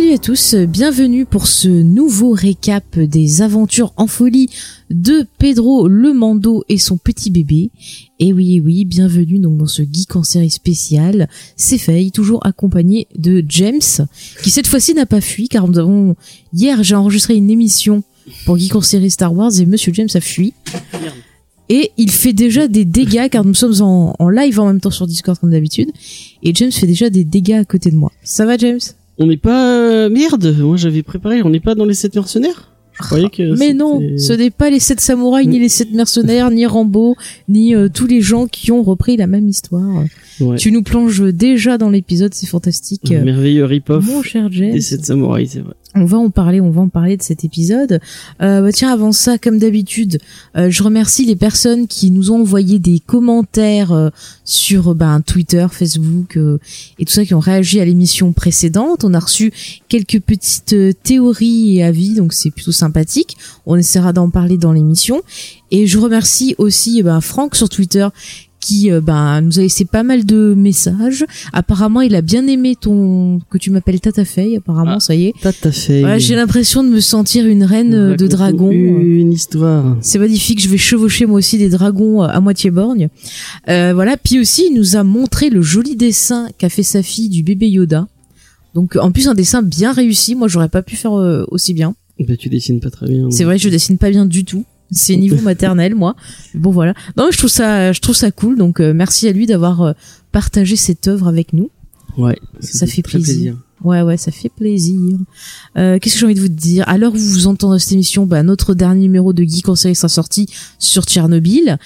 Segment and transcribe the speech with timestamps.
[0.00, 4.48] Salut à tous, bienvenue pour ce nouveau récap des aventures en folie
[4.88, 7.70] de Pedro le Mando et son petit bébé.
[8.18, 11.28] Et oui, oui, bienvenue donc dans ce geek en série spécial.
[11.54, 14.06] C'est Faye, toujours accompagné de James,
[14.42, 16.16] qui cette fois-ci n'a pas fui car nous avons
[16.54, 18.02] hier j'ai enregistré une émission
[18.46, 20.54] pour geek en série Star Wars et Monsieur James a fui.
[21.68, 24.90] Et il fait déjà des dégâts car nous sommes en, en live en même temps
[24.90, 25.90] sur Discord comme d'habitude.
[26.42, 28.10] Et James fait déjà des dégâts à côté de moi.
[28.24, 28.80] Ça va James?
[29.20, 30.56] On n'est pas euh, merde.
[30.58, 31.42] Moi j'avais préparé.
[31.42, 32.72] On n'est pas dans les sept mercenaires?
[32.92, 33.56] Je croyais que.
[33.56, 37.16] Mais non, ce n'est pas les sept samouraïs, ni les sept mercenaires, ni Rambo,
[37.48, 40.04] ni euh, tous les gens qui ont repris la même histoire.
[40.40, 40.56] Ouais.
[40.56, 43.12] Tu nous plonges déjà dans l'épisode, c'est fantastique.
[43.12, 45.74] Un merveilleux rip-off Mon cher James, des sept samouraïs, c'est vrai.
[45.94, 48.00] On va en parler, on va en parler de cet épisode.
[48.42, 50.18] Euh, bah tiens, avant ça, comme d'habitude,
[50.56, 54.10] euh, je remercie les personnes qui nous ont envoyé des commentaires euh,
[54.44, 56.58] sur ben, Twitter, Facebook euh,
[56.98, 59.02] et tout ça, qui ont réagi à l'émission précédente.
[59.04, 59.52] On a reçu
[59.88, 63.36] quelques petites euh, théories et avis, donc c'est plutôt sympathique.
[63.66, 65.22] On essaiera d'en parler dans l'émission.
[65.72, 68.06] Et je remercie aussi eh ben, Franck sur Twitter
[68.60, 71.24] qui euh, ben, nous a laissé pas mal de messages.
[71.52, 74.56] Apparemment, il a bien aimé ton que tu m'appelles Tata Faye.
[74.56, 75.00] Apparemment, Ah.
[75.00, 75.34] ça y est.
[76.04, 78.70] Ouais, j'ai l'impression de me sentir une reine euh, de dragon.
[78.70, 79.96] Une histoire.
[80.00, 83.08] C'est magnifique, je vais chevaucher moi aussi des dragons euh, à moitié borgne.
[83.68, 87.28] Euh, voilà, puis aussi il nous a montré le joli dessin qu'a fait sa fille
[87.28, 88.06] du bébé Yoda.
[88.74, 91.94] Donc en plus un dessin bien réussi, moi j'aurais pas pu faire euh, aussi bien.
[92.28, 93.30] Bah tu dessines pas très bien.
[93.30, 94.64] C'est vrai, je dessine pas bien du tout.
[94.90, 96.16] C'est niveau maternel moi.
[96.54, 96.94] Bon voilà.
[97.16, 99.92] Non, je trouve ça je trouve ça cool donc euh, merci à lui d'avoir euh,
[100.32, 101.70] partagé cette œuvre avec nous.
[102.16, 102.38] Ouais.
[102.60, 103.56] Ça fait plaisir.
[103.82, 105.16] Ouais, ouais, ça fait plaisir.
[105.78, 106.84] Euh, Qu'est-ce que j'ai envie de vous dire?
[106.86, 109.94] À l'heure où vous entendez cette émission, bah, notre dernier numéro de Geek en série
[109.94, 110.46] sera sorti
[110.78, 111.78] sur Tchernobyl.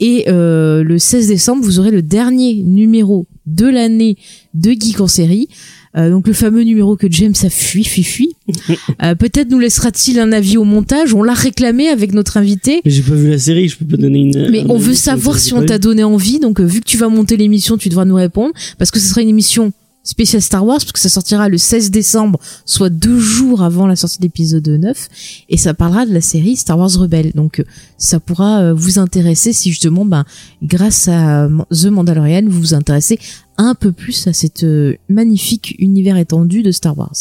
[0.00, 4.16] Et euh, le 16 décembre, vous aurez le dernier numéro de l'année
[4.54, 5.48] de Geek en série.
[5.96, 8.36] Euh, donc le fameux numéro que James a fui, fui, fui.
[9.02, 11.14] Euh, Peut-être nous laissera-t-il un avis au montage.
[11.14, 12.80] On l'a réclamé avec notre invité.
[12.84, 14.50] Mais j'ai pas vu la série, je peux pas donner une.
[14.50, 16.38] Mais on veut savoir si on t'a donné envie.
[16.38, 18.52] Donc, euh, vu que tu vas monter l'émission, tu devras nous répondre.
[18.78, 19.72] Parce que ce sera une émission
[20.04, 23.96] spéciale Star Wars, parce que ça sortira le 16 décembre, soit deux jours avant la
[23.96, 25.08] sortie de l'épisode 9.
[25.48, 27.32] Et ça parlera de la série Star Wars Rebelle.
[27.34, 27.64] Donc, euh,
[27.98, 30.24] ça pourra vous intéresser si justement, ben,
[30.62, 33.18] grâce à The Mandalorian, vous vous intéressez
[33.58, 37.14] un peu plus à cet euh, magnifique univers étendu de Star Wars.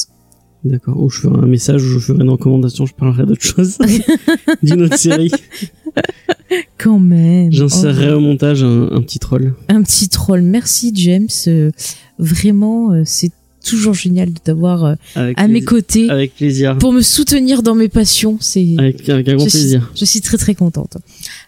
[0.64, 1.02] D'accord.
[1.02, 3.78] Ou je ferai un message, ou je ferai une recommandation, je parlerai d'autre chose.
[4.64, 5.32] D'une autre série.
[6.78, 7.52] Quand même.
[7.52, 8.18] J'insérerai Oh.
[8.18, 9.56] au montage un, un petit troll.
[9.70, 10.42] un petit troll.
[10.42, 11.28] Merci James.
[11.48, 11.72] Euh,
[12.20, 13.32] vraiment, euh, c'est
[13.64, 14.84] toujours génial de t'avoir
[15.18, 16.78] euh, à mes côtés Avec plaisir.
[16.78, 18.38] pour me soutenir dans mes passions.
[18.40, 19.92] C'est Avec, avec un grand je suis, plaisir.
[19.96, 20.98] je suis très très contente.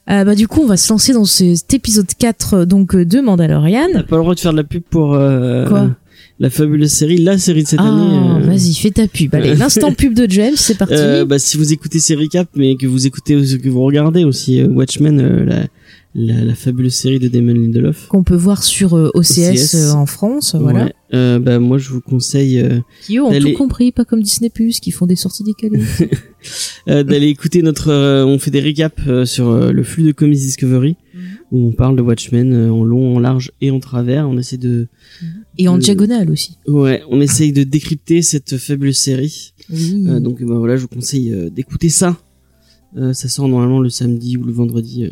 [0.10, 3.06] Euh, bah du coup, on va se lancer dans cet épisode 4 euh, donc euh,
[3.06, 3.88] de Mandalorian.
[3.94, 5.90] T'as pas le droit de faire de la pub pour euh, Quoi
[6.40, 8.18] la fabuleuse série, la série de cette Ah, année.
[8.44, 9.34] euh, vas-y, fais ta pub.
[9.36, 10.96] Allez, l'instant pub de James, c'est parti.
[10.98, 14.62] Euh, bah, si vous écoutez ces recaps, mais que vous écoutez, que vous regardez aussi
[14.64, 15.68] Watchmen, euh, la,
[16.16, 18.08] la, la fabuleuse série de Damon Lindelof.
[18.08, 19.76] qu'on peut voir sur euh, OCS, OCS.
[19.76, 20.86] euh, en France, voilà.
[20.86, 20.94] Ouais.
[21.16, 24.50] Euh, bah, moi, je vous conseille euh, Qui eux ont tout compris, pas comme Disney
[24.50, 25.82] Plus, qui font des sorties décalées.
[26.90, 27.90] euh, d'aller écouter notre.
[27.90, 31.22] euh, on fait des recaps euh, sur euh, le flux de Comics Discovery, Mhm.
[31.52, 34.28] où on parle de Watchmen euh, en long, en large et en travers.
[34.28, 34.88] On essaie de,
[35.60, 36.58] Et en Euh, diagonale aussi.
[36.68, 39.54] ouais, on essaye de décrypter cette fabuleuse série.
[39.72, 40.06] Oui.
[40.08, 42.18] Euh, donc, bah, voilà, je vous conseille euh, d'écouter ça.
[42.98, 45.12] Euh, ça sort normalement le samedi ou le vendredi.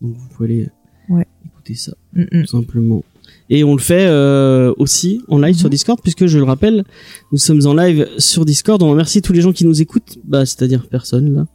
[0.00, 0.64] Donc, vous pouvez aller
[1.10, 1.26] euh, Ouais.
[1.44, 1.92] écouter ça.
[2.12, 2.40] Mm, mm.
[2.42, 3.04] tout simplement.
[3.48, 5.70] Et on le fait euh, aussi en live sur Mhm.
[5.70, 6.84] Discord, puisque je le rappelle,
[7.32, 8.82] nous sommes en live sur Discord.
[8.82, 11.46] On remercie tous les gens qui nous écoutent, bah c'est-à-dire personne là.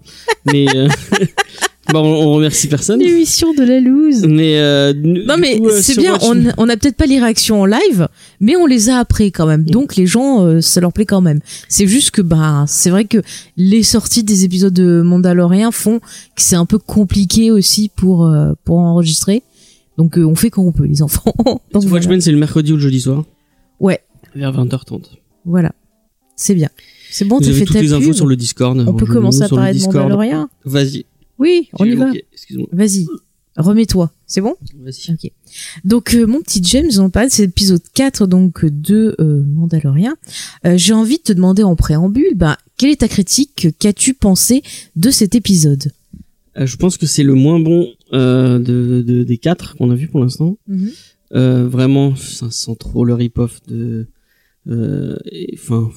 [0.52, 0.88] Mais euh,
[1.92, 3.00] bah, on, on remercie personne.
[3.00, 4.24] L'émission de la loose.
[4.28, 7.62] Mais euh, Non mais euh, c'est bien, on Watchmen- on a peut-être pas les réactions
[7.62, 8.08] en live,
[8.40, 9.64] mais on les a après quand même.
[9.66, 11.40] Donc les gens, euh, ça leur plaît quand même.
[11.70, 13.18] C'est juste que bah c'est vrai que
[13.58, 18.54] les sorties des épisodes de Mandalorian font que c'est un peu compliqué aussi pour euh,
[18.64, 19.44] pour enregistrer.
[19.98, 21.34] Donc euh, on fait quand on peut les enfants.
[21.46, 22.06] Donc voilà.
[22.06, 23.24] Watchmen, c'est le mercredi ou le jeudi soir.
[23.80, 24.00] Ouais.
[24.36, 25.02] Vers 20h30.
[25.46, 25.72] Voilà.
[26.36, 26.70] C'est bien.
[27.12, 28.82] C'est bon, avez fait toutes ta les infos sur le Discord.
[28.88, 29.84] On peut commencer à parler de.
[29.86, 30.48] Mandalorian.
[30.64, 31.06] Vas-y.
[31.42, 32.12] Oui, on y va.
[32.72, 33.08] Vas-y.
[33.58, 34.12] Remets-toi.
[34.28, 34.56] C'est bon?
[34.80, 35.12] Vas-y.
[35.14, 35.30] Ok.
[35.84, 40.14] Donc euh, mon petit James, on parle de cet épisode 4 donc de euh, Mandalorian.
[40.66, 43.68] Euh, J'ai envie de te demander en préambule, bah quelle est ta critique?
[43.78, 44.64] Qu'as-tu pensé
[44.96, 45.92] de cet épisode?
[46.58, 49.96] Euh, je pense que c'est le moins bon euh, de, de- des quatre qu'on a
[49.96, 50.58] vu pour l'instant.
[51.34, 54.08] Euh, vraiment, ça sent trop le rip-off de.
[54.70, 55.18] euh,
[55.54, 55.90] Enfin.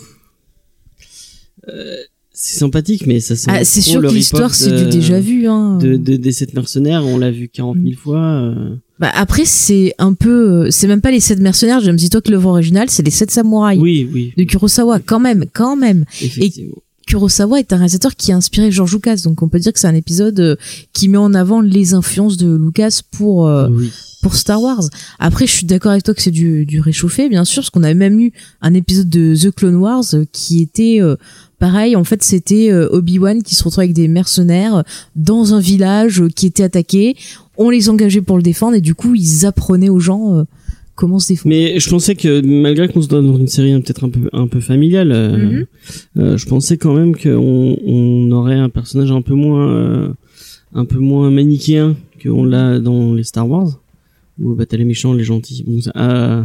[1.68, 1.96] euh,
[2.36, 3.46] c'est sympathique, mais ça sent.
[3.48, 5.46] Ah, c'est sûr que l'histoire c'est du déjà vu.
[5.46, 5.78] Hein.
[5.78, 8.18] De, de, des sept mercenaires, on l'a vu 40 000 fois.
[8.20, 8.74] euh.
[8.98, 11.80] Bah, après c'est un peu, euh, c'est même pas les sept mercenaires.
[11.80, 15.20] J'aime dis toi que l'œuvre originale c'est les sept samouraïs Oui, oui, de Kurosawa quand
[15.20, 16.04] même, quand même.
[16.20, 16.74] effectivement.
[17.06, 19.86] Kurosawa est un réalisateur qui a inspiré George Lucas, donc on peut dire que c'est
[19.86, 20.56] un épisode euh,
[20.94, 23.90] qui met en avant les influences de Lucas pour euh, oui.
[24.22, 24.84] pour Star Wars.
[25.18, 27.82] Après, je suis d'accord avec toi que c'est du, du réchauffé, bien sûr, parce qu'on
[27.82, 28.32] avait même eu
[28.62, 31.16] un épisode de The Clone Wars qui était euh,
[31.64, 31.96] pareil.
[31.96, 34.84] En fait, c'était euh, Obi-Wan qui se retrouvait avec des mercenaires
[35.16, 37.16] dans un village euh, qui était attaqué.
[37.56, 40.42] On les engageait pour le défendre et du coup, ils apprenaient aux gens euh,
[40.94, 41.54] comment se défendre.
[41.54, 44.46] Mais je pensais que malgré qu'on se donne dans une série peut-être un peu un
[44.46, 45.66] peu familiale, Mhm.
[46.18, 50.08] euh, je pensais quand même qu'on on aurait un personnage un peu moins euh,
[50.74, 53.80] un peu moins manichéen qu'on l'a dans les Star Wars
[54.40, 55.64] où bah t'as les méchants, les gentils.
[55.66, 56.44] Bon, ça, ah,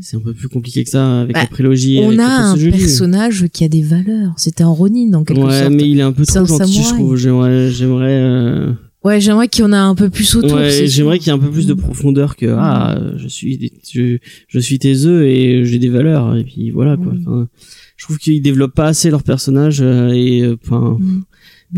[0.00, 1.98] c'est un peu plus compliqué que ça avec Bah, la prélogie.
[2.00, 4.32] On avec a un personnage qui a des valeurs.
[4.36, 5.72] C'était un Ronin en quelque Ouais, sorte.
[5.72, 6.94] mais il est un peu trop un gentil, je samouraï.
[6.98, 7.16] trouve.
[7.16, 8.18] J'aimerais, j'aimerais.
[8.20, 8.72] euh,
[9.04, 10.54] Ouais, j'aimerais qu'il y en a un peu plus autour.
[10.54, 11.78] Ouais, j'aimerais qu'il y ait un peu plus de Mm.
[11.78, 14.18] profondeur que ah je suis des- je,
[14.48, 17.12] je suis tes œufs et j'ai des valeurs et puis voilà quoi.
[17.12, 17.20] Mm.
[17.22, 17.48] Enfin,
[17.96, 21.22] je trouve qu'ils développent pas assez leur personnage euh, et euh, enfin Mm.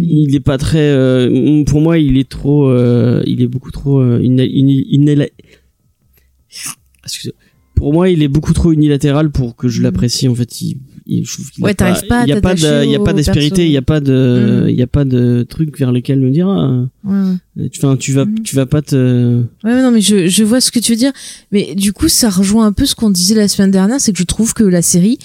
[0.00, 4.00] il est pas très euh, pour moi il est trop euh, il est beaucoup trop
[4.00, 4.20] euh,
[7.74, 9.84] Pour moi, il est beaucoup trop unilatéral pour que je Mm.
[9.84, 10.26] l'apprécie.
[10.28, 12.40] En fait, il, il- je trouve qu'il Ouais, a t'arrives pas à il y a
[12.40, 13.62] pas de, il y a pas d'aspérité, perso.
[13.68, 14.68] il y a pas de, Mm.
[14.70, 16.48] il y a pas de truc vers lequel me dire.
[17.04, 17.66] Ouais.
[17.76, 18.42] Enfin, tu vas, Mm.
[18.42, 19.36] tu vas pas te.
[19.62, 21.12] Ouais, mais non, mais je, je vois ce que tu veux dire.
[21.52, 24.18] Mais du coup, ça rejoint un peu ce qu'on disait la semaine dernière, c'est que
[24.18, 25.18] je trouve que la série,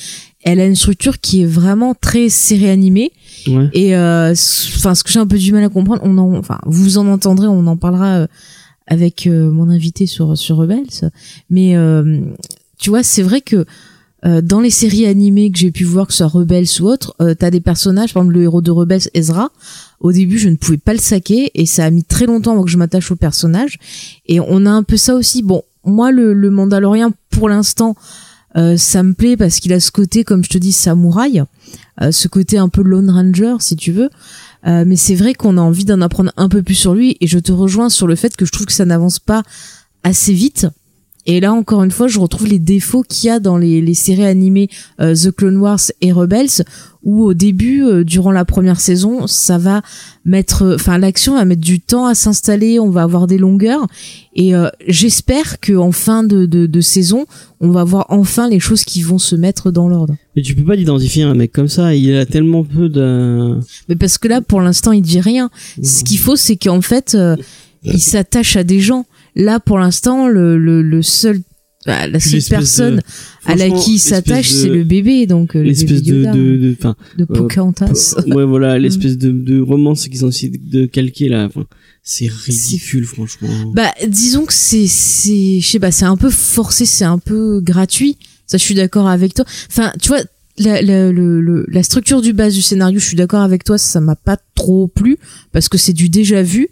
[0.44, 3.12] elle a une structure qui est vraiment très série animée.
[3.48, 3.68] Ouais.
[3.74, 6.60] Et euh, enfin, ce que j'ai un peu du mal à comprendre, on en, enfin,
[6.68, 8.28] vous en entendrez, on en parlera euh,
[8.88, 11.12] avec euh, mon invité sur sur Rebels.
[11.50, 12.22] Mais euh,
[12.78, 13.66] tu vois, c'est vrai que
[14.26, 17.14] euh, dans les séries animées que j'ai pu voir, que ce soit Rebels ou autre,
[17.22, 19.52] euh, t'as des personnages, par exemple le héros de Rebels, Ezra.
[20.00, 22.64] Au début, je ne pouvais pas le saquer et ça a mis très longtemps avant
[22.64, 23.80] que je m'attache au personnage.
[24.26, 25.44] Et on a un peu ça aussi.
[25.44, 27.96] Bon, moi, le, le Mandalorien, pour l'instant,
[28.56, 31.44] euh, ça me plaît parce qu'il a ce côté, comme je te dis, samouraï,
[32.02, 34.10] euh, ce côté un peu Lone Ranger, si tu veux.
[34.66, 37.28] Euh, mais c'est vrai qu'on a envie d'en apprendre un peu plus sur lui et
[37.28, 39.44] je te rejoins sur le fait que je trouve que ça n'avance pas
[40.04, 40.68] assez vite.
[41.26, 43.94] Et là, encore une fois, je retrouve les défauts qu'il y a dans les, les
[43.94, 46.64] séries animées euh, The Clone Wars et Rebels,
[47.04, 49.82] où au début, euh, durant la première saison, ça va
[50.26, 53.88] mettre, enfin, l'action va mettre du temps à s'installer, on va avoir des longueurs,
[54.36, 57.26] et euh, j'espère que en fin de, de, de saison,
[57.60, 60.16] on va voir enfin les choses qui vont se mettre dans l'ordre.
[60.36, 61.94] Mais tu peux pas identifier un mec comme ça.
[61.96, 63.60] Il a tellement peu de.
[63.88, 65.50] Mais parce que là, pour l'instant, il dit rien.
[65.82, 67.36] Ce qu'il faut, c'est qu'en fait, euh,
[67.84, 69.06] il s'attache à des gens.
[69.36, 71.42] Là, pour l'instant, le, le, le seul,
[71.86, 73.02] bah, la seule personne de-
[73.46, 76.18] à la qui il s'attache, c'est de- le bébé, donc euh, le L'espèce bébé de,
[76.20, 76.76] Yoda, de, de,
[77.18, 78.16] de Pocahontas.
[78.28, 81.46] ouais, voilà, l'espèce de, de romance qu'ils ont essayé de, de calquer là.
[81.46, 81.66] Enfin,
[82.04, 83.50] c'est ridicule, franchement.
[83.74, 87.60] Bah, disons que c'est, c'est, je sais pas, c'est un peu forcé, c'est un peu
[87.62, 88.18] gratuit.
[88.46, 89.46] Ça, je suis d'accord avec toi.
[89.70, 90.22] Enfin, tu vois,
[90.58, 93.78] la, la, le, le- la structure du base du scénario, je suis d'accord avec toi,
[93.78, 95.18] ça m'a pas trop plu
[95.52, 96.70] parce que c'est du déjà vu.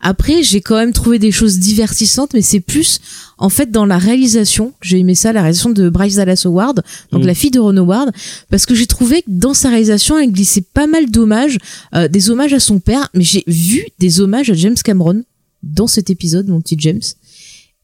[0.00, 3.00] Après, j'ai quand même trouvé des choses divertissantes, mais c'est plus
[3.38, 4.74] en fait dans la réalisation.
[4.82, 7.26] J'ai aimé ça, la réalisation de Bryce Dallas Howard, donc Mm.
[7.26, 8.10] la fille de Ron Howard,
[8.50, 11.58] parce que j'ai trouvé que dans sa réalisation, elle glissait pas mal d'hommages,
[11.94, 15.22] euh, des hommages à son père, mais j'ai vu des hommages à James Cameron
[15.62, 17.00] dans cet épisode, mon petit James.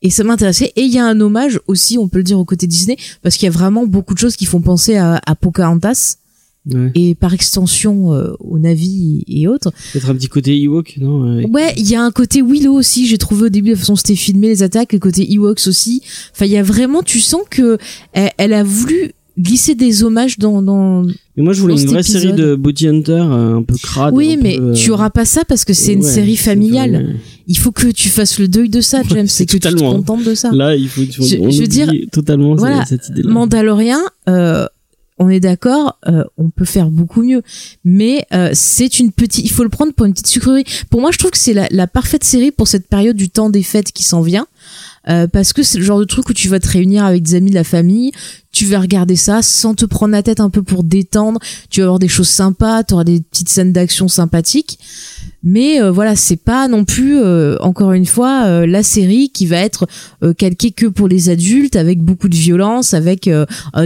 [0.02, 0.72] Et ça m'intéressait.
[0.76, 3.36] Et il y a un hommage aussi, on peut le dire au côté Disney, parce
[3.36, 6.16] qu'il y a vraiment beaucoup de choses qui font penser à, à Pocahontas
[6.74, 6.90] Ouais.
[6.94, 9.72] et par extension euh, au Navi et autres.
[9.92, 13.06] Peut-être un petit côté Ewok, non euh, Ouais, il y a un côté Willow aussi.
[13.06, 16.02] J'ai trouvé au début la façon dont c'était filmé les attaques, le côté Ewoks aussi.
[16.32, 17.78] Enfin, il y a vraiment, tu sens que
[18.12, 20.60] elle, elle a voulu glisser des hommages dans.
[20.62, 21.02] dans...
[21.36, 24.14] Mais moi, je voulais une vraie série de Bounty Hunter, euh, un peu crade.
[24.14, 27.16] oui, mais peu, euh, tu auras pas ça parce que c'est une ouais, série familiale.
[27.46, 29.92] Il faut que tu fasses le deuil de ça, James, c'est que tu te totalement.
[29.94, 30.50] contentes de ça.
[30.52, 33.30] Là, il faut, Je- on je veux dire, totalement voilà, cette idée-là.
[33.30, 34.66] Mandalorien, euh,
[35.20, 37.42] on est d'accord, euh, on peut faire beaucoup mieux,
[37.84, 40.64] mais euh, c'est une petite, il faut le prendre pour une petite sucrerie.
[40.90, 43.50] Pour moi, je trouve que c'est la, la parfaite série pour cette période du temps
[43.50, 44.46] des fêtes qui s'en vient.
[45.08, 47.34] euh, parce que c'est le genre de truc où tu vas te réunir avec des
[47.34, 48.12] amis de la famille,
[48.58, 51.38] tu vas regarder ça sans te prendre la tête un peu pour détendre.
[51.70, 54.80] Tu vas avoir des choses sympas, tu auras des petites scènes d'action sympathiques.
[55.44, 59.46] Mais euh, voilà, c'est pas non plus euh, encore une fois euh, la série qui
[59.46, 59.86] va être
[60.36, 63.30] calquée que pour les adultes avec beaucoup de violence, avec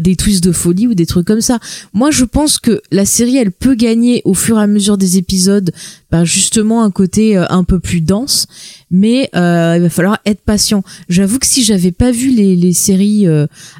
[0.00, 1.58] des twists de folie ou des trucs comme ça.
[1.92, 5.18] Moi, je pense que la série, elle peut gagner au fur et à mesure des
[5.18, 5.70] épisodes,
[6.10, 8.46] ben, justement un côté un peu plus dense.
[8.90, 9.38] Mais il
[9.82, 10.82] va falloir être patient.
[11.10, 13.26] J'avoue que si j'avais pas vu les, les séries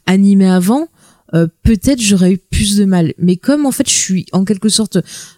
[0.07, 0.82] animées avant,
[1.35, 3.15] euh, peut-être j'aurais eu plus de mal.
[3.19, 4.97] Mais comme en fait je suis en quelque sorte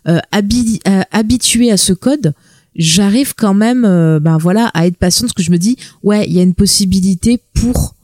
[0.08, 2.34] euh, euh habituée à ce code,
[2.74, 6.26] j'arrive quand même, euh, ben voilà, à être patiente parce que je me dis ouais,
[6.26, 7.94] il y a une possibilité pour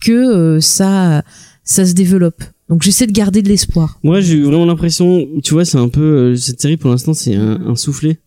[0.00, 1.22] que ça
[1.64, 2.42] ça se développe.
[2.68, 3.98] Donc j'essaie de garder de l'espoir.
[4.02, 7.34] Moi j'ai eu vraiment l'impression, tu vois, c'est un peu cette série pour l'instant c'est
[7.34, 8.18] un, un soufflet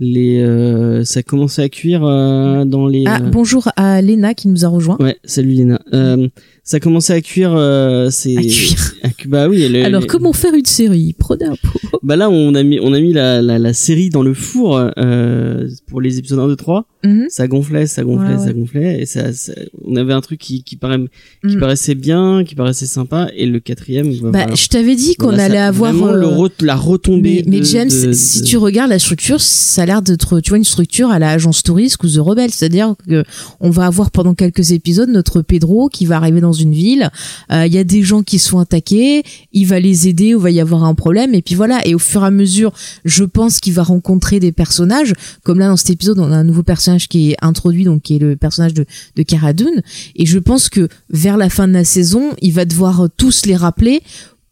[0.00, 4.64] les euh, ça commençait à cuire euh, dans les ah, bonjour à Lena qui nous
[4.64, 6.28] a rejoint ouais salut Lena euh,
[6.64, 7.52] ça commençait à cuire
[8.10, 8.36] c'est
[9.02, 11.14] à cuire bah oui alors comment faire une série?
[11.16, 14.10] Prenez un pot bah là on a mis on a mis la, la, la série
[14.10, 14.82] dans le four
[15.86, 17.26] pour les épisodes 1 2 3 Mhm.
[17.28, 19.24] ça gonflait, ça gonflait, ça gonflait, et ça,
[19.84, 20.98] on avait un truc qui, qui, paraît,
[21.46, 21.60] qui mhm.
[21.60, 24.10] paraissait bien, qui paraissait sympa, et le quatrième.
[24.30, 26.24] Bah, je t'avais dit qu'on allait avoir le
[26.60, 27.44] la retombée.
[27.46, 31.10] Mais, James, si tu regardes la structure, ça a l'air d'être, tu vois, une structure
[31.10, 33.24] à la agence touriste ou The Rebel, c'est-à-dire que
[33.60, 37.10] on va avoir pendant quelques épisodes notre Pedro qui va arriver dans une ville,
[37.52, 39.22] euh, il y a des gens qui sont attaqués,
[39.52, 41.98] il va les aider, ou va y avoir un problème, et puis voilà, et au
[41.98, 42.72] fur et à mesure,
[43.04, 45.12] je pense qu'il va rencontrer des personnages,
[45.42, 48.16] comme là dans cet épisode, on a un nouveau personnage qui est introduit, donc qui
[48.16, 48.86] est le personnage de,
[49.16, 49.82] de Cara Dune.
[50.16, 53.56] Et je pense que vers la fin de la saison, il va devoir tous les
[53.56, 54.02] rappeler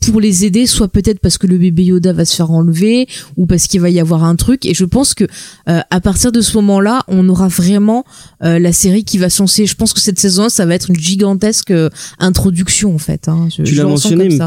[0.07, 3.07] pour les aider, soit peut-être parce que le bébé Yoda va se faire enlever,
[3.37, 4.67] ou parce qu'il va y avoir un truc.
[4.67, 5.25] Et je pense que
[5.69, 8.05] euh, à partir de ce moment-là, on aura vraiment
[8.43, 10.97] euh, la série qui va se Je pense que cette saison, ça va être une
[10.97, 13.29] gigantesque euh, introduction en fait.
[13.29, 13.49] Hein.
[13.51, 14.39] tu l'as mentionné, mais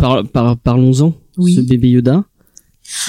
[0.64, 1.14] parlons-en.
[1.38, 1.56] Oui.
[1.56, 2.24] Ce bébé Yoda.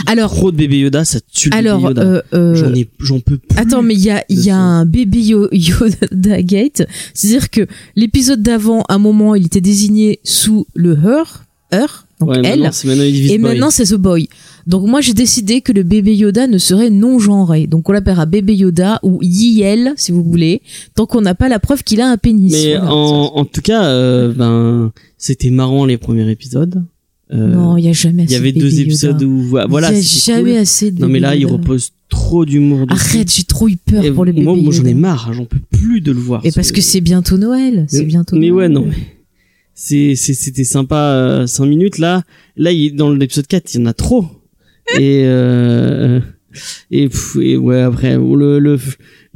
[0.07, 2.03] Alors trop de bébé Yoda, ça tue le alors, bébé Yoda.
[2.03, 3.59] Euh, euh, j'en peux plus.
[3.59, 6.83] Attends, mais il y a, il y a un bébé Yoda Gate,
[7.15, 12.31] c'est-à-dire que l'épisode d'avant, à un moment, il était désigné sous le her, her, donc
[12.45, 14.29] elle, maintenant, et maintenant c'est The Boy.
[14.67, 17.67] Donc moi j'ai décidé que le bébé Yoda ne serait non genré.
[17.67, 20.63] Donc on l'appellera bébé Yoda ou Yiel si vous voulez,
[20.95, 22.53] tant qu'on n'a pas la preuve qu'il a un pénis.
[22.53, 26.83] Mais en, en, tout cas, euh, ben c'était marrant les premiers épisodes.
[27.33, 28.33] Euh, non, il y a jamais assez.
[28.33, 29.91] Il y avait deux épisodes où voilà.
[29.91, 31.03] Il y a jamais assez de.
[31.03, 32.87] Non mais là, il repose trop d'humour.
[32.89, 34.45] Arrête, j'ai trop eu peur pour le bébé.
[34.45, 35.33] Moi, moi j'en ai marre.
[35.33, 36.41] J'en peux plus de le voir.
[36.45, 37.85] Et parce que c'est bientôt Noël.
[37.89, 38.37] C'est bientôt.
[38.37, 38.87] Mais ouais, non.
[39.77, 42.23] C'était sympa euh, 5 minutes là.
[42.57, 44.27] Là, il, dans l'épisode 4, il y en a trop.
[44.99, 46.21] et euh,
[46.91, 47.09] et,
[47.41, 48.79] et ouais après le, le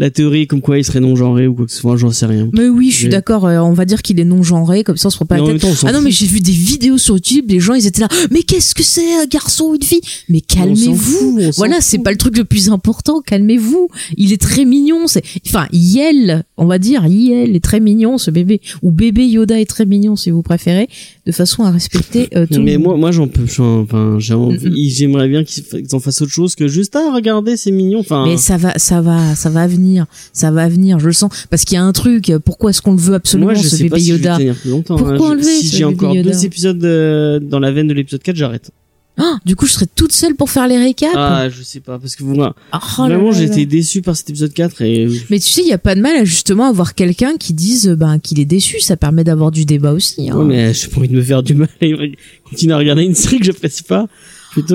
[0.00, 2.25] la théorie comme quoi il serait non genré ou quoi que ce soit, j'en sais
[2.25, 2.49] rien.
[2.54, 3.47] Mais oui, je suis d'accord.
[3.47, 5.59] Euh, on va dire qu'il est non genré, comme ça on se prend pas la
[5.59, 5.66] tête.
[5.85, 8.09] ah non, mais j'ai vu des vidéos sur YouTube, les gens ils étaient là.
[8.30, 10.00] Mais qu'est-ce que c'est un garçon ou une fille?
[10.30, 11.50] Mais calmez-vous.
[11.57, 13.21] Voilà, c'est pas le truc le plus important.
[13.21, 13.88] Calmez-vous.
[14.16, 15.07] Il est très mignon.
[15.07, 19.61] C'est enfin Yel, on va dire Yel est très mignon ce bébé ou bébé Yoda
[19.61, 20.88] est très mignon si vous préférez,
[21.31, 22.61] de façon à respecter euh, tout.
[22.61, 23.45] Mais moi, moi j'en peux.
[23.59, 28.01] Enfin, j'aimerais bien qu'ils en fassent autre chose que juste à ah, regarder, c'est mignon.
[28.01, 28.27] Enfin.
[28.27, 31.47] Mais ça va, ça va, ça va venir ça va venir, je le sens.
[31.51, 33.77] Parce qu'il y a un truc, pourquoi est-ce qu'on le veut absolument, Moi, je ce
[33.77, 35.43] sais bébé pas Yoda si je longtemps, Pourquoi hein.
[35.43, 38.71] Si j'ai encore deux épisodes euh, dans la veine de l'épisode 4, j'arrête.
[39.19, 41.12] Ah, du coup, je serais toute seule pour faire les récaps.
[41.14, 44.83] Ah, je sais pas, parce que moi, oh vraiment, j'étais déçu par cet épisode 4
[44.83, 45.09] et.
[45.31, 47.88] Mais tu sais, il y a pas de mal à justement avoir quelqu'un qui dise,
[47.88, 48.81] ben, qu'il est déçu.
[48.81, 50.31] Ça permet d'avoir du débat aussi.
[50.31, 50.37] Hein.
[50.37, 53.14] Ouais, mais j'ai pas envie de me faire du mal et continuer à regarder une
[53.14, 54.07] série que j'apprécie pas.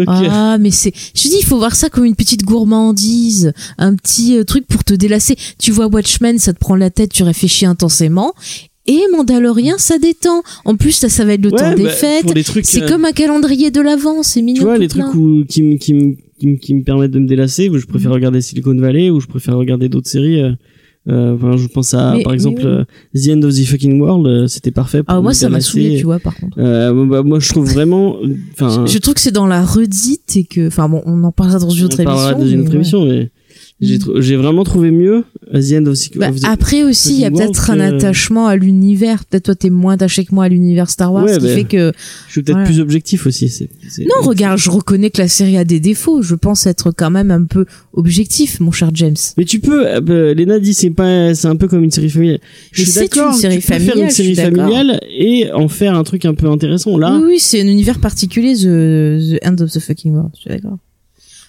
[0.07, 4.37] Ah, mais c'est, je dis, il faut voir ça comme une petite gourmandise, un petit
[4.37, 5.35] euh, truc pour te délasser.
[5.59, 8.33] Tu vois Watchmen, ça te prend la tête, tu réfléchis intensément.
[8.87, 10.43] Et Mandalorian, ça détend.
[10.63, 12.31] En plus, ça, ça va être le temps des bah, fêtes.
[12.63, 14.59] C'est euh, comme un calendrier de l'avant, c'est mignon.
[14.59, 17.77] Tu vois, les trucs où, qui, me qui, qui, me permettent de me délasser, où
[17.77, 18.15] je préfère mm.
[18.15, 20.41] regarder Silicon Valley, ou je préfère regarder d'autres séries.
[20.41, 20.51] Euh,
[21.07, 24.47] euh, enfin, je pense à par exemple euh, The End of the Fucking World, euh,
[24.47, 25.03] c'était parfait.
[25.03, 26.57] Pour ah moi ça m'a saoulé, tu vois par contre.
[26.57, 28.17] Euh, bah, moi je trouve vraiment,
[28.53, 28.85] enfin.
[28.87, 31.69] Je, trouve que c'est dans la redite et que, enfin bon, on en parlera dans
[31.69, 32.11] une autre émission.
[32.11, 33.29] On parlera dans une autre émission, mais
[33.81, 34.21] j'ai mm.
[34.21, 37.79] j'ai vraiment trouvé mieux The End of, bah, Après aussi, il y a peut-être un
[37.79, 39.25] attachement à l'univers.
[39.25, 41.91] Peut-être toi, t'es moins attaché que moi à l'univers Star Wars, ce qui fait que.
[42.27, 43.49] Je suis peut-être plus objectif aussi.
[43.49, 46.21] C'est, Non, regarde, je reconnais que la série a des défauts.
[46.21, 49.15] Je pense être quand même un peu objectif, mon cher James.
[49.37, 49.87] Mais tu peux.
[49.87, 52.39] Euh, bah, Lena dit c'est pas, c'est un peu comme une série familiale.
[52.71, 53.33] Je suis d'accord.
[53.33, 56.47] Une série tu peux faire une série familiale et en faire un truc un peu
[56.47, 57.17] intéressant là.
[57.17, 60.31] Oui, oui c'est un univers particulier, the, the End of the Fucking World.
[60.35, 60.77] Je suis d'accord.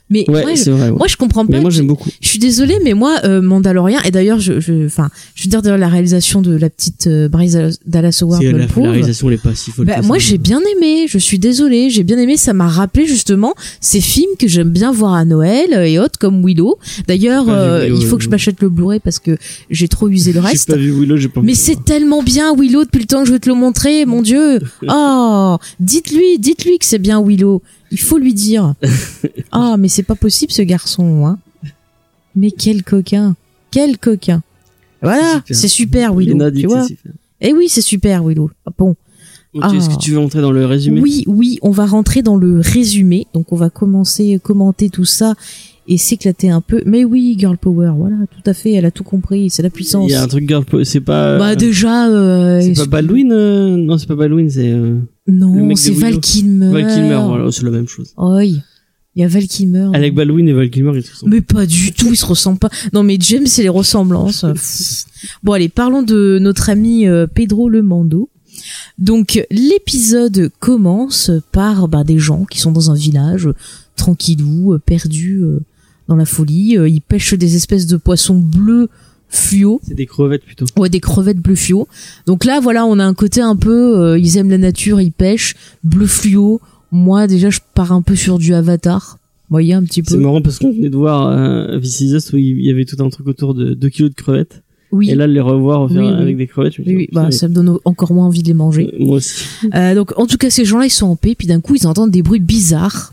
[0.09, 0.91] Mais Ouais, moi, je, vrai.
[0.91, 0.97] ouais.
[0.97, 1.53] moi, je comprends pas.
[1.57, 2.11] Mais moi j'aime beaucoup.
[2.21, 5.63] Je suis désolée, mais moi, euh, Mandalorian, et d'ailleurs, je, je, enfin, je veux dire
[5.63, 9.43] d'ailleurs la réalisation de la petite euh, Bryce Dallas Howard, la, la réalisation elle est
[9.43, 9.87] pas si folle.
[9.87, 13.55] Bah, moi j'ai bien aimé, je suis désolée, j'ai bien aimé, ça m'a rappelé justement
[13.81, 16.79] ces films que j'aime bien voir à Noël euh, et autres comme Willow.
[17.07, 18.33] D'ailleurs, euh, il faut que je euh.
[18.33, 19.37] m'achète le Blu-ray parce que
[19.71, 20.69] j'ai trop usé le reste.
[20.69, 23.33] pas vu Willow, j'ai pas Mais c'est tellement bien Willow depuis le temps que je
[23.33, 24.61] vais te le montrer, mon dieu.
[24.89, 27.63] Oh, dites-lui, dites-lui que c'est bien Willow.
[27.91, 28.75] Il faut lui dire.
[29.53, 31.39] Ah, mais c'est pas possible ce garçon, hein.
[32.35, 33.37] Mais quel coquin,
[33.71, 34.43] quel coquin.
[35.03, 36.87] Voilà, c'est super Willow, dit tu vois.
[37.41, 38.51] Eh oui, c'est super Willow.
[38.67, 38.95] Ah Bon,
[39.63, 39.73] Ah.
[39.75, 41.01] Est-ce que tu veux entrer dans le résumé?
[41.01, 43.27] Oui, oui, on va rentrer dans le résumé.
[43.33, 45.35] Donc on va commencer à commenter tout ça
[45.89, 46.83] et s'éclater un peu.
[46.85, 50.11] Mais oui, girl power, voilà, tout à fait, elle a tout compris, c'est la puissance.
[50.11, 51.39] Il y a un truc girl po- c'est pas.
[51.39, 54.97] Bah déjà, euh, c'est pas Baldwin euh, Non, c'est pas Baldwin, c'est euh,
[55.29, 55.93] non, c'est.
[55.93, 56.71] Val Kilmer.
[56.71, 57.23] Val Kilmer.
[57.27, 58.13] Voilà, c'est la même chose.
[58.17, 58.63] Oi, il
[59.17, 59.91] y a Val Kilmer.
[59.95, 61.35] Alec Baldwin et Val Kilmer, ils se ressemblent.
[61.35, 62.71] Mais pas du tout, ils se ressemblent pas.
[62.93, 64.45] Non mais James, c'est les ressemblances.
[65.43, 68.29] Bon allez, parlons de notre ami euh, Pedro Le Mando.
[68.99, 73.55] Donc l'épisode commence par bah, des gens qui sont dans un village euh,
[73.97, 75.43] tranquillou, euh, perdus
[76.07, 76.77] dans la folie.
[76.87, 78.89] Ils pêchent des espèces de poissons bleus
[79.29, 79.81] fluo.
[79.87, 80.67] C'est des crevettes plutôt.
[80.77, 81.89] Ouais, des crevettes bleu fluo.
[82.27, 85.13] Donc là, voilà, on a un côté un peu, euh, ils aiment la nature, ils
[85.13, 85.55] pêchent,
[85.85, 86.61] bleu fluo.
[86.93, 89.19] Moi, déjà, je pars un peu sur du Avatar.
[89.49, 90.23] Vous voyez, un petit C'est peu.
[90.23, 92.97] marrant parce qu'on venait de voir euh, This Is Us où il y avait tout
[93.03, 94.63] un truc autour de 2 kilos de crevettes.
[94.93, 96.15] Oui, Et là, les revoir faire Oui, oui.
[96.23, 98.89] avec des crevettes, je me Bah, ça me donne encore moins envie de les manger.
[98.95, 99.45] euh, Moi aussi.
[99.75, 101.87] Euh, donc, en tout cas, ces gens-là, ils sont en paix, puis d'un coup, ils
[101.87, 103.13] entendent des bruits bizarres.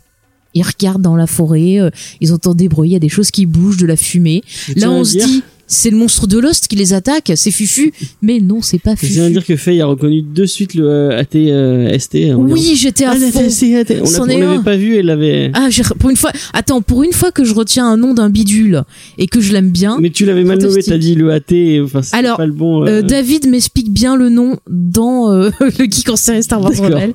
[0.54, 1.90] Ils regardent dans la forêt, euh,
[2.20, 4.42] ils entendent des bruits, il y a des choses qui bougent, de la fumée.
[4.46, 7.92] Je Là, on se dit, c'est le monstre de Lost qui les attaque, c'est Fufu.
[8.22, 9.32] Mais non, c'est pas Je tiens à Fufu.
[9.32, 12.16] dire que Faye a reconnu de suite le euh, AT euh, ST.
[12.16, 14.22] disant, Oui, j'étais à Ah, fond.
[14.22, 15.50] On l'avait pas vu, elle l'avait.
[15.54, 18.30] Ah, j'ai- pour une fois, attends, pour une fois que je retiens un nom d'un
[18.30, 18.82] bidule
[19.18, 22.02] et que je l'aime bien, Mais tu l'avais mal nommé, t'as dit le AT, enfin,
[22.02, 22.82] c'est Alors, pas le bon.
[22.84, 25.30] euh, euh, David m'explique bien le nom dans
[25.60, 26.72] le Geek en série Star Wars.
[26.78, 27.12] Rebelle.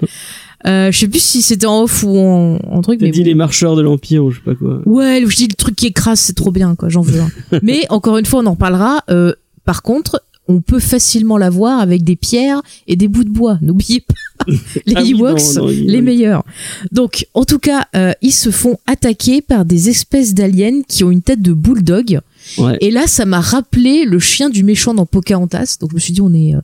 [0.67, 3.25] Euh, je sais plus si c'était en off ou en, en truc, mais dit bon.
[3.27, 4.81] les marcheurs de l'Empire ou je sais pas quoi.
[4.85, 6.89] Ouais, je dis le truc qui écrase, c'est trop bien, quoi.
[6.89, 7.29] J'en veux un.
[7.63, 9.03] Mais encore une fois, on en reparlera.
[9.09, 13.29] Euh, par contre, on peut facilement la voir avec des pierres et des bouts de
[13.29, 13.57] bois.
[13.61, 14.15] N'oubliez pas
[14.85, 16.43] les Ah Ewoks, les meilleurs.
[16.91, 21.11] Donc, en tout cas, euh, ils se font attaquer par des espèces d'aliens qui ont
[21.11, 22.19] une tête de bulldog.
[22.57, 22.77] Ouais.
[22.81, 25.77] Et là, ça m'a rappelé le chien du méchant dans Pocahontas.
[25.79, 26.61] Donc, je me suis dit, on est euh,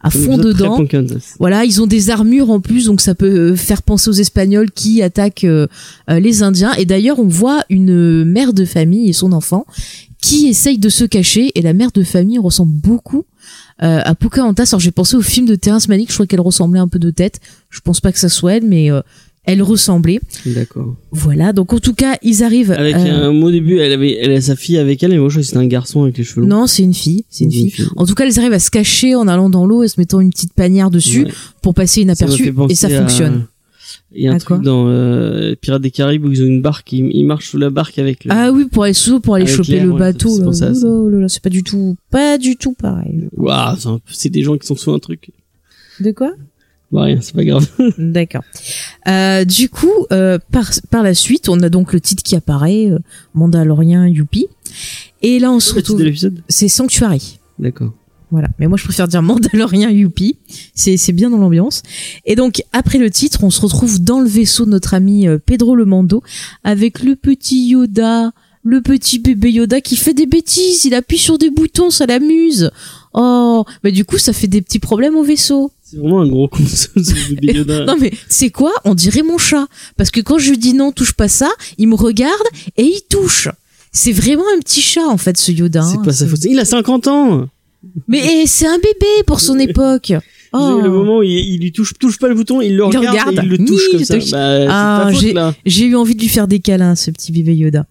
[0.00, 0.84] à fond dedans.
[1.38, 4.70] Voilà, ils ont des armures en plus, donc ça peut euh, faire penser aux Espagnols
[4.70, 5.66] qui attaquent euh,
[6.08, 6.72] les Indiens.
[6.74, 9.66] Et d'ailleurs, on voit une mère de famille et son enfant
[10.20, 11.52] qui essayent de se cacher.
[11.54, 13.24] Et la mère de famille ressemble beaucoup
[13.82, 14.70] euh, à Pocahontas.
[14.72, 17.10] Alors j'ai pensé au film de Terrence Malick, je crois qu'elle ressemblait un peu de
[17.10, 17.40] tête.
[17.70, 19.02] Je pense pas que ça soit elle, mais euh,
[19.48, 20.20] elle ressemblait.
[20.46, 20.94] D'accord.
[21.10, 22.70] Voilà, donc en tout cas, ils arrivent.
[22.70, 25.18] Avec euh, un mot au début, elle avait, elle a sa fille avec elle, mais
[25.18, 26.48] moi je crois que c'était un garçon avec les cheveux longs.
[26.60, 27.72] Non, c'est une fille, c'est une fille.
[27.96, 30.20] En tout cas, ils arrivent à se cacher en allant dans l'eau et se mettant
[30.20, 31.32] une petite panière dessus Ouais.
[31.62, 33.46] pour passer inaperçu et ça à- fonctionne.
[34.14, 36.60] Il y a un À truc dans euh, Pirates des Caraïbes où ils ont une
[36.62, 38.30] barque, ils, ils marchent sous la barque avec le...
[38.32, 40.30] Ah oui, pour aller sous pour aller Avec choper le ouais, bateau.
[41.28, 43.28] c'est pas du tout, pas du tout pareil.
[43.36, 43.76] Waouh,
[44.10, 45.30] c'est des gens qui sont sous un truc.
[46.00, 46.32] De quoi?
[46.90, 47.66] Bon, rien, c'est pas grave.
[47.98, 48.42] D'accord.
[49.06, 52.90] Euh, du coup, euh, par par la suite, on a donc le titre qui apparaît,
[52.90, 52.98] euh,
[53.34, 54.46] Mandalorian, Youpi.
[55.22, 55.98] Et là, on se retrouve.
[55.98, 57.38] de l'épisode C'est Sanctuary.
[57.58, 57.92] D'accord.
[58.30, 58.48] Voilà.
[58.58, 60.36] Mais moi, je préfère dire Mandalorian Youpi.
[60.74, 61.82] C'est, c'est bien dans l'ambiance.
[62.24, 65.38] Et donc, après le titre, on se retrouve dans le vaisseau de notre ami euh,
[65.38, 66.22] Pedro le Mando
[66.64, 70.84] avec le petit Yoda, le petit bébé Yoda qui fait des bêtises.
[70.84, 72.70] Il appuie sur des boutons, ça l'amuse.
[73.14, 75.72] Oh, mais du coup, ça fait des petits problèmes au vaisseau.
[75.90, 76.62] C'est vraiment un gros con,
[77.42, 77.86] Yoda.
[77.86, 78.72] Non mais c'est quoi?
[78.84, 81.48] On dirait mon chat parce que quand je lui dis non, touche pas ça,
[81.78, 82.46] il me regarde
[82.76, 83.48] et il touche.
[83.90, 85.82] C'est vraiment un petit chat en fait ce Yoda.
[85.82, 86.02] c'est hein.
[86.04, 86.44] pas sa faute.
[86.44, 87.48] Il a 50 ans
[88.06, 90.12] Mais c'est un bébé pour son époque.
[90.52, 90.80] Oh.
[90.82, 93.06] Le moment où il, il lui touche, touche pas le bouton, il le Il regarde,
[93.08, 93.34] regarde.
[93.34, 94.64] et il le touche Ni, comme il ça.
[94.66, 95.52] Bah, Ah.
[95.66, 97.86] J'ai eu envie de lui faire des câlins, ce petit bébé Yoda.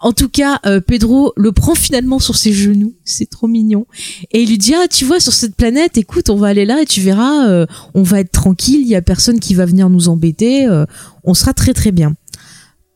[0.00, 2.94] En tout cas, euh, Pedro le prend finalement sur ses genoux.
[3.04, 3.86] C'est trop mignon.
[4.32, 6.82] Et il lui dit, ah, tu vois, sur cette planète, écoute, on va aller là
[6.82, 9.88] et tu verras, euh, on va être tranquille, il y a personne qui va venir
[9.88, 10.84] nous embêter, euh,
[11.24, 12.14] on sera très très bien.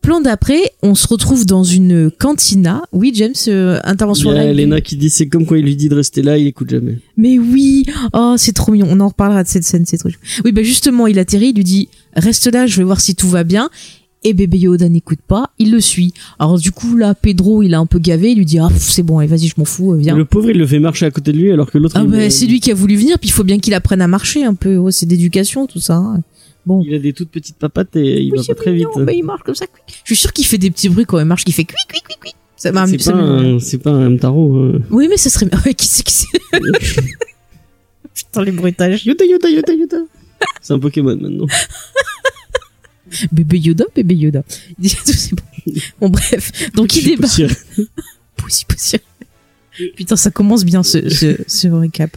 [0.01, 2.83] Plan d'après, on se retrouve dans une cantina.
[2.93, 4.51] Oui, James, euh, intervention live.
[4.59, 6.99] Elena qui dit c'est comme quand il lui dit de rester là, il écoute jamais.
[7.17, 7.85] Mais oui,
[8.15, 8.87] oh, c'est trop mignon.
[8.91, 10.09] On en reparlera de cette scène, c'est trop.
[10.45, 13.29] Oui, bah justement, il atterrit, il lui dit reste là, je vais voir si tout
[13.29, 13.69] va bien.
[14.25, 16.13] Et bébé Yoda n'écoute pas, il le suit.
[16.41, 19.03] Alors du coup là, Pedro, il a un peu gavé, il lui dit ah c'est
[19.05, 20.17] bon, vas-y, je m'en fous, euh, viens.
[20.17, 21.95] Le pauvre, il le fait marcher à côté de lui alors que l'autre.
[21.99, 24.09] Ah bah c'est lui qui a voulu venir, puis il faut bien qu'il apprenne à
[24.09, 24.77] marcher un peu.
[24.77, 25.97] Oh, c'est d'éducation tout ça.
[25.97, 26.21] hein.
[26.69, 26.83] Bon.
[26.87, 28.87] Il a des toutes petites papates et il Oui, va pas très vite.
[28.89, 29.67] mignon, mais il marche comme ça.
[29.67, 30.03] cuic.
[30.05, 32.05] Je suis sûr qu'il fait des petits bruits quand il marche, qu'il fait cuic, cuic,
[32.05, 32.35] cuic, cuic.
[32.57, 34.55] C'est pas, un- c'est pas un Mtaro.
[34.57, 34.81] hein.
[34.91, 35.47] Oui, mais ça serait.
[35.65, 36.27] Ouais, qui c'est qui c'est
[38.15, 39.07] Putain, les bruitages.
[39.07, 39.97] Yoda, Yoda, Yoda, Yoda.
[40.61, 41.47] C'est un Pokémon maintenant.
[43.33, 44.43] Bébé Yoda, bébé Yoda.
[46.01, 46.11] Bon.
[46.11, 46.71] Bref.
[46.75, 47.33] Donc, il débarque.
[47.33, 47.49] sûr.
[48.37, 48.97] Poussi, poussi.
[49.97, 52.17] Putain, ça commence bien ce, ce, ce récap.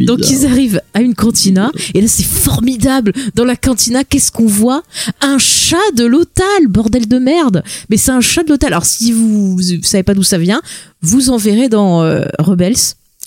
[0.00, 3.12] Donc ils arrivent à une cantina et là c'est formidable.
[3.34, 4.82] Dans la cantina, qu'est-ce qu'on voit?
[5.20, 7.62] Un chat de l'hôtel, bordel de merde.
[7.90, 8.68] Mais c'est un chat de l'hôtel.
[8.72, 10.62] Alors si vous, vous savez pas d'où ça vient,
[11.02, 12.74] vous en verrez dans euh, Rebels.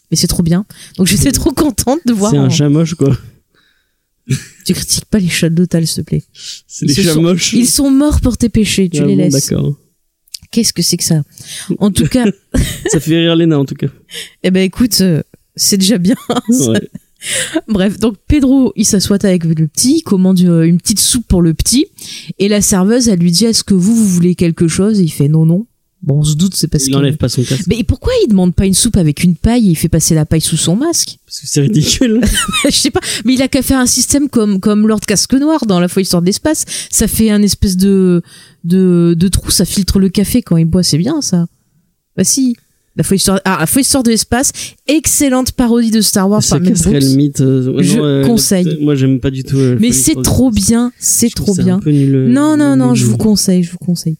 [0.10, 0.66] Mais c'est trop bien.
[0.98, 2.32] Donc j'étais trop contente de voir.
[2.32, 3.16] C'est un en- chat moche, quoi.
[4.66, 6.24] Tu critiques pas les chats de l'hôtel, s'il te plaît.
[6.68, 7.54] C'est des chats sont- moches.
[7.54, 8.90] Ils sont morts pour tes péchés.
[8.90, 9.50] Tu Ah les bon, laisses.
[9.50, 9.76] D'accord.
[10.52, 11.24] Qu'est-ce que c'est que ça
[11.80, 12.26] En tout cas,
[12.92, 13.88] Ça fait rire Léna, en tout cas.
[14.44, 15.22] eh ben écoute, euh,
[15.56, 16.16] c'est déjà bien.
[16.50, 16.80] Ouais.
[17.68, 21.42] Bref, donc Pedro, il s'assoit avec le petit, il commande euh, une petite soupe pour
[21.42, 21.88] le petit,
[22.38, 25.00] et la serveuse, elle lui dit est-ce que vous, vous voulez quelque chose?
[25.00, 25.66] Et il fait non, non.
[26.04, 27.66] Bon, on se doute, c'est parce Il qu'il enlève pas son casque.
[27.68, 30.26] Mais pourquoi il demande pas une soupe avec une paille et il fait passer la
[30.26, 32.22] paille sous son masque Parce que c'est ridicule.
[32.66, 35.66] Je sais pas, mais il a qu'à faire un système comme comme Lord Casque Noir
[35.66, 36.66] dans la folie histoire de l'espace.
[36.92, 38.22] Ça fait un espèce de
[38.64, 41.48] de de trou, ça filtre le café quand il boit, c'est bien ça.
[42.16, 42.56] Bah si.
[42.96, 44.52] La folie histoire, ah, la folie histoire de l'espace,
[44.88, 46.94] excellente parodie de Star Wars Ça par Mel Brooks.
[47.00, 47.42] le mythe.
[47.42, 48.80] euh, ouais, Je non, euh, conseille.
[48.82, 49.56] Moi, j'aime pas du tout.
[49.56, 51.76] euh, Mais c'est trop bien, c'est trop bien.
[51.76, 54.18] Un peu nul, euh, Non, non, non, je vous conseille, je vous conseille.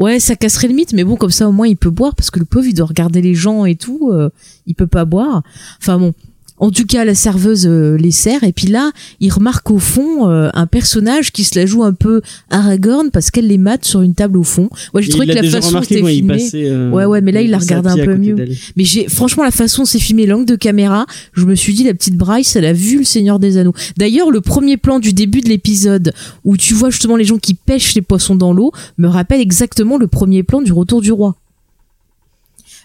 [0.00, 2.30] Ouais, ça casserait le mythe, mais bon, comme ça, au moins, il peut boire, parce
[2.30, 4.30] que le pauvre, il doit regarder les gens et tout, euh,
[4.66, 5.42] il peut pas boire.
[5.78, 6.14] Enfin bon.
[6.60, 10.28] En tout cas, la serveuse euh, les sert, et puis là, il remarque au fond
[10.28, 12.20] euh, un personnage qui se la joue un peu
[12.50, 14.68] Aragorn, parce qu'elle les mate sur une table au fond.
[14.94, 16.34] Ouais, j'ai trouvé que l'a façon c'était filmé.
[16.34, 16.68] passait.
[16.70, 18.36] euh, Ouais, ouais, mais là, il la regardait un peu mieux.
[18.76, 21.84] Mais j'ai, franchement, la façon dont c'est filmé, l'angle de caméra, je me suis dit,
[21.84, 23.74] la petite Bryce, elle a vu le Seigneur des Anneaux.
[23.96, 26.12] D'ailleurs, le premier plan du début de l'épisode,
[26.44, 29.96] où tu vois justement les gens qui pêchent les poissons dans l'eau, me rappelle exactement
[29.96, 31.36] le premier plan du Retour du Roi.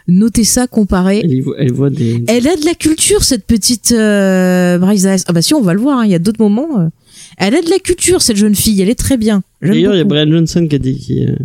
[0.08, 1.22] Notez ça comparé.
[1.24, 2.24] Elle, elle voit des.
[2.28, 5.08] Elle a de la culture, cette petite euh, Bryce.
[5.28, 6.80] Ah bah si, on va le voir, hein, il y a d'autres moments.
[6.80, 6.88] euh.
[7.38, 9.42] Elle a de la culture, cette jeune fille, elle est très bien.
[9.62, 10.04] D'ailleurs, il y a.
[10.04, 10.98] Brian Johnson qui a dit.
[10.98, 11.36] Qui, euh,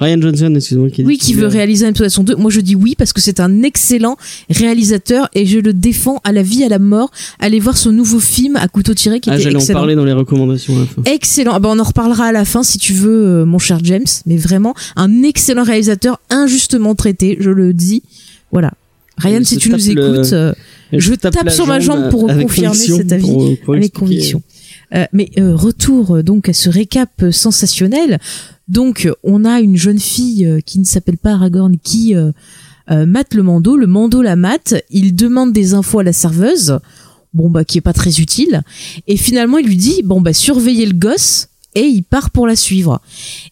[0.00, 1.04] Ryan Johnson, excuse-moi, qui.
[1.04, 2.36] Oui, qui veut réaliser un épisode saison 2.
[2.36, 4.16] Moi, je dis oui parce que c'est un excellent
[4.48, 7.10] réalisateur et je le défends à la vie, à la mort.
[7.38, 9.78] Allez voir son nouveau film à couteau tiré qui Ah, était j'allais en excellent.
[9.80, 11.02] parler dans les recommandations à la fin.
[11.04, 11.52] Excellent.
[11.54, 14.04] Ah bah, on en reparlera à la fin si tu veux, euh, mon cher James.
[14.26, 18.02] Mais vraiment, un excellent réalisateur injustement traité, je le dis.
[18.52, 18.72] Voilà.
[19.18, 20.54] Ryan, si tu nous le- écoutes, euh,
[20.92, 24.42] je tape sur ma jambe pour confirmer cet avis, pour- pour avec conviction.
[24.94, 28.18] Euh, mais euh, retour euh, donc à ce récap euh, sensationnel.
[28.70, 32.32] Donc euh, on a une jeune fille euh, qui ne s'appelle pas Aragorn qui euh,
[32.88, 33.76] mate le mando.
[33.76, 34.74] Le mando la mate.
[34.90, 36.78] Il demande des infos à la serveuse.
[37.34, 38.62] Bon bah qui est pas très utile.
[39.06, 41.48] Et finalement il lui dit bon bah surveillez le gosse.
[41.76, 43.00] Et il part pour la suivre.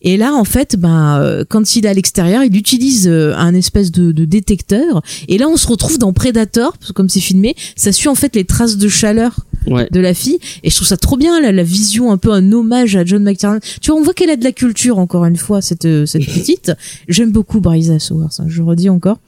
[0.03, 4.11] Et là, en fait, ben, quand il est à l'extérieur, il utilise un espèce de,
[4.11, 5.03] de détecteur.
[5.29, 8.45] Et là, on se retrouve dans Predator, comme c'est filmé, ça suit en fait les
[8.45, 9.37] traces de chaleur
[9.71, 9.89] Ouais.
[9.91, 12.53] de la fille et je trouve ça trop bien là, la vision un peu un
[12.53, 15.37] hommage à John McTiernan tu vois on voit qu'elle a de la culture encore une
[15.37, 16.73] fois cette euh, cette petite
[17.09, 19.19] j'aime beaucoup Bryza Sowers hein, je redis encore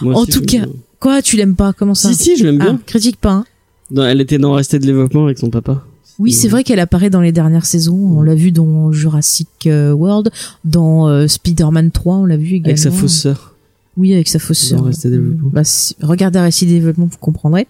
[0.00, 0.68] Moi En aussi, tout cas, bien.
[1.00, 1.72] quoi tu l'aimes pas?
[1.72, 2.08] Comment ça?
[2.12, 2.80] Si, si, je l'aime ah, bien.
[2.86, 3.44] critique pas hein.
[3.90, 5.84] Non, elle était dans Resté de développement avec son papa.
[6.18, 9.92] oui c'est vrai qu'elle apparaît dans les dernières saisons on l'a vu dans Jurassic euh,
[9.92, 10.30] World
[10.64, 13.53] dans euh, Spider-Man 3 on l'a vu également Avec sa fausse sœur.
[13.96, 14.82] Oui, avec sa fausse sœur.
[14.82, 15.50] Development.
[15.52, 17.66] Bah, si- regardez Arrested Développement, vous comprendrez.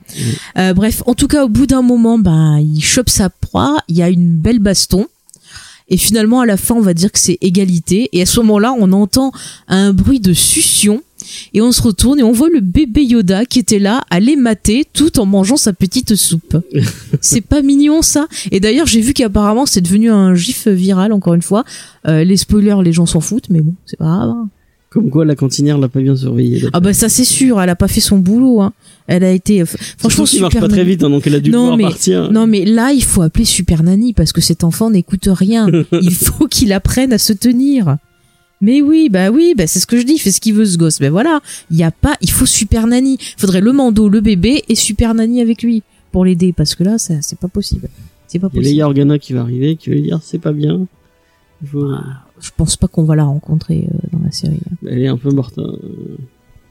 [0.59, 3.97] Euh, bref, en tout cas, au bout d'un moment, bah, il chope sa proie, il
[3.97, 5.07] y a une belle baston.
[5.91, 8.09] Et finalement, à la fin, on va dire que c'est égalité.
[8.15, 9.33] Et à ce moment-là, on entend
[9.69, 11.03] un bruit de succion.
[11.55, 14.37] Et on se retourne et on voit le bébé Yoda qui était là à les
[14.37, 16.57] mater tout en mangeant sa petite soupe.
[17.23, 21.33] c'est pas mignon ça Et d'ailleurs j'ai vu qu'apparemment c'est devenu un gif viral encore
[21.33, 21.65] une fois.
[22.07, 24.29] Euh, les spoilers les gens s'en foutent mais bon c'est pas grave.
[24.31, 24.49] hein.
[24.95, 26.63] Comme quoi, la cantinière l'a pas bien surveillée.
[26.73, 28.61] Ah bah ça c'est sûr, elle a pas fait son boulot.
[28.63, 28.73] Hein.
[29.09, 29.65] Elle a été euh,
[29.99, 32.31] franchement qu'il marche super pas très vite, hein, donc elle a dû Non, mais- partir.
[32.31, 35.67] Non mais là il faut appeler Super Nanny parce que cet enfant n'écoute rien.
[36.01, 37.97] il faut qu'il apprenne à se tenir.
[38.61, 40.79] Mais oui, bah oui, bah c'est ce que je dis, fait ce qu'il veut ce
[40.79, 41.01] gosse.
[41.01, 41.41] Ben voilà,
[41.73, 43.19] il y a pas, il faut Super Nanny.
[43.37, 46.99] Faudrait le mando, le bébé et Super Nanny avec lui pour l'aider parce que là
[46.99, 47.89] ça c'est pas possible.
[48.29, 48.83] C'est pas Il y a possible.
[48.83, 50.87] Organa qui va arriver, qui va lui dire c'est pas bien.
[51.67, 51.91] Faut-
[52.45, 54.61] Je pense pas qu'on va la rencontrer euh, dans la série.
[54.87, 55.55] Elle est un peu morte.
[55.59, 55.73] hein.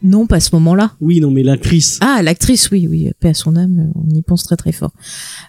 [0.05, 0.91] Non, pas à ce moment-là.
[0.99, 1.97] Oui, non, mais l'actrice.
[2.01, 4.91] Ah, l'actrice, oui, oui, paix à son âme, on y pense très très fort.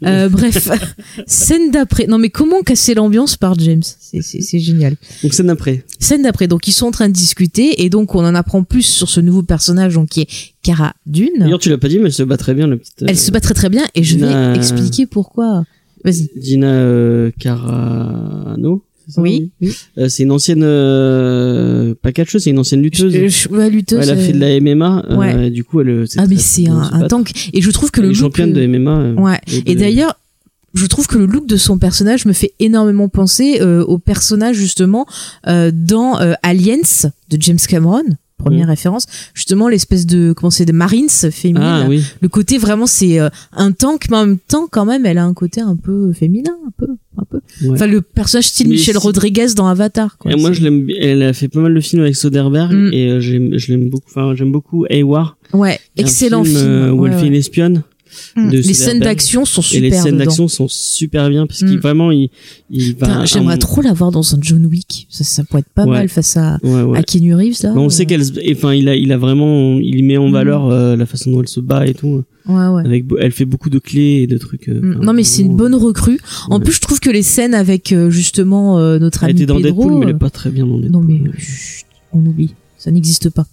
[0.04, 0.68] Euh, bref,
[1.26, 2.06] scène d'après.
[2.06, 3.82] Non, mais comment casser l'ambiance par James?
[3.82, 4.94] C'est- génial.
[5.24, 5.84] Donc scène après.
[5.98, 8.82] Scène d'après, donc ils sont en train de discuter et donc on en apprend plus
[8.86, 10.28] sur ce nouveau personnage donc qui est
[10.62, 11.30] Cara Dune.
[11.40, 13.02] D'ailleurs, tu l'as pas dit, mais elle se bat très bien, la petite.
[13.06, 15.64] Elle se bat très très bien et je vais Euh, expliquer pourquoi.
[16.04, 16.30] Vas-y.
[16.40, 18.83] Gina euh, Carano.
[19.06, 19.50] C'est ça, Oui.
[19.60, 19.72] oui.
[19.98, 23.12] Euh, c'est une ancienne euh, pas catcheuse, c'est une ancienne lutteuse.
[23.12, 25.04] Je- je- ouais, lutteuse, Ouais, elle a fait de la MMA.
[25.10, 25.50] euh, Ouais.
[25.50, 26.04] du coup, elle.
[26.16, 27.32] Ah mais c'est un, un tank.
[27.52, 28.98] Et je trouve que Elle le look, championne de euh, MMA.
[28.98, 29.40] euh, Ouais.
[29.66, 30.18] Et d'ailleurs,
[30.74, 34.56] je trouve que le look de son personnage me fait énormément penser euh, au personnage
[34.56, 35.06] justement
[35.46, 36.80] euh, dans euh, Aliens
[37.30, 38.02] de James Cameron.
[38.36, 38.70] Première Mm.
[38.70, 41.62] référence, justement l'espèce de comment c'est de Marines féminine.
[41.62, 42.02] Ah oui.
[42.20, 45.24] Le côté vraiment c'est euh, un tank, mais en même temps quand même elle a
[45.24, 47.40] un côté un peu féminin, un peu, un peu.
[47.62, 47.70] Ouais.
[47.72, 50.18] Enfin le personnage style Mais Michel Rodriguez dans Avatar.
[50.18, 50.32] Quoi.
[50.32, 50.88] Et moi, je l'aime.
[51.00, 52.90] Elle a fait pas mal de films avec Soderbergh Mm.
[52.92, 54.08] et euh, j'aime, je l'aime beaucoup.
[54.10, 55.36] Enfin, j'aime beaucoup Hayward.
[55.52, 56.56] ouais, excellent film.
[56.58, 57.20] euh, où ouais, elle ouais.
[57.22, 57.82] fait une espionne.
[58.36, 58.50] Mm.
[58.50, 60.24] de Les scènes d'action sont et super les scènes dedans.
[60.24, 61.80] d'action sont super bien parce qu'il Mm.
[61.80, 62.30] vraiment il,
[62.70, 63.24] il va.
[63.24, 65.06] J'aimerais un- trop la voir dans un John Wick.
[65.10, 65.90] Ça, ça pourrait être pas Ouais.
[65.98, 66.98] mal face à, Ouais, ouais.
[66.98, 67.72] à Keanu Reeves là.
[67.74, 70.32] Mais on sait qu'elle, et, enfin, il a, il a vraiment, il met en Mm.
[70.32, 72.22] valeur euh, la façon dont elle se bat et tout.
[72.46, 72.82] Ouais, ouais.
[72.84, 74.68] Avec, elle fait beaucoup de clés et de trucs.
[74.68, 76.18] euh, Non mais c'est une bonne recrue.
[76.50, 76.64] En Ouais.
[76.64, 79.56] plus je trouve que les scènes avec euh, justement euh, notre Elle ami était dans
[79.56, 80.90] Pedro, Deadpool, mais elle euh, est pas très bien dans Deadpool.
[80.92, 82.50] non mais chut, on oublie,
[82.84, 83.46] ça n'existe pas.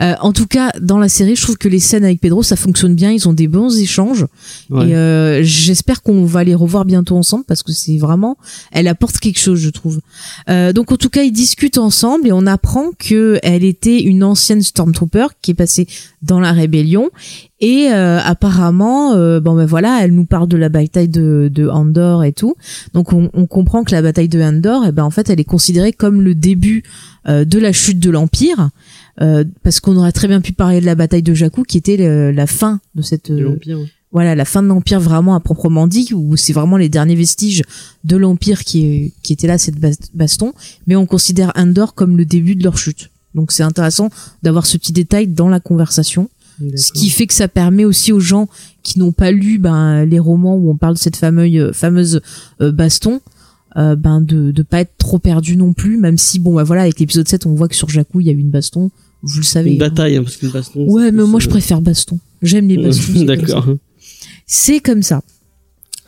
[0.00, 2.56] Euh, en tout cas dans la série je trouve que les scènes avec Pedro ça
[2.56, 4.26] fonctionne bien, ils ont des bons échanges
[4.70, 4.88] Ouais.
[4.88, 8.36] et euh, j'espère qu'on va les revoir bientôt ensemble parce que c'est vraiment,
[8.72, 10.00] elle apporte quelque chose je trouve.
[10.48, 14.24] Euh, donc en tout cas ils discutent ensemble et on apprend que elle était une
[14.24, 15.86] ancienne stormtrooper qui est passée
[16.22, 17.10] dans la rébellion.
[17.60, 21.68] Et euh, apparemment euh, bon ben voilà elle nous parle de la bataille de, de
[21.68, 22.54] Andor et tout.
[22.94, 25.44] Donc on, on comprend que la bataille de Andor et ben en fait elle est
[25.44, 26.82] considérée comme le début
[27.28, 28.70] euh, de la chute de l'empire
[29.20, 31.96] euh, parce qu'on aurait très bien pu parler de la bataille de Jakku qui était
[31.96, 33.30] le- la fin de cette
[34.10, 37.62] voilà la fin de l'empire vraiment à proprement dit où c'est vraiment les derniers vestiges
[38.04, 40.52] de l'empire qui qui était là cette bas- baston.
[40.88, 44.10] Mais on considère Andor comme le début de leur chute donc c'est intéressant
[44.42, 46.28] d'avoir ce petit détail dans la conversation
[46.76, 48.48] ce qui fait que ça permet aussi aux gens
[48.82, 52.20] qui n'ont pas lu ben, les romans où on parle de cette fameuse fameuse
[52.60, 53.20] euh, baston
[53.76, 56.82] euh, ben de de pas être trop perdu non plus même si bon bah voilà
[56.82, 58.90] avec l'épisode 7 on voit que sur Jakku il y a eu une baston
[59.22, 59.88] vous le savez Une hein.
[59.88, 60.84] bataille, hein, parce qu'une baston.
[60.88, 63.24] ouais mais moi je euh, préfère baston j'aime les bastons.
[63.24, 63.66] D'accord.
[64.46, 65.22] c'est comme ça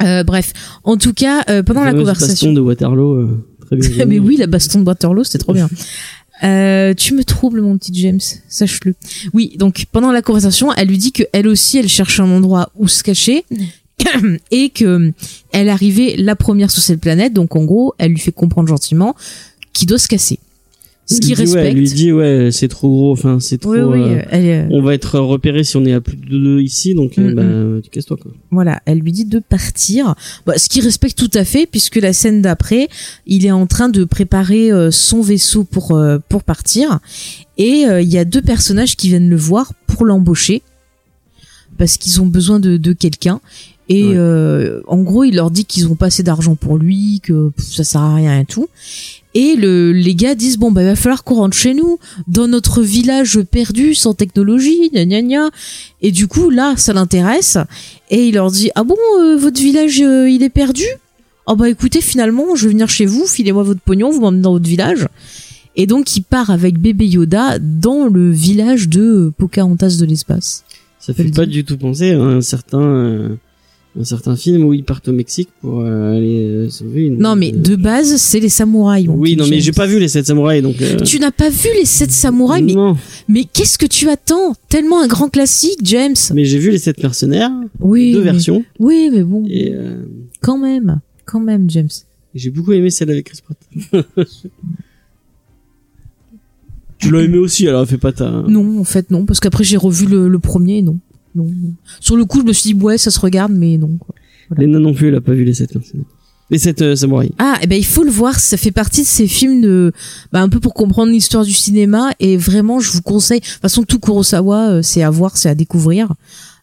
[0.03, 0.53] Euh, bref
[0.85, 3.13] en tout cas euh, pendant la fameuse conversation baston de Waterloo.
[3.15, 4.07] euh, très bien.
[4.07, 5.69] mais oui, la baston de Waterloo, c'était trop bien.
[6.45, 8.95] Euh, tu me troubles, mon petit James, sache-le.
[9.33, 12.71] Oui, donc pendant la conversation, elle lui dit que elle aussi, elle cherche un endroit
[12.77, 13.45] où se cacher
[14.51, 15.13] et que
[15.53, 17.33] elle arrivait la première sur cette planète.
[17.33, 19.15] Donc en gros, elle lui fait comprendre gentiment
[19.73, 20.39] qu'il doit se casser.
[21.07, 21.67] Ce qui ouais, respecte.
[21.67, 23.13] elle lui dit ouais, c'est trop gros.
[23.13, 23.73] Enfin, c'est trop.
[23.75, 26.27] oui, oui, euh, elle, euh, on va être repéré si on est à plus de
[26.39, 27.35] deux ici, donc euh, Mm,
[27.77, 28.33] bah, tu casses-toi quoi.
[28.51, 30.15] Voilà, elle lui dit de partir.
[30.47, 32.89] Bah, ce qui respecte tout à fait, puisque la scène d'après,
[33.27, 37.01] il est en train de préparer euh, son vaisseau pour euh, pour partir,
[37.59, 40.63] et euh, il y a deux personnages qui viennent le voir pour l'embaucher
[41.77, 43.41] parce qu'ils ont besoin de, de quelqu'un.
[43.91, 44.15] Et Ouais.
[44.17, 47.85] euh, en gros, il leur dit qu'ils ont pas assez d'argent pour lui, que ça
[47.85, 48.69] sert à rien et tout.
[49.35, 52.47] Et le, les gars disent bon bah il va falloir qu'on rentre chez nous, dans
[52.47, 55.51] notre village perdu, sans technologie, gna gna gna.
[56.03, 57.59] Et du coup là, ça l'intéresse.
[58.11, 60.85] Et il leur dit ah bon euh, votre village euh, il est perdu?
[61.47, 64.53] Oh bah écoutez finalement je vais venir chez vous, filez-moi votre pognon, vous m'emmenez dans
[64.53, 65.09] votre village.
[65.77, 70.65] Et donc il part avec bébé Yoda dans le village de Pocahontas de l'espace.
[71.01, 73.37] Ça fait pas du tout penser à un certain euh,
[73.99, 77.19] un certain film où ils partent au Mexique pour euh, aller euh, sauver une.
[77.19, 79.07] Non mais euh, de base c'est les samouraïs.
[79.09, 80.83] Oui, non mais j'ai pas vu les sept samouraïs donc.
[80.83, 82.97] euh, Tu n'as pas vu les sept samouraïs mais, Non,
[83.29, 86.17] mais qu'est-ce que tu attends Tellement un grand classique James.
[86.35, 88.13] mais j'ai vu les sept mercenaires, Oui.
[88.13, 90.03] deux mais- versions, Oui mais bon et euh,
[90.41, 91.89] quand même quand même James.
[92.35, 94.05] j'ai beaucoup aimé celle avec Chris Pratt.
[96.99, 98.31] tu l'as aimé aussi alors fais pas ta.
[98.49, 100.99] Non en fait non parce qu'après j'ai revu le, le premier non.
[101.35, 101.75] Non non.
[102.01, 104.15] Sur le coup je me suis dit ouais ça se regarde mais non quoi.
[104.57, 106.05] Lena non plus, elle a pas vu les sept mercenaires.
[106.51, 107.33] Les sept euh, samouraïs.
[107.39, 108.39] Ah, eh ben il faut le voir.
[108.39, 109.91] Ça fait partie de ces films de,
[110.33, 112.13] bah, un peu pour comprendre l'histoire du cinéma.
[112.21, 113.41] Et vraiment, je vous conseille.
[113.41, 116.13] De toute façon, tout Kurosawa, euh, c'est à voir, c'est à découvrir.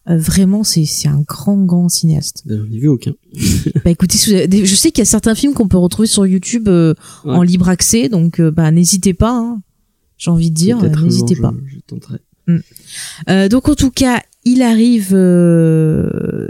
[0.08, 2.44] Euh, vraiment, c'est c'est un grand, grand cinéaste.
[2.46, 3.14] Ben, J'en ai vu aucun.
[3.84, 6.94] bah écoutez, je sais qu'il y a certains films qu'on peut retrouver sur YouTube euh,
[7.26, 7.34] Ouais.
[7.34, 9.32] en libre accès, donc bah n'hésitez pas.
[9.34, 9.62] hein.
[10.20, 11.52] J'ai envie de dire, n'hésitez pas.
[11.68, 12.18] Je, je tenterai.
[13.30, 15.10] Euh, donc en tout cas, il arrive.
[15.14, 16.48] euh,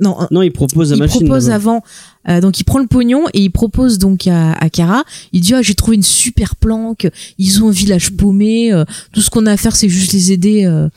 [0.00, 1.20] Non, Non, il propose la il machine.
[1.24, 1.82] propose avant
[2.28, 5.54] euh, donc il prend le pognon et il propose donc à, à Kara il dit
[5.54, 7.08] ah j'ai trouvé une super planque.
[7.38, 8.72] Ils ont un village paumé.
[8.72, 10.88] Euh, tout ce qu'on a à faire c'est juste les aider euh,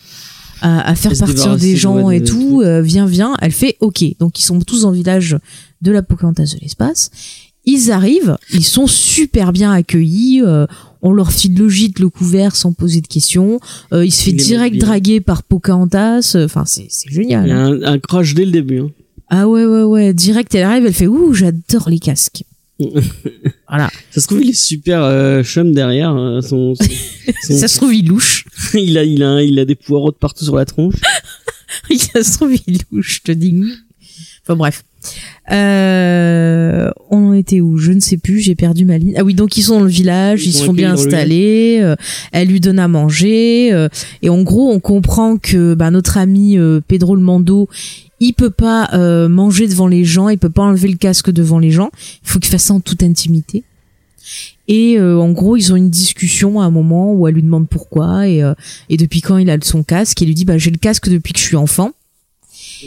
[0.62, 2.62] à, à faire Et partir des gens et tout.
[2.64, 3.36] euh, viens viens.
[3.42, 4.04] Elle fait ok.
[4.20, 5.38] Donc ils sont tous dans le village
[5.84, 7.12] de la Pocahontas de l'espace.
[7.66, 8.36] Ils arrivent.
[8.52, 10.42] Ils sont super bien accueillis.
[10.44, 10.66] Euh,
[11.02, 13.60] on leur file le gîte le couvert sans poser de questions
[13.94, 17.52] euh, il se fait Il direct draguer par Pocahontas enfin c'est c'est génial Il y
[17.54, 17.80] a hein.
[17.84, 18.80] un, un crush dès le début.
[18.82, 18.90] hein.
[19.32, 20.14] Ah ouais, ouais, ouais.
[20.14, 22.44] Direct, elle arrive, elle fait ouh, j'adore les casques.
[23.70, 23.90] voilà.
[24.12, 26.16] Ça se trouve, il est super euh, chum derrière.
[26.16, 26.84] euh, son, son-
[27.48, 28.46] son- Ça se trouve, il louche.
[28.74, 30.96] il a, il a, il a des poireaux de partout sur la tronche.
[31.92, 33.54] ça se trouve, il louche, je te dis.
[34.44, 34.84] Enfin bref.
[35.52, 37.78] Euh, on en était où?
[37.78, 39.16] Je ne sais plus, j'ai perdu ma ligne.
[39.18, 41.96] Ah oui, donc ils sont dans le village, Ils sont bien installés, euh,
[42.32, 43.90] elle lui donne à manger, euh,
[44.22, 47.68] et en gros, on comprend que bah, notre ami euh, Pedro le Mando,
[48.20, 51.60] il peut pas euh, manger devant les gens, il peut pas enlever le casque devant
[51.60, 51.90] les gens,
[52.24, 53.64] il faut qu'il fasse ça en toute intimité.
[54.68, 57.68] Et euh, en gros, ils ont une discussion à un moment où elle lui demande
[57.68, 58.54] pourquoi et, euh,
[58.90, 60.22] et depuis quand il a son casque.
[60.22, 61.92] Et il lui dit bah j'ai le casque depuis que je suis enfant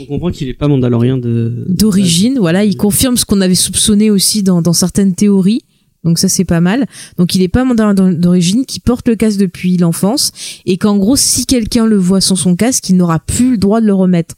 [0.01, 2.39] On comprend qu'il est pas mandalorien de d'origine.
[2.39, 5.63] Voilà, il confirme ce qu'on avait soupçonné aussi dans, dans certaines théories.
[6.05, 6.87] Donc ça c'est pas mal.
[7.19, 10.33] Donc il est pas mandarin d'origine, qui porte le casque depuis l'enfance
[10.67, 13.81] et qu'en gros si quelqu'un le voit sans son casque, il n'aura plus le droit
[13.81, 14.35] de le remettre.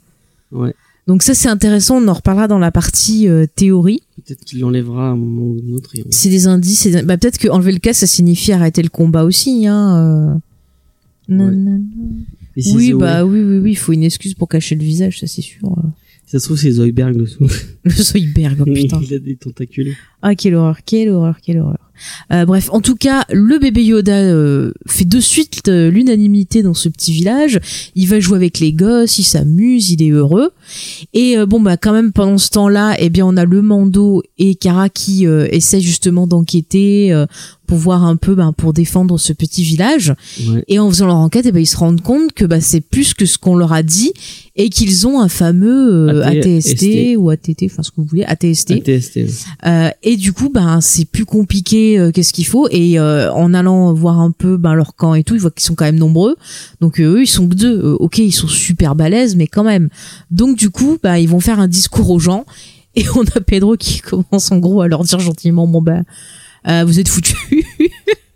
[0.53, 0.75] Ouais.
[1.07, 4.01] Donc ça c'est intéressant, on en reparlera dans la partie euh, théorie.
[4.27, 5.91] Peut-être qu'il l'enlèvera à un moment ou un autre.
[5.97, 6.87] et C'est des indices.
[6.87, 9.67] des- Bah, peut-être que enlever le casque ça signifie arrêter le combat aussi.
[9.67, 9.97] Hein.
[9.97, 10.39] euh.
[11.29, 11.81] Non, Ouais.
[12.63, 15.27] Si Oui bah oui oui oui, il faut une excuse pour cacher le visage, ça
[15.27, 15.61] c'est sûr.
[16.27, 17.47] Ça se trouve, c'est Zoidberg dessous.
[17.85, 19.01] Le Zoidberg, oh putain.
[19.03, 19.95] il a des tentacules.
[20.23, 21.93] Ah, quelle horreur, quelle horreur, quelle horreur.
[22.33, 26.75] Euh, bref, en tout cas, le bébé Yoda euh, fait de suite euh, l'unanimité dans
[26.75, 27.61] ce petit village.
[27.95, 30.51] Il va jouer avec les gosses, il s'amuse, il est heureux.
[31.13, 34.23] Et euh, bon, bah quand même, pendant ce temps-là, eh bien, on a le Mando
[34.39, 37.27] et Kara qui euh, essaient justement d'enquêter euh,
[37.67, 40.15] pour voir un peu, ben, pour défendre ce petit village.
[40.49, 40.65] Ouais.
[40.69, 43.15] Et en faisant leur enquête, eh ben, ils se rendent compte que bah, c'est plus
[43.15, 44.13] que ce qu'on leur a dit
[44.57, 46.73] et qu'ils ont un fameux euh, ATST.
[46.73, 48.73] ATST ou ATT, enfin ce que vous voulez, ATST.
[48.73, 49.21] ATST.
[49.67, 52.69] Euh, et du coup, ben c'est plus compliqué euh, qu'est-ce qu'il faut.
[52.71, 55.65] Et euh, en allant voir un peu ben, leur camp et tout, ils voient qu'ils
[55.65, 56.37] sont quand même nombreux.
[56.81, 57.97] Donc euh, eux, ils sont que deux.
[58.01, 59.89] Ok, ils sont super balèzes, mais quand même.
[60.31, 62.45] Donc du coup, ben ils vont faire un discours aux gens.
[62.97, 66.05] Et on a Pedro qui commence en gros à leur dire gentiment, bon ben,
[66.85, 67.37] vous êtes foutus,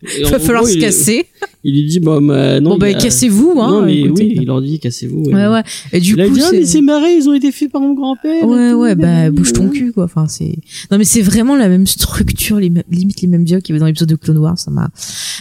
[0.02, 1.26] il va falloir gros, se casser.
[1.64, 2.78] Il lui dit, bah, bah, non.
[2.78, 3.70] bon a- cassez-vous, hein.
[3.70, 4.24] Non, mais écoutez.
[4.26, 5.24] oui, il leur dit, cassez-vous.
[5.24, 5.62] Ouais ouais.
[5.92, 7.80] Et du il coup, dit, ah, c'est- mais ces marées, ils ont été faits par
[7.80, 8.46] mon grand-père.
[8.46, 10.04] Ouais, ouais, bah, bouge ton cul, quoi.
[10.04, 10.56] Enfin, c'est,
[10.90, 13.80] non, mais c'est vraiment la même structure, les limite les mêmes dialogues qu'il y avait
[13.80, 14.88] dans l'épisode de Clone Wars, ça m'a,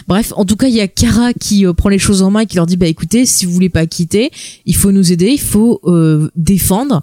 [0.08, 0.32] bref.
[0.36, 2.46] En tout cas, il y a Kara qui euh, prend les choses en main et
[2.46, 4.30] qui leur dit, bah, écoutez, si vous voulez pas quitter,
[4.66, 7.02] il faut nous aider, il faut, euh, défendre.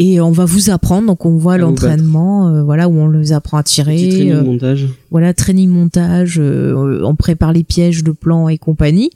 [0.00, 3.58] Et on va vous apprendre, donc on voit l'entraînement, euh, voilà où on les apprend
[3.58, 4.86] à tirer, training euh, montage.
[5.10, 9.10] voilà training montage, euh, on prépare les pièges, le plan et compagnie.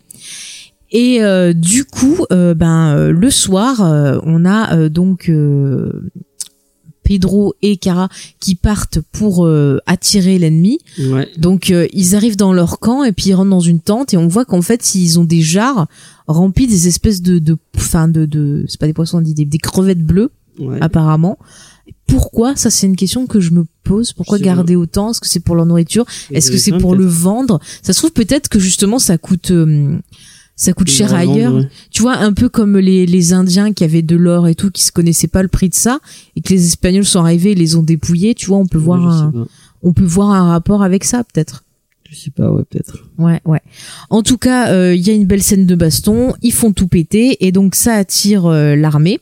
[0.90, 6.10] Et euh, du coup, euh, ben euh, le soir, euh, on a euh, donc euh,
[7.04, 8.08] Pedro et Kara
[8.40, 10.80] qui partent pour euh, attirer l'ennemi.
[10.98, 11.28] Ouais.
[11.38, 14.16] Donc euh, ils arrivent dans leur camp et puis ils rentrent dans une tente et
[14.16, 15.86] on voit qu'en fait ils ont des jarres
[16.26, 19.58] remplis des espèces de de enfin de, de c'est pas des poissons dit des, des
[19.58, 20.78] crevettes bleues Ouais.
[20.80, 21.38] apparemment.
[22.06, 22.56] Pourquoi?
[22.56, 24.12] Ça c'est une question que je me pose.
[24.12, 24.44] Pourquoi pas.
[24.44, 25.10] garder autant?
[25.10, 26.04] Est-ce que c'est pour leur nourriture?
[26.30, 27.60] Est-ce que c'est pour le vendre?
[27.82, 29.98] Ça se trouve peut-être que justement ça coûte euh,
[30.54, 31.64] ça coûte cher ailleurs.
[31.90, 34.84] Tu vois, un peu comme les, les Indiens qui avaient de l'or et tout, qui
[34.84, 35.98] se connaissaient pas le prix de ça,
[36.36, 38.34] et que les Espagnols sont arrivés et les ont dépouillés.
[38.34, 39.32] Tu vois, on peut voir un,
[39.82, 41.64] on peut voir un rapport avec ça peut-être.
[42.08, 42.98] Je sais pas, ouais, peut-être.
[43.16, 43.62] Ouais, ouais.
[44.10, 46.34] En tout cas, euh, il y a une belle scène de baston.
[46.42, 49.20] Ils font tout péter et donc ça attire euh, l'armée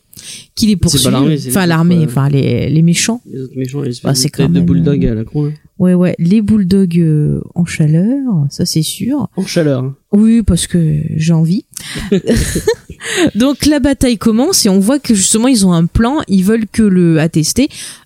[0.54, 3.20] qui les c'est enfin l'armée, euh, enfin les, les méchants.
[3.30, 5.14] Les autres méchants, les Bah, espèces c'est de têtes quand de même, bulldog euh, à
[5.14, 5.46] la con.
[5.46, 5.52] hein.
[5.78, 6.14] Ouais, ouais.
[6.18, 9.28] Les bulldogs euh, en chaleur, ça c'est sûr.
[9.36, 9.82] En chaleur.
[9.84, 9.96] hein.
[10.12, 11.64] Oui, parce que j'ai envie.
[13.34, 16.18] Donc la bataille commence et on voit que justement ils ont un plan.
[16.28, 17.18] Ils veulent que le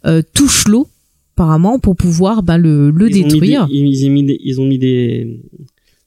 [0.07, 0.89] euh, touche l'eau,
[1.37, 3.67] apparemment, pour pouvoir ben, le, le Ils ont mis détruire.
[3.71, 5.41] Ils ont mis des, ils ont mis des,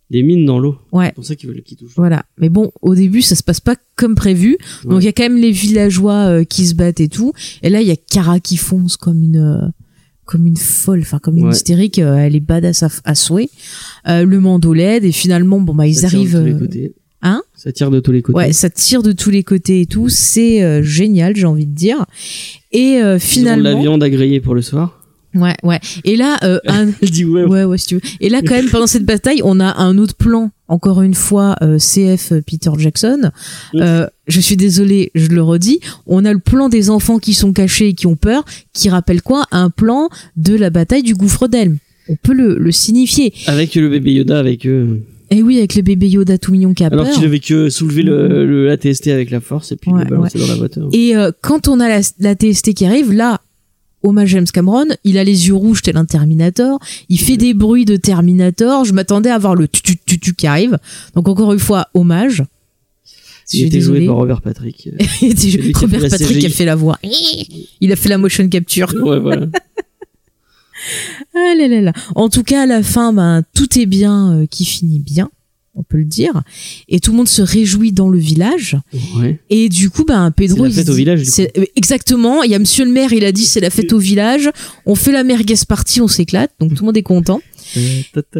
[0.09, 0.77] des mines dans l'eau.
[0.91, 1.07] Ouais.
[1.07, 1.93] C'est pour ça qu'ils veulent qu'ils touchent.
[1.97, 2.23] Voilà.
[2.37, 4.57] Mais bon, au début, ça se passe pas comme prévu.
[4.85, 7.33] Donc il y a quand même les villageois euh, qui se battent et tout.
[7.63, 9.67] Et là, il y a Kara qui fonce comme une euh,
[10.25, 11.53] comme une folle, enfin comme une Ouais.
[11.53, 11.99] hystérique.
[11.99, 13.49] euh, elle est badass à, à souhait.
[14.07, 16.33] Euh, le mando l'aide et finalement, bon bah ils Ça tire arrivent.
[16.35, 16.95] de tous les côtés.
[17.21, 18.37] Hein Ça tire de tous les côtés.
[18.37, 20.07] Ouais, ça tire de tous les côtés et tout.
[20.09, 22.05] C'est génial, j'ai envie de dire.
[22.71, 24.96] Et euh, Ils ont de la finalement, viande à griller pour le soir.
[25.39, 25.79] Ouais, ouais.
[26.03, 27.43] Et là, euh, un, Elle dit ouais.
[27.45, 28.01] ouais, ouais, si tu veux.
[28.19, 30.51] Et là, quand même, pendant cette bataille, on a un autre plan.
[30.69, 33.31] Encore une fois, euh, CF Peter Jackson.
[33.75, 35.79] Euh, je suis désolée, je le redis.
[36.07, 39.21] On a le plan des enfants qui sont cachés et qui ont peur, qui rappelle
[39.21, 39.45] quoi?
[39.51, 41.77] Un plan de la bataille du gouffre d'Elm.
[42.09, 43.33] On peut le, le signifier.
[43.47, 45.01] Avec le bébé Yoda avec eux.
[45.29, 47.13] Et oui, avec le bébé Yoda tout mignon qui a Alors peur.
[47.15, 50.37] qu'il avait que soulevé le, le ATST avec la force et puis Ouais, le balancer
[50.39, 50.89] dans la voiture.
[50.93, 53.41] Et euh, quand on a la, la TST qui arrive, là,
[54.03, 56.79] hommage James Cameron, il a les yeux rouges tel un Terminator,
[57.09, 60.33] il fait des bruits de Terminator, je m'attendais à voir le tu tu tu tu
[60.33, 60.77] qui arrive.
[61.15, 62.43] Donc encore une fois, hommage.
[63.51, 64.89] Je Il était joué par Robert Patrick.
[64.99, 66.99] A Robert Patrick a fait la voix.
[67.81, 68.93] Il a fait la motion capture.
[68.93, 69.47] ouais, voilà.
[71.35, 71.93] Ah là là là.
[72.15, 75.29] En tout cas, à la fin, ben, tout est bien euh, qui finit bien,
[75.77, 76.41] on peut le dire.
[76.89, 78.75] Et tout le monde se réjouit dans le village.
[79.17, 79.39] Ouais.
[79.49, 80.63] Et du coup, ben, Pedro.
[80.65, 82.43] C'est la fête au village, du c'est- euh, Exactement.
[82.43, 84.49] Il y a monsieur le maire, il a dit c'est la fête au village.
[84.85, 86.51] On fait la merguez party, on s'éclate.
[86.59, 87.39] Donc tout le monde est content.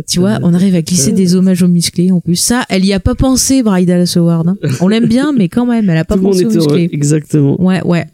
[0.08, 2.36] Tu vois, on arrive à glisser des hommages aux musclés en plus.
[2.38, 4.48] Ça, elle y a pas pensé, Bridal Howard.
[4.50, 4.58] hein.
[4.82, 6.78] On l'aime bien, mais quand même, elle a pas Tout le monde pensé aux heureux.
[6.78, 6.90] musclés.
[6.94, 7.62] Exactement.
[7.62, 8.06] Ouais, ouais.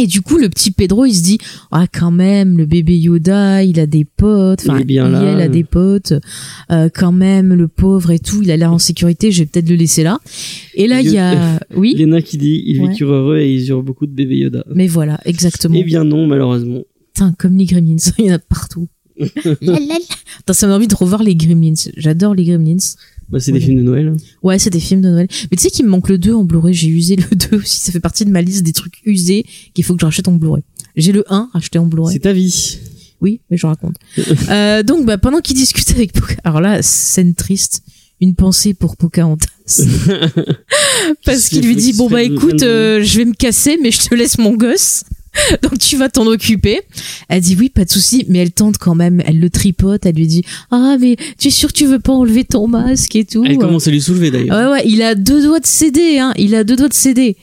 [0.00, 1.38] Et du coup, le petit Pedro, il se dit,
[1.72, 4.62] ah, quand même, le bébé Yoda, il a des potes.
[4.64, 5.22] Il Enfin, est bien là.
[5.22, 6.12] elle a des potes.
[6.70, 9.32] Euh, quand même, le pauvre et tout, il a l'air en sécurité.
[9.32, 10.20] Je vais peut-être le laisser là.
[10.74, 11.94] Et là, il y a, oui.
[11.96, 12.88] Léna qui dit ils Ouais.
[12.90, 14.64] vécurent heureux et ils eurent beaucoup de bébés Yoda.
[14.72, 15.74] Mais voilà, exactement.
[15.76, 16.82] Eh bien non, malheureusement.
[17.14, 18.86] Putain, comme les Gremlins, il y en a partout.
[19.18, 21.74] Putain, ça m'a envie de revoir les Gremlins.
[21.96, 22.76] J'adore les Gremlins.
[23.30, 24.16] Bah, c'est des films de Noël.
[24.42, 25.28] Ouais, c'est des films de Noël.
[25.50, 26.72] Mais tu sais qu'il me manque le 2 en Blu-ray.
[26.72, 27.78] J'ai usé le 2 aussi.
[27.78, 30.32] Ça fait partie de ma liste des trucs usés qu'il faut que je rachète en
[30.32, 30.62] Blu-ray.
[30.96, 32.14] J'ai le 1 acheté en Blu-ray.
[32.14, 32.78] C'est ta vie.
[33.20, 33.96] Oui, mais je raconte.
[34.50, 37.82] euh, donc, bah, pendant qu'il discute avec Pocahontas, alors là, scène triste,
[38.20, 39.46] une pensée pour Pocahontas.
[41.24, 44.08] Parce Qui qu'il lui dit, bon bah écoute, euh, je vais me casser, mais je
[44.08, 45.04] te laisse mon gosse.
[45.62, 46.80] Donc tu vas t'en occuper.
[47.28, 49.22] Elle dit oui, pas de souci, mais elle tente quand même.
[49.26, 50.06] Elle le tripote.
[50.06, 53.16] Elle lui dit ah mais tu es sûr que tu veux pas enlever ton masque
[53.16, 53.44] et tout.
[53.44, 54.56] Elle commence à lui soulever d'ailleurs.
[54.56, 56.18] Ouais ouais, il a deux doigts de céder.
[56.18, 56.32] Hein.
[56.36, 57.36] Il a deux doigts de céder.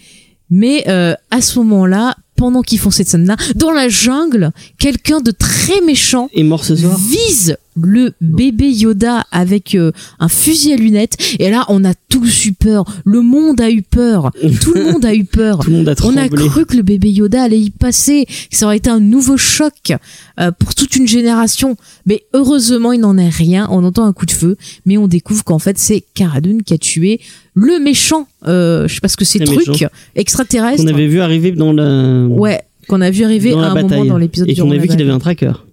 [0.50, 5.32] Mais euh, à ce moment-là, pendant qu'ils font cette scène-là, dans la jungle, quelqu'un de
[5.32, 6.98] très méchant Et mort ce soir.
[7.00, 11.18] vise le bébé Yoda avec euh, un fusil à lunettes.
[11.40, 12.86] Et là on a tous eu peur.
[13.06, 14.32] Le monde a eu peur.
[14.62, 15.60] Tout le monde a eu peur.
[15.60, 18.26] Tout le monde a on a cru que le bébé Yoda allait y passer.
[18.26, 19.94] Que ça aurait été un nouveau choc
[20.40, 21.76] euh, pour toute une génération.
[22.06, 23.68] Mais heureusement il n'en est rien.
[23.72, 24.58] On entend un coup de feu.
[24.86, 27.20] Mais on découvre qu'en fait c'est Cara Dune qui a tué
[27.58, 30.84] le méchant euh, je sais pas ce que c'est Le truc extraterrestre.
[30.84, 32.26] Qu'on avait vu arriver dans la.
[32.28, 35.02] ouais qu'on a vu arriver à un moment dans l'épisode Et qu'on a vu qu'il
[35.02, 35.65] avait un tracker.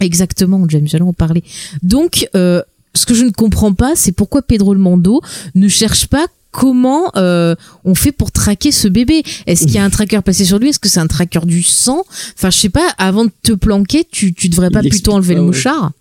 [0.00, 1.44] Exactement, James, j'allais en parler.
[1.82, 2.62] Donc, euh,
[2.94, 5.20] ce que je ne comprends pas, c'est pourquoi Pedro le Mando
[5.54, 9.22] ne cherche pas comment euh, on fait pour traquer ce bébé.
[9.46, 10.68] Est-ce qu'il y a un tracker passé sur lui?
[10.68, 12.04] Est-ce que c'est un tracker du sang?
[12.36, 12.88] Enfin, je sais pas.
[12.98, 15.92] Avant de te planquer, tu tu devrais Il pas plutôt enlever pas, le mouchard?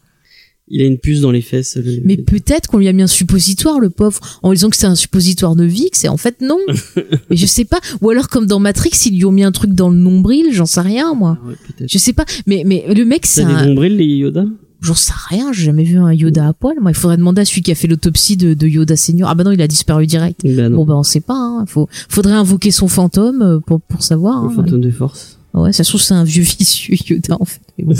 [0.69, 1.75] Il a une puce dans les fesses.
[1.75, 4.85] le- Mais peut-être qu'on lui a mis un suppositoire, le pauvre, en disant que c'est
[4.87, 6.57] un suppositoire de Vix, et en fait non.
[7.29, 7.79] Mais je sais pas.
[8.01, 10.65] Ou alors comme dans Matrix, ils lui ont mis un truc dans le nombril, j'en
[10.65, 11.37] sais rien moi.
[11.43, 11.55] Ah ouais.
[11.87, 12.25] Je sais pas.
[12.47, 13.65] Mais mais le mec, c'est T'as des un.
[13.67, 14.45] nombrils, les Yoda
[14.81, 16.75] J'en sais rien, j'ai jamais vu un Yoda à poil.
[16.81, 19.29] Moi, il faudrait demander à celui qui a fait l'autopsie de, de Yoda senior.
[19.29, 20.41] Ah bah non, il a disparu direct.
[20.43, 20.73] Ben.
[20.73, 21.35] Bon bah on sait pas.
[21.37, 21.65] Hein.
[21.67, 24.43] Faut, faudrait invoquer son fantôme euh, pour pour savoir.
[24.43, 24.53] Le hein.
[24.55, 25.39] fantôme de force.
[25.53, 27.61] Ouais, ça se trouve c'est un vieux vicieux Yoda en fait.
[27.77, 27.93] Mais bon.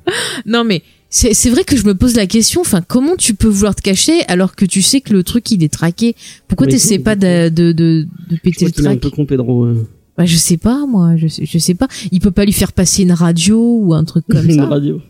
[0.46, 2.60] non mais c'est c'est vrai que je me pose la question.
[2.60, 5.62] Enfin, comment tu peux vouloir te cacher alors que tu sais que le truc il
[5.64, 6.14] est traqué?
[6.48, 9.10] Pourquoi t'essaies pas de de de, de Je péter crois le est un track peu
[9.10, 9.64] con, Pedro.
[9.64, 9.86] euh.
[10.16, 11.16] Bah je sais pas moi.
[11.16, 11.88] Je sais, je sais pas.
[12.12, 14.66] Il peut pas lui faire passer une radio ou un truc comme Une ça.
[14.66, 15.00] radio.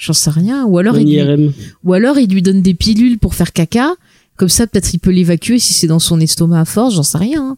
[0.00, 0.64] J'en sais rien.
[0.66, 1.50] Ou alors Un il lui-.
[1.84, 3.94] Ou alors il lui donne des pilules pour faire caca.
[4.36, 7.18] Comme ça, peut-être il peut l'évacuer si c'est dans son estomac à force, j'en sais
[7.18, 7.50] rien.
[7.50, 7.56] hein.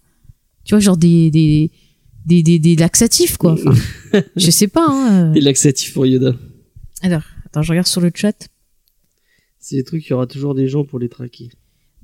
[0.65, 1.71] Tu vois, genre des des
[2.27, 3.53] des des, des laxatifs quoi.
[3.53, 3.73] Enfin,
[4.37, 4.87] je sais pas.
[4.89, 5.31] Hein.
[5.33, 6.35] Des laxatifs pour Yoda.
[7.03, 7.23] Alors,
[7.57, 8.49] attends, je regarde sur le chat.
[9.59, 11.49] C'est des trucs, il y aura toujours des gens pour les traquer.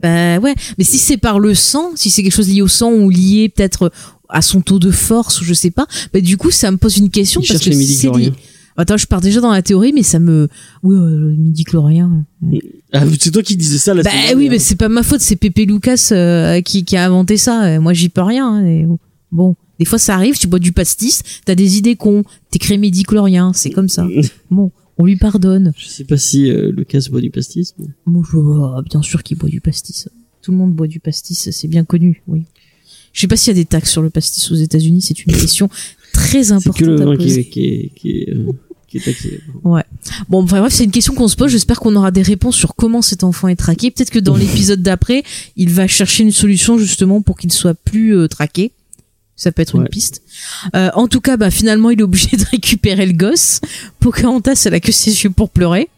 [0.00, 2.92] Bah ouais, mais si c'est par le sang, si c'est quelque chose lié au sang
[2.92, 3.92] ou lié peut-être
[4.28, 6.96] à son taux de force ou je sais pas, bah du coup ça me pose
[6.96, 8.32] une question Il parce que c'est lié-.
[8.78, 10.48] Attends, je pars déjà dans la théorie, mais ça me,
[10.82, 12.24] oui, euh, le midi-chlorien.
[12.94, 14.60] Ah, c'est toi qui disais ça la Bah oui, mais dernière.
[14.62, 17.64] c'est pas ma faute, c'est Pépé Lucas euh, qui, qui a inventé ça.
[17.64, 18.48] Euh, Moi, j'y peux rien.
[18.48, 18.86] hein, et
[19.30, 23.52] bon, des fois, ça arrive, tu bois du pastis, t'as des idées cons, t'écris midi-chlorien,
[23.52, 24.06] c'est comme ça.
[24.50, 25.72] Bon, on lui pardonne.
[25.76, 27.74] Je sais pas si euh, Lucas boit du pastis.
[27.78, 27.86] mais-
[28.34, 30.08] oh, bien sûr qu'il boit du pastis.
[30.42, 32.42] Tout le monde boit du pastis, c'est bien connu, oui.
[33.12, 35.32] Je sais pas s'il y a des taxes sur le pastis aux États-Unis, c'est une
[35.34, 35.68] question
[36.12, 38.52] très C'est importante que le à vin qui est, qui est, qui est, euh,
[38.88, 39.40] qui est taxé.
[39.62, 41.50] Bon, enfin bref, c'est une question qu'on se pose.
[41.50, 43.90] J'espère qu'on aura des réponses sur comment cet enfant est traqué.
[43.90, 45.22] Peut-être que dans l'épisode d'après,
[45.56, 48.72] il va chercher une solution justement pour qu'il soit plus euh, traqué.
[49.42, 50.22] Ça peut être une piste.
[50.76, 53.60] Euh, en tout cas, bah finalement, il est obligé de récupérer le gosse.
[53.98, 55.88] Pocahontas, elle a que ses yeux pour pleurer.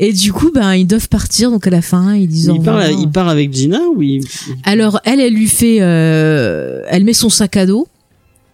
[0.00, 1.52] Et du coup, bah ils doivent partir.
[1.52, 2.50] Donc à la fin, ils disent.
[2.52, 3.00] Il part, revoir.
[3.00, 4.24] il part avec Gina ou il...
[4.64, 7.86] Alors elle, elle lui fait, euh, elle met son sac à dos,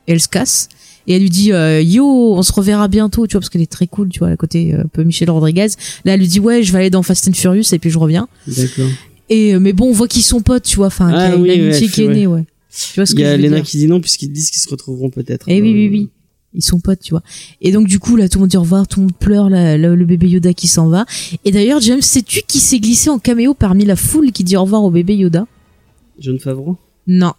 [0.06, 0.68] et elle se casse,
[1.06, 3.72] et elle lui dit euh, yo, on se reverra bientôt, tu vois, parce qu'elle est
[3.72, 5.68] très cool, tu vois, à côté euh, un peu Michel Rodriguez.
[6.04, 7.98] Là, elle lui dit ouais, je vais aller dans Fast and Furious et puis je
[7.98, 8.28] reviens.
[8.46, 8.90] D'accord.
[9.30, 11.86] Et euh, mais bon, on voit qu'ils sont potes, tu vois, enfin, Ah oui, amitié
[11.86, 12.44] ouais, qui est née, ouais.
[12.92, 14.50] Tu vois ce Il y je a veux Lena dire qui dit non puisqu'ils disent
[14.50, 15.46] qu'ils se retrouveront peut-être.
[15.48, 16.08] Eh oui, oui, euh, oui.
[16.56, 17.22] Ils sont potes, tu vois.
[17.60, 19.50] Et donc du coup là, tout le monde dit au revoir, tout le monde pleure,
[19.50, 21.04] là, là, le bébé Yoda qui s'en va.
[21.44, 24.62] Et d'ailleurs, James, sais-tu qui s'est glissé en caméo parmi la foule qui dit au
[24.62, 25.46] revoir au bébé Yoda?
[26.20, 26.76] John Favreau?
[27.08, 27.32] Non,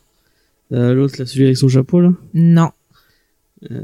[0.73, 2.11] Euh, L'autre, là, celui avec son chapeau, là?
[2.33, 2.69] Non.
[3.71, 3.81] Euh,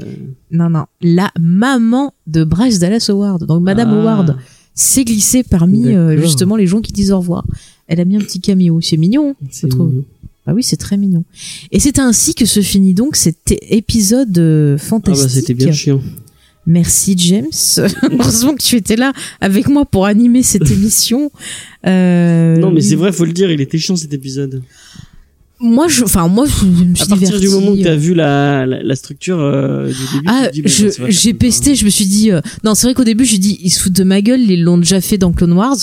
[0.50, 0.84] Non, non.
[1.00, 4.00] La maman de Bryce Dallas Howard, donc Madame Ah.
[4.02, 4.36] Howard,
[4.74, 7.44] s'est glissée parmi euh, justement les gens qui disent au revoir.
[7.88, 8.80] Elle a mis un petit caméo.
[8.80, 9.88] C'est mignon, je c'est trouve.
[9.88, 10.04] mignon.
[10.46, 11.24] Ah oui, c'est très mignon.
[11.70, 15.24] Et c'est ainsi que se finit donc cet épisode euh, Ah fantastique.
[15.28, 16.00] bah, c'était bien chiant.
[16.66, 17.50] Merci James.
[18.02, 21.30] Heureusement que tu étais là avec moi pour animer cette émission.
[21.86, 24.62] Euh, Non, mais c'est vrai, faut le dire, il était chiant cet épisode.
[25.60, 28.66] Moi, je, enfin moi, je me suis À partir du moment où t'as vu la,
[28.66, 31.90] la, la structure euh, du début, Ah, tu te dis, bah, j'ai pesté, je me
[31.90, 34.20] suis dit, euh, non, c'est vrai qu'au début, j'ai dit, ils se foutent de ma
[34.22, 35.76] gueule, ils l'ont déjà fait dans Clone Wars.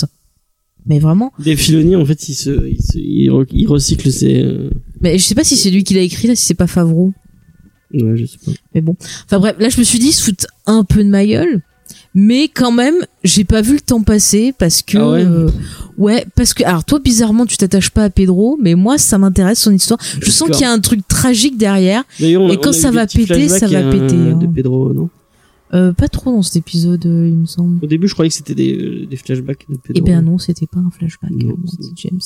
[0.86, 1.32] Mais vraiment.
[1.38, 4.42] Des Filoni, en fait, il se, il, se, il, re- il recycle ses.
[4.42, 4.70] euh,
[5.00, 7.12] Mais je sais pas si c'est lui qui l'a écrit, là, si c'est pas Favreau.
[7.92, 8.52] Ouais, je sais pas.
[8.74, 8.96] Mais bon.
[9.26, 11.62] Enfin bref, là, je me suis dit, se foutent un peu de ma gueule.
[12.14, 15.24] Mais quand même, j'ai pas vu le temps passer parce que, Ah ouais?
[15.24, 15.48] euh,
[15.96, 19.60] ouais, parce que, alors toi, bizarrement, tu t'attaches pas à Pedro, mais moi, ça m'intéresse
[19.60, 20.00] son histoire.
[20.20, 22.02] Je sens qu'il y a un truc tragique derrière.
[22.20, 24.52] Et quand ça va péter, ça va péter, De hein.
[24.54, 25.08] Pedro, non?
[25.72, 27.84] Euh, pas trop dans cet épisode, euh, il me semble.
[27.84, 30.02] Au début, je croyais que c'était des, euh, des flashbacks de Pedro.
[30.04, 32.20] Eh ben non, c'était pas un flashback, Non, euh, mon c'est- petit James.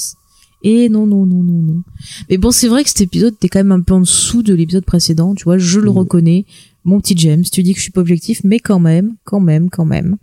[0.63, 1.83] Et non, non, non, non, non.
[2.31, 4.55] Mais bon, c'est vrai que cet épisode était quand même un peu en dessous de
[4.55, 5.97] l'épisode précédent, tu vois, je le Mhm.
[5.99, 6.47] reconnais.
[6.85, 9.69] Mon petit James, tu dis que je suis pas objectif, mais quand même, quand même,
[9.69, 10.17] quand même.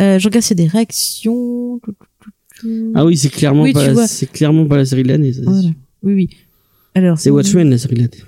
[0.00, 1.78] Euh, je regarde, c'est des réactions.
[2.94, 5.34] Ah oui, c'est clairement, Oui, pas, la- c'est clairement pas la série de l'année.
[5.34, 5.68] ça, Voilà.
[6.02, 6.30] Oui, oui.
[6.94, 8.22] Alors, C'est Watchmen, la série de l'année.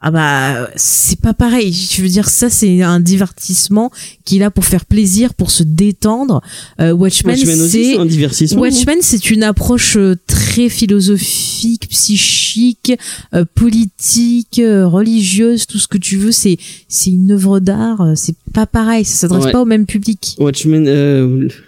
[0.00, 1.72] Ah bah, c'est pas pareil.
[1.72, 3.90] Je veux dire, ça, c'est un divertissement
[4.24, 6.40] qui est là pour faire plaisir, pour se détendre.
[6.80, 8.60] Euh, Watchmen, c'est un divertissement.
[8.60, 12.92] Watchmen, c'est une approche euh, très philosophique, psychique,
[13.34, 16.30] euh, politique, euh, religieuse, tout ce que tu veux.
[16.32, 18.12] C'est c'est une œuvre d'art.
[18.14, 19.04] C'est pas pareil.
[19.04, 19.52] Ça s'adresse Ouais.
[19.52, 20.36] pas au même public.
[20.38, 20.84] Watchmen,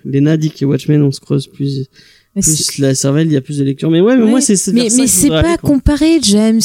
[0.04, 1.86] Lena dit que Watchmen, on se creuse plus,
[2.36, 3.90] Mais plus la cervelle, il y a plus de lecture.
[3.90, 4.30] Mais ouais, mais Ouais.
[4.30, 6.60] moi, c'est mais, mais c'est pas aller, comparé, James.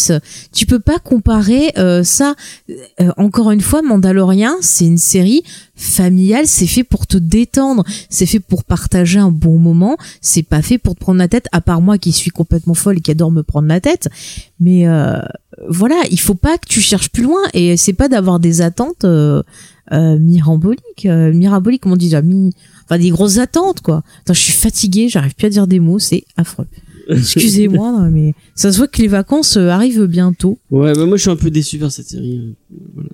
[0.53, 2.35] Tu peux pas comparer euh, ça.
[3.01, 5.43] Euh, encore une fois, Mandalorian, c'est une série
[5.75, 6.45] familiale.
[6.45, 7.83] C'est fait pour te détendre.
[8.09, 9.97] C'est fait pour partager un bon moment.
[10.21, 11.47] C'est pas fait pour te prendre la tête.
[11.51, 14.07] À part moi, qui suis complètement folle et qui adore me prendre la tête.
[14.59, 15.19] Mais euh,
[15.67, 17.41] voilà, il faut pas que tu cherches plus loin.
[17.55, 19.41] Et c'est pas d'avoir des attentes euh,
[19.91, 22.53] euh, miramboliques, euh, miraboliques, comment on dit déjà, mi...
[22.85, 24.03] enfin des grosses attentes quoi.
[24.21, 26.67] Attends, je suis fatiguée, j'arrive plus à dire des mots, c'est affreux.
[27.09, 30.57] Excusez-moi, non, mais ça se voit que les vacances euh, arrivent bientôt.
[30.71, 32.55] Ouais, bah moi, je suis un peu déçu par cette série.
[32.93, 33.09] Voilà.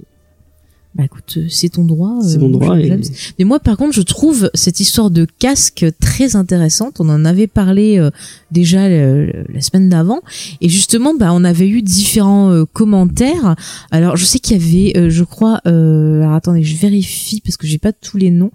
[0.94, 2.20] Bah écoute, euh, c'est ton droit.
[2.22, 2.78] C'est euh, mon droit.
[2.78, 3.00] Et...
[3.40, 7.00] Mais moi, par contre, je trouve cette histoire de casque très intéressante.
[7.00, 8.10] On en avait parlé euh,
[8.52, 10.20] déjà euh, la semaine d'avant,
[10.60, 13.56] et justement, bah, on avait eu différents euh, commentaires.
[13.92, 17.56] Alors, je sais qu'il y avait, euh, je crois, euh, alors attendez, je vérifie parce
[17.56, 18.52] que j'ai pas tous les noms.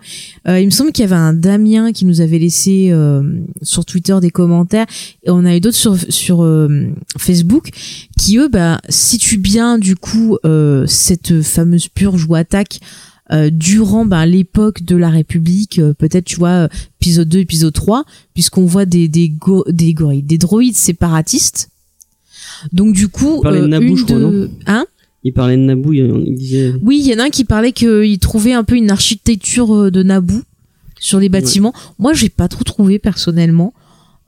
[0.46, 3.22] Euh, il me semble qu'il y avait un Damien qui nous avait laissé euh,
[3.62, 4.86] sur Twitter des commentaires,
[5.24, 7.70] et on a eu d'autres sur sur euh, Facebook
[8.18, 12.80] qui eux, bah, situent bien du coup euh, cette fameuse purge ou attaque
[13.32, 16.68] euh, durant bah, l'époque de la République, euh, peut-être tu vois euh,
[17.00, 18.04] épisode 2, épisode 3,
[18.34, 21.68] puisqu'on voit des des, go- des gorilles, des droïdes séparatistes.
[22.72, 24.86] Donc du coup, Il parlait de euh, Naboo, une je crois, de hein
[25.24, 26.72] Il parlait de Naboo, il, disait.
[26.82, 30.02] Oui, il y en a un qui parlait qu'il trouvait un peu une architecture de
[30.04, 30.40] Naboo
[31.00, 31.74] sur les bâtiments.
[31.98, 33.74] Moi, j'ai pas trop trouvé personnellement.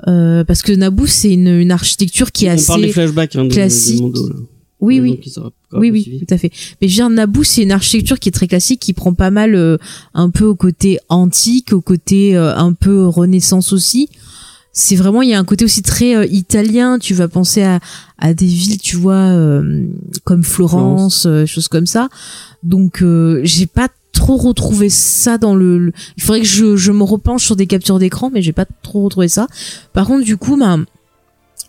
[0.05, 3.44] Parce que Naboo c'est une, une architecture qui est On assez parle des flashbacks hein,
[3.44, 3.99] de, classique.
[3.99, 4.49] de Mondo.
[4.81, 5.33] Oui oui qui
[5.72, 6.24] Oui, oui, suivi.
[6.24, 6.51] tout à fait.
[6.81, 9.76] Mais dire, Naboo, c'est une architecture qui est très classique, qui prend pas mal euh,
[10.14, 14.09] un peu au côté antique, au côté euh, un peu renaissance aussi.
[14.72, 16.99] C'est vraiment, il y a un côté aussi très euh, italien.
[17.01, 17.81] Tu vas penser à,
[18.18, 19.87] à des villes, tu vois, euh,
[20.24, 22.09] comme Florence, euh, choses comme ça.
[22.62, 25.79] Donc, euh, j'ai pas trop retrouvé ça dans le.
[25.79, 28.66] le- Il faudrait que je, je me repenche sur des captures d'écran, mais j'ai pas
[28.83, 29.49] trop retrouvé ça.
[29.93, 30.85] Par contre, du coup, ben,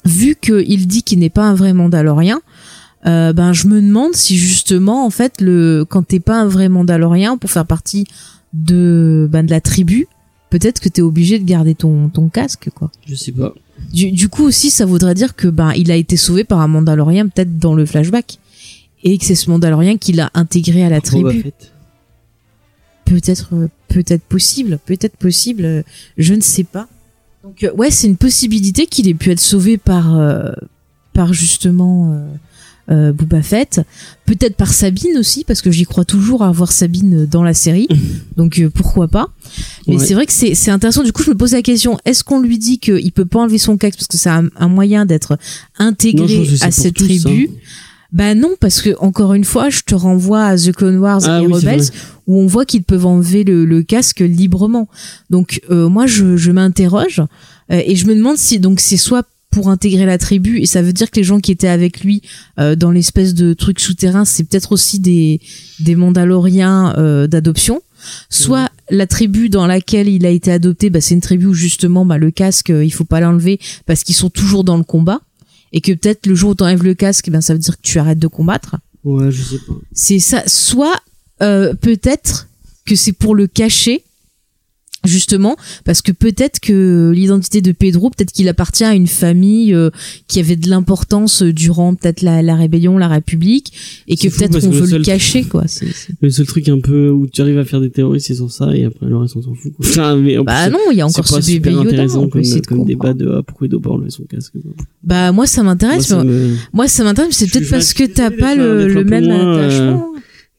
[0.06, 2.42] vu qu'il dit qu'il n'est pas un vrai Mandalorien,
[3.06, 6.70] euh, ben je me demande si justement en fait le quand t'es pas un vrai
[6.70, 8.06] Mandalorien pour faire partie
[8.54, 10.08] de ben de la tribu,
[10.50, 12.92] peut-être que t'es obligé de garder ton ton casque quoi.
[13.08, 13.54] Je sais pas.
[13.94, 16.68] Du, du coup aussi ça voudrait dire que ben il a été sauvé par un
[16.68, 18.40] Mandalorien peut-être dans le flashback
[19.04, 21.42] et que c'est ce Mandalorien qui l'a intégré à la Boba tribu.
[21.42, 21.72] Fett.
[23.06, 25.82] Peut-être euh, peut-être possible, peut-être possible, euh,
[26.18, 26.88] je ne sais pas.
[27.44, 30.52] Donc euh, ouais, c'est une possibilité qu'il ait pu être sauvé par euh,
[31.14, 32.28] par justement euh,
[32.90, 33.82] euh, Boba Fett,
[34.26, 37.88] peut-être par Sabine aussi parce que j'y crois toujours à voir Sabine dans la série.
[38.38, 39.30] Donc euh, pourquoi pas
[39.88, 40.06] Mais Ouais.
[40.06, 42.58] c'est vrai que c'est intéressant du coup je me pose la question, est-ce qu'on lui
[42.58, 45.38] dit qu'il peut pas enlever son casque parce que c'est un, un moyen d'être
[45.78, 47.50] intégré Non, à cette tous, tribu?
[47.52, 47.56] hein.
[48.12, 51.42] Bah non parce que encore une fois, je te renvoie à The Clone Wars Ah
[51.42, 51.92] et oui, Rebels
[52.26, 54.88] où on voit qu'ils peuvent enlever le, le casque librement.
[55.30, 57.20] Donc euh, moi je, je m'interroge
[57.72, 60.60] euh, et je me demande si donc c'est soit pour intégrer la tribu.
[60.60, 62.22] Et ça veut dire que les gens qui étaient avec lui
[62.60, 65.42] euh, dans l'espèce de truc souterrain c'est peut-être aussi des
[65.80, 67.82] des Mandaloriens euh, d'adoption.
[68.30, 72.06] Soit la tribu dans laquelle il a été adopté bah, c'est une tribu où justement
[72.06, 75.22] bah, le casque euh, il faut pas l'enlever parce qu'ils sont toujours dans le combat.
[75.72, 78.00] Et que peut-être le jour où t'enlèves le casque ben ça veut dire que tu
[78.00, 78.78] arrêtes de combattre.
[79.04, 79.74] Ouais, je sais pas.
[79.94, 80.44] c'est ça.
[80.48, 81.00] Soit
[81.42, 82.48] euh, peut-être
[82.86, 84.04] que c'est pour le cacher
[85.06, 89.90] justement parce que peut-être que l'identité de Pedro peut-être qu'il appartient à une famille euh,
[90.28, 93.72] qui avait de l'importance euh, durant peut-être la, la rébellion la république
[94.08, 96.80] et que peut-être qu'on le veut le cacher quoi c'est, c'est- Le seul truc un
[96.80, 99.36] peu où tu arrives à faire des théories, c'est sur ça, et après le reste,
[99.38, 99.74] on s'en fout.
[99.76, 99.86] quoi.
[99.90, 102.42] Enfin, mais en bah plus, non il y a encore ce bébé Yoda intéressant comme,
[102.42, 104.54] de comme débat de ah, pourquoi il doit pas enlever son casque.
[104.54, 104.72] quoi.
[105.04, 106.14] bah moi ça m'intéresse
[106.74, 110.06] moi ça m'intéresse mais c'est peut-être parce que t'as pas le, le même euh, attachement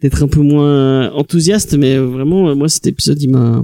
[0.00, 3.62] D'être un peu moins enthousiaste, mais vraiment, moi, cet épisode, il m'a.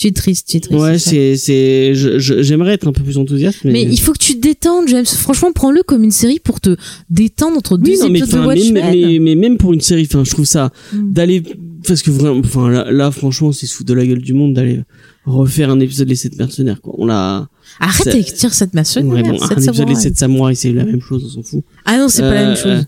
[0.00, 3.58] Tu es triste tu es triste Ouais, c'est, c'est, j'aimerais être un peu plus enthousiaste,
[3.64, 3.72] mais.
[3.72, 5.04] Mais il faut que tu te détendes, James.
[5.04, 6.76] Franchement, prends-le comme une série pour te
[7.10, 8.72] détendre entre deux oui, non, mais, épisodes de Watchmen.
[8.74, 11.12] même, mais, mais même pour une série, enfin, je trouve ça, Mm.
[11.12, 11.42] d'aller,
[11.86, 14.54] parce que vraiment, enfin, là, là, franchement, c'est se foutre de la gueule du monde
[14.54, 14.80] d'aller
[15.26, 16.94] refaire un épisode Les 7 mercenaires, quoi.
[16.96, 17.48] On l'a,
[17.78, 19.06] Arrête ça- avec dire cette maçonne.
[19.12, 19.96] ouais, bon, un épisode samouraï.
[19.96, 21.62] 7 samouraïs, c'est la même chose, on s'en fout.
[21.84, 22.86] Ah non, c'est pas la Euh, même chose.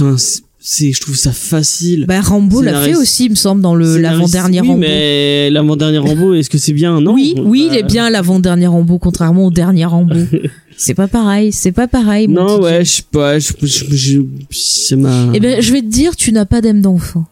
[0.00, 0.16] Enfin,
[0.62, 2.06] c'est- je trouve ça facile.
[2.06, 4.80] Bah Rambo l'a fait aussi, il me semble, dans le l'avant-dernier oui, Rambo.
[4.80, 7.00] mais l'avant-dernier Rambo, est-ce que c'est bien?
[7.00, 7.12] Non.
[7.14, 10.14] oui, oui, il Bah, est bien l'avant-dernier Rambo, contrairement au dernier Rambo.
[10.76, 12.28] c'est pas pareil, c'est pas pareil.
[12.28, 15.28] mon Non, ouais, je sais pas, je, je, je- c'est ma.
[15.34, 17.24] Eh ben, je vais te dire, tu n'as pas d'âme d'enfant.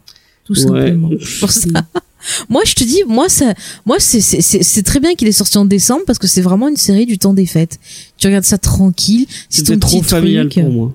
[0.44, 0.60] Tout Ouais.
[0.60, 1.10] simplement.
[1.40, 1.68] Pour ça.
[2.50, 3.54] Moi, je te dis, moi, ça,
[3.86, 6.68] moi, c'est, c'est, c'est très bien qu'il est sorti en décembre parce que c'est vraiment
[6.68, 7.78] une série du temps des fêtes.
[8.18, 10.64] Tu regardes ça tranquille, c'est trop familial truc.
[10.64, 10.94] pour moi.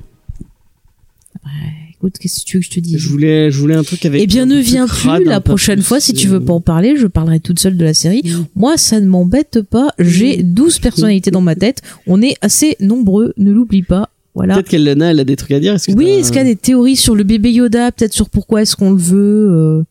[2.05, 2.97] Écoute, qu'est-ce que tu veux que je te dise?
[2.99, 4.21] Je voulais, je voulais un truc avec.
[4.21, 5.99] Eh bien, ne viens plus la prochaine plus, fois.
[5.99, 8.21] Si tu euh, veux pas en parler, je parlerai toute seule de la série.
[8.55, 9.89] Moi, ça ne m'embête pas.
[9.97, 11.81] J'ai 12 personnalités dans ma tête.
[12.05, 14.09] On est assez nombreux, ne l'oublie pas.
[14.35, 14.53] Voilà.
[14.53, 15.77] Peut-être qu'elle elle a des trucs à dire.
[15.95, 18.75] Oui, est-ce qu'il y a des théories sur le bébé Yoda Peut-être sur pourquoi est-ce
[18.75, 19.83] qu'on le veut euh.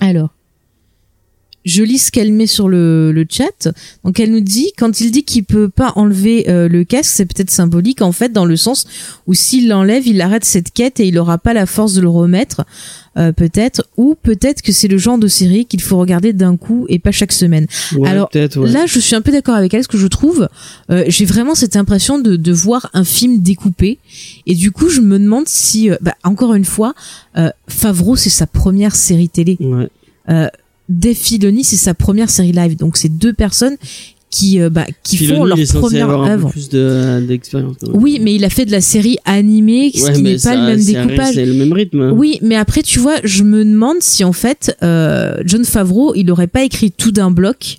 [0.00, 0.34] Alors,
[1.64, 3.68] je lis ce qu'elle met sur le, le chat.
[4.04, 7.26] Donc, elle nous dit, quand il dit qu'il peut pas enlever euh, le casque, c'est
[7.26, 8.86] peut-être symbolique, en fait, dans le sens
[9.26, 12.08] où s'il l'enlève, il arrête cette quête et il aura pas la force de le
[12.08, 12.64] remettre,
[13.16, 13.86] euh, peut-être.
[13.96, 17.12] Ou peut-être que c'est le genre de série qu'il faut regarder d'un coup et pas
[17.12, 17.66] chaque semaine.
[17.96, 18.48] Ouais, Alors, ouais.
[18.68, 20.48] Là, je suis un peu d'accord avec elle, ce que je trouve,
[20.90, 23.98] euh, j'ai vraiment cette impression de, de voir un film découpé,
[24.46, 26.94] et du coup, je me demande si, euh, bah, encore une fois,
[27.36, 29.56] euh, Favreau, c'est sa première série télé.
[29.60, 29.88] Ouais.
[30.28, 30.48] Euh,
[30.92, 32.76] Dave Filoni, c'est sa première série live.
[32.76, 33.76] Donc, c'est deux personnes
[34.30, 36.50] qui, euh, bah, qui Filoni, font leur première avoir un peu œuvre.
[36.50, 37.76] plus de- d'expérience.
[37.92, 40.56] Oui, mais il a fait de la série animée, ce Ouais, qui n'est ça- pas
[40.56, 41.34] le même c'est un- découpage.
[41.34, 42.00] C'est le même rythme.
[42.00, 42.12] hein.
[42.16, 46.30] Oui, mais après, tu vois, je me demande si en fait, euh, John Favreau, il
[46.30, 47.78] aurait pas écrit tout d'un bloc.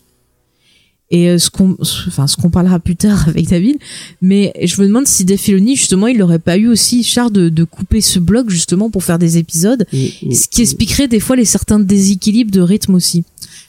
[1.11, 3.75] Et euh, ce qu'on, enfin, ce qu'on parlera plus tard avec David,
[4.21, 7.49] mais je me demande si Dave Filoni, justement, il aurait pas eu aussi char de,
[7.49, 11.45] de couper ce bloc justement pour faire des épisodes, ce qui expliquerait des fois les
[11.45, 13.23] certains déséquilibres de rythme aussi.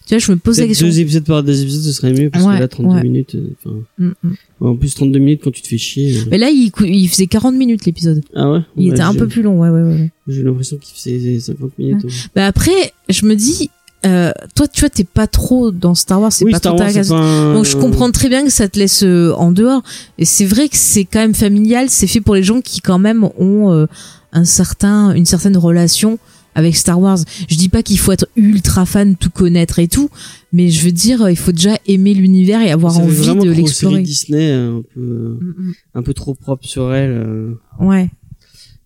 [0.07, 0.87] Tu vois, je me pose la question.
[0.87, 3.03] deux épisodes par deux épisodes, ce serait mieux parce Ouais, que là, 32 ouais.
[3.03, 3.35] minutes.
[3.37, 4.35] euh, Mm, mm.
[4.61, 6.18] en plus, 32 minutes quand tu te fais chier.
[6.18, 6.24] euh.
[6.30, 8.22] Mais là, il, il faisait 40 minutes l'épisode.
[8.35, 8.59] Ah ouais?
[8.76, 9.95] Il Bah, était un peu plus long, ouais, ouais, ouais.
[9.95, 10.11] ouais.
[10.28, 12.05] J'ai l'impression qu'il faisait 50 minutes.
[12.05, 12.11] ouais.
[12.35, 13.70] Bah après, je me dis,
[14.05, 16.84] euh, toi, tu vois, t'es pas trop dans Star Wars, c'est Oui, pas Star ta
[16.84, 19.82] Wars, pas un- Donc je comprends très bien que ça te laisse euh, en dehors.
[20.18, 21.88] Et c'est vrai que c'est quand même familial.
[21.90, 23.86] C'est fait pour les gens qui quand même ont euh,
[24.32, 26.18] un certain, une certaine relation
[26.57, 27.18] avec Star Wars.
[27.48, 30.09] Je dis pas qu'il faut être ultra fan, tout connaître et tout,
[30.52, 33.50] mais je veux dire, euh, il faut déjà aimer l'univers et avoir Ça envie de
[33.50, 34.02] l'explorer.
[34.02, 35.00] Disney, un peu,
[35.40, 37.11] Mm, un peu trop propre sur elle.
[37.11, 37.86] euh, mm.
[37.86, 38.11] Ouais.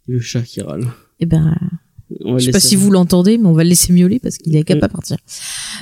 [0.09, 0.87] et le chat qui râle.
[1.21, 1.55] Et ben,
[2.25, 4.65] je sais pas si vous l'entendez, mais on va le laisser miauler parce qu'il est
[4.65, 5.17] capable à partir.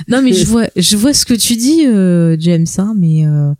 [0.07, 3.51] Non, mais je vois, je vois ce que tu dis, euh, James, hein, mais euh,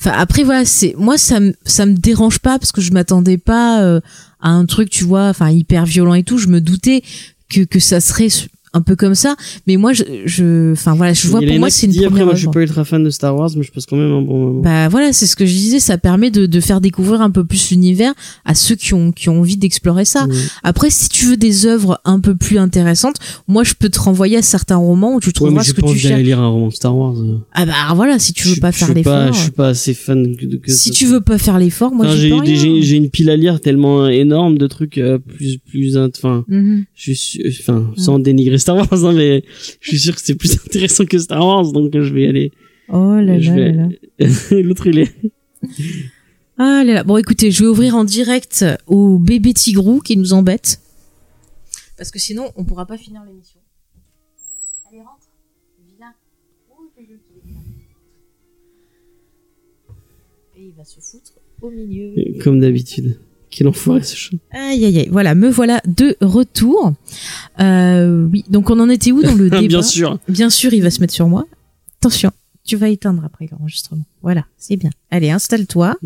[0.00, 3.38] enfin après voilà, c'est moi ça me ça me dérange pas parce que je m'attendais
[3.38, 4.00] pas euh,
[4.40, 6.38] à un truc, tu vois, enfin hyper violent et tout.
[6.38, 7.02] Je me doutais
[7.50, 8.28] que que ça serait
[8.78, 11.92] un peu comme ça, mais moi je enfin voilà, je vois pour moi c'est une
[11.92, 13.86] dit, après, première moi, je suis pas ultra fan de Star Wars, mais je passe
[13.86, 14.60] quand même un bon moment.
[14.62, 17.44] Bah voilà, c'est ce que je disais, ça permet de, de faire découvrir un peu
[17.44, 18.12] plus l'univers
[18.44, 20.26] à ceux qui ont qui ont envie d'explorer ça.
[20.26, 20.34] Ouais.
[20.62, 23.16] Après, si tu veux des œuvres un peu plus intéressantes,
[23.48, 25.80] moi je peux te renvoyer à certains romans où tu Ouais, trouveras mais ce que
[25.82, 26.22] tu cherches.
[26.22, 27.16] lire un roman Star Wars.
[27.52, 29.32] Ah bah voilà, si tu veux Je- pas faire l'effort.
[29.32, 32.06] Je suis pas assez fan que, que Si ça- tu veux pas faire l'effort, moi
[32.06, 36.44] Enfin, j'ai j'ai une pile à lire tellement énorme de trucs euh, plus plus enfin
[36.48, 36.84] Mhm.
[36.94, 39.42] je suis enfin sans dénigrer Star Wars hein, mais
[39.80, 42.52] je suis sûr que c'est plus intéressant que Star Wars donc je vais y aller
[42.90, 43.88] Oh là Je là là
[44.18, 44.28] là.
[44.62, 45.14] l'autre il est
[46.58, 47.04] Ah là là.
[47.04, 50.82] Bon écoutez, je vais ouvrir en direct au bébé tigrou qui nous embête.
[51.96, 53.58] Parce que sinon, on pourra pas finir l'émission.
[54.88, 55.28] Allez, rentre.
[55.98, 56.14] Viens.
[60.56, 62.14] Et il va se foutre au milieu.
[62.42, 63.18] Comme d'habitude.
[63.50, 64.36] Quel enfoiré ce chat.
[64.52, 65.08] Aïe aïe aïe.
[65.10, 66.92] Voilà, me voilà de retour.
[67.60, 70.18] Euh, oui, donc on en était où dans le débat Bien sûr.
[70.28, 71.46] Bien sûr, il va se mettre sur moi.
[72.00, 72.30] Attention,
[72.64, 74.04] tu vas éteindre après l'enregistrement.
[74.22, 74.90] Voilà, c'est bien.
[75.10, 75.96] Allez, installe-toi.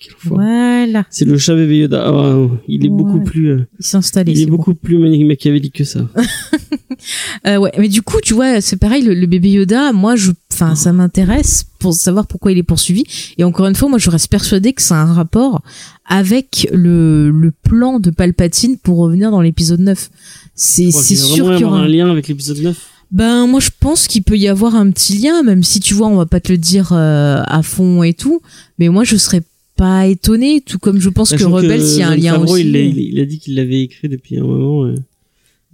[0.00, 0.44] Quel enfoiré.
[0.44, 1.06] Voilà.
[1.10, 2.02] C'est le chat bébé Yoda.
[2.06, 2.96] Ah, il est Ouais.
[2.96, 4.32] beaucoup plus, euh, Il s'est installé.
[4.32, 4.56] il est c'est bon.
[4.56, 6.08] beaucoup plus machiavélique que ça.
[7.46, 10.30] Euh, ouais, mais du coup, tu vois, c'est pareil, le, le bébé Yoda, moi, je,
[10.52, 13.02] enfin, ça m'intéresse pour savoir pourquoi il est poursuivi.
[13.38, 15.62] Et encore une fois, moi, je reste persuadée que c'est un rapport
[16.06, 20.10] avec le, le plan de Palpatine pour revenir dans l'épisode 9.
[20.54, 22.88] C'est, c'est sûr qu'il y aura un lien avec l'épisode 9.
[23.10, 26.06] Ben moi je pense qu'il peut y avoir un petit lien, même si tu vois
[26.08, 28.40] on va pas te le dire euh, à fond et tout,
[28.78, 29.42] mais moi je serais
[29.76, 32.62] pas étonné, tout comme je pense que Rebels il y a un lien Favreau, aussi.
[32.62, 34.84] Il, l'a- il, il a dit qu'il l'avait écrit depuis un moment.
[34.86, 34.94] euh,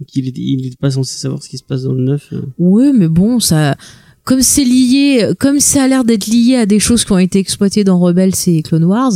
[0.07, 2.29] qu'il était, il était pas censé savoir ce qui se passe dans le 9.
[2.33, 2.41] euh.
[2.57, 3.75] Oui, mais bon ça,
[4.23, 7.39] comme c'est lié, comme ça a l'air d'être lié à des choses qui ont été
[7.39, 9.13] exploitées dans Rebels et Clone Wars,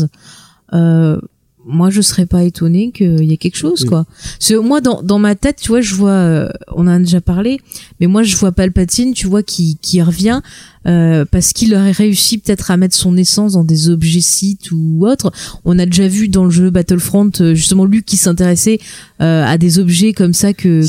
[0.74, 1.20] euh,
[1.66, 3.88] moi je serais pas étonné qu'il y ait quelque chose Oui.
[3.88, 4.06] quoi.
[4.38, 7.00] Parce que moi dans dans ma tête, tu vois, je vois, euh, on en a
[7.00, 7.60] déjà parlé,
[8.00, 10.42] mais moi je vois Palpatine, tu vois, qui qui revient
[10.88, 15.06] euh, parce qu'il aurait réussi peut-être à mettre son essence dans des objets sites ou
[15.08, 15.32] autres.
[15.66, 18.80] On a déjà vu dans le jeu Battlefront euh, justement Luke qui s'intéressait
[19.22, 20.82] euh, à des objets comme ça que,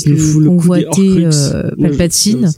[0.47, 2.51] convoitait euh, Palpatine.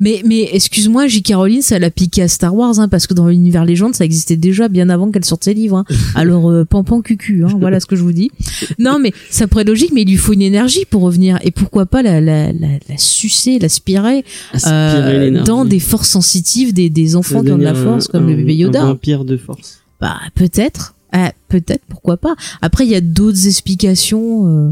[0.00, 1.22] Mais, mais excuse-moi, J.
[1.22, 4.36] Caroline, ça l'a piqué à Star Wars, hein, parce que dans l'univers légende, ça existait
[4.36, 5.78] déjà bien avant qu'elle sorte ses livres.
[5.78, 5.84] Hein.
[6.14, 8.30] Alors, euh, pampan cucu, hein, voilà ce que je vous dis.
[8.78, 11.38] Non, mais ça pourrait être logique, mais il lui faut une énergie pour revenir.
[11.42, 16.63] Et pourquoi pas la, la, la, la sucer, l'aspirer aspirer euh, dans des forces sensitives
[16.72, 18.82] des, des enfants qui ont de la force, un- comme le bébé Yoda.
[18.82, 19.82] Un vampire de force.
[20.00, 20.94] Bah, peut-être.
[21.12, 22.34] Ah, peut-être, pourquoi pas.
[22.62, 24.70] Après, il y a d'autres explications euh,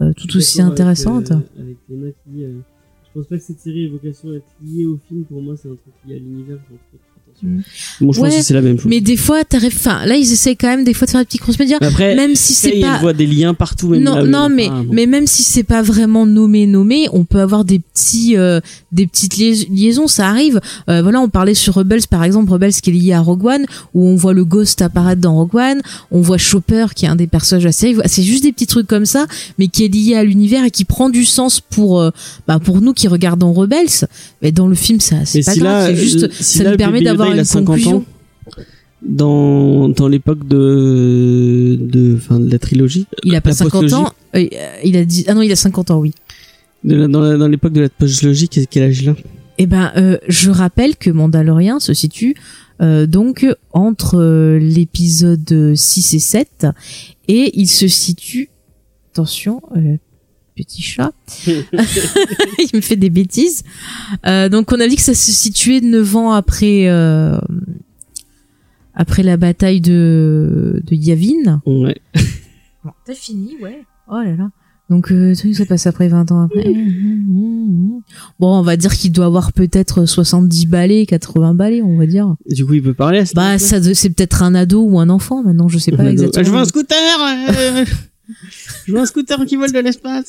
[0.00, 1.30] euh, tout aussi avec, intéressantes.
[1.30, 2.58] euh, avec dit, euh,
[3.14, 5.24] je pense pas que cette série ait vocation à être liée au film.
[5.24, 6.56] Pour moi, c'est un truc lié à l'univers.
[7.42, 7.60] Mm.
[8.02, 8.88] Bon, je Ouais, pense que c'est la même chose.
[8.88, 11.24] Mais des fois, t'arrives, enfin, là, ils essaient quand même des fois de faire des
[11.24, 11.78] petits cross-média.
[11.80, 13.88] Mais après, Même si c'est est, pas, voit des liens partout.
[13.88, 14.92] Même non là non mais pas, bon.
[14.92, 18.60] mais même si c'est pas vraiment nommé nommé on peut avoir des petits euh,
[18.92, 22.72] des petites liais- liaisons ça arrive Euh, voilà on parlait sur Rebels par exemple Rebels
[22.74, 25.80] qui est lié à Rogue One où on voit le Ghost apparaître dans Rogue One
[26.10, 28.66] on voit Chopper qui est un des personnages de la série c'est juste des petits
[28.66, 29.26] trucs comme ça
[29.58, 32.10] mais qui est lié à l'univers et qui prend du sens pour euh,
[32.46, 34.06] bah pour nous qui regardons Rebels
[34.42, 36.70] mais dans le film ça c'est pas si grave c'est juste euh, si ça là,
[36.72, 37.96] nous permet d'avoir une 50 conclusion.
[37.98, 38.04] ans,
[39.02, 43.94] dans dans l'époque de de enfin de la trilogie il a pas la 50 postlogie,
[43.94, 44.46] ans euh,
[44.84, 46.12] il a dit ah non il a 50 ans oui.
[46.84, 49.14] De dans l'époque de la postlogie quel quel âge là
[49.58, 52.34] Eh ben, euh, je rappelle que Mandalorian se situe
[52.80, 56.66] euh, donc entre euh, l'épisode 6 et 7
[57.28, 58.50] et il se situe
[59.12, 59.62] attention
[60.56, 61.12] petit chat
[61.46, 63.62] il me fait des bêtises
[64.26, 67.38] Euh, donc on a dit que ça se situait 9 ans après euh,
[68.94, 71.96] après la bataille de de Yavin ouais
[72.84, 73.84] Bon, t'as fini, ouais.
[74.10, 74.50] Oh là là.
[74.90, 76.64] Donc, euh, tu sais, ça passe après 20 ans après.
[78.40, 82.34] Bon, on va dire qu'il doit avoir peut-être 70 balais, 80 balais, on va dire.
[82.50, 85.08] du coup il peut parler à cette Bah, ça, c'est peut-être un ado ou un
[85.08, 86.44] enfant, maintenant, je sais pas exactement.
[86.44, 86.96] je veux un scooter
[87.56, 87.84] euh,
[88.86, 90.26] je veux un scooter qui vole de l'espace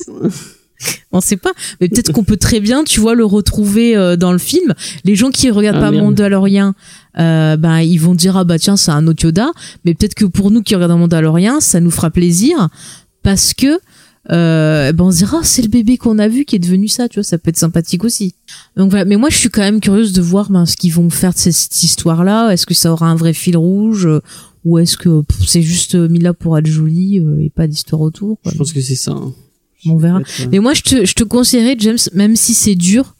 [1.12, 1.52] On sait pas.
[1.80, 4.74] Mais peut-être qu'on peut très bien, tu vois, le retrouver euh, dans le film.
[5.04, 5.92] Les gens qui regardent Ah, pas.
[5.92, 6.74] Mandalorian,
[7.18, 9.50] euh, ben, ils vont dire, ah bah tiens, c'est un autre Yoda.
[9.84, 12.68] Mais peut-être que pour nous qui regardons Mandalorian, ça nous fera plaisir
[13.22, 13.78] parce que
[14.32, 16.88] euh, ben on se dira, Ah, c'est le bébé qu'on a vu qui est devenu
[16.88, 18.34] ça, tu vois, ça peut être sympathique aussi.
[18.76, 19.04] Donc voilà.
[19.04, 21.38] Mais moi, je suis quand même curieuse de voir ben, ce qu'ils vont faire de
[21.38, 22.50] cette, cette histoire-là.
[22.50, 24.06] Est-ce que ça aura un vrai fil rouge?
[24.06, 24.20] euh,
[24.64, 28.00] ou est-ce que c'est juste euh, mis là pour être joli euh, et pas d'histoire
[28.00, 28.52] autour quoi.
[28.52, 29.32] je pense que c'est ça hein.
[29.86, 30.22] On verra.
[30.50, 33.14] Mais moi, je te, je te conseillerais, James, même si c'est dur,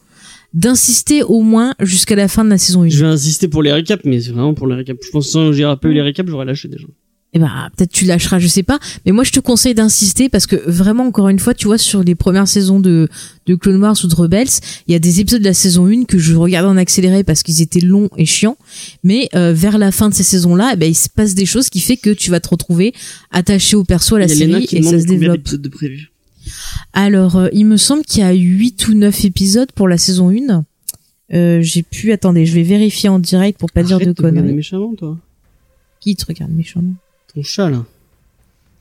[0.55, 2.89] d'insister au moins jusqu'à la fin de la saison 1.
[2.89, 5.51] je vais insister pour les récaps mais c'est vraiment pour les récaps je pense que
[5.51, 6.87] si j'aurais pas eu les récaps j'aurais lâché déjà
[7.35, 8.79] Eh ben, peut-être tu lâcheras, je sais pas.
[9.05, 12.01] Mais moi, je te conseille d'insister parce que vraiment, encore une fois, tu vois, sur
[12.01, 13.09] les premières saisons de,
[13.45, 14.47] de Clone Wars ou de Rebels,
[14.87, 17.43] il y a des épisodes de la saison 1 que je regardais en accéléré parce
[17.43, 18.57] qu'ils étaient longs et chiants.
[19.03, 21.69] Mais euh, vers la fin de ces saisons-là, eh ben, il se passe des choses
[21.69, 22.93] qui fait que tu vas te retrouver
[23.31, 25.55] attaché au perso à la série qui et ça se développe.
[25.55, 26.11] de prévu?
[26.93, 30.29] Alors, euh, il me semble qu'il y a 8 ou 9 épisodes pour la saison
[30.29, 30.63] 1.
[31.33, 34.53] Euh, j'ai pu, attendez, je vais vérifier en direct pour pas dire de regarder conneries.
[34.53, 35.17] méchamment toi
[35.99, 36.95] Qui te regarde méchamment?
[37.43, 37.85] Chat là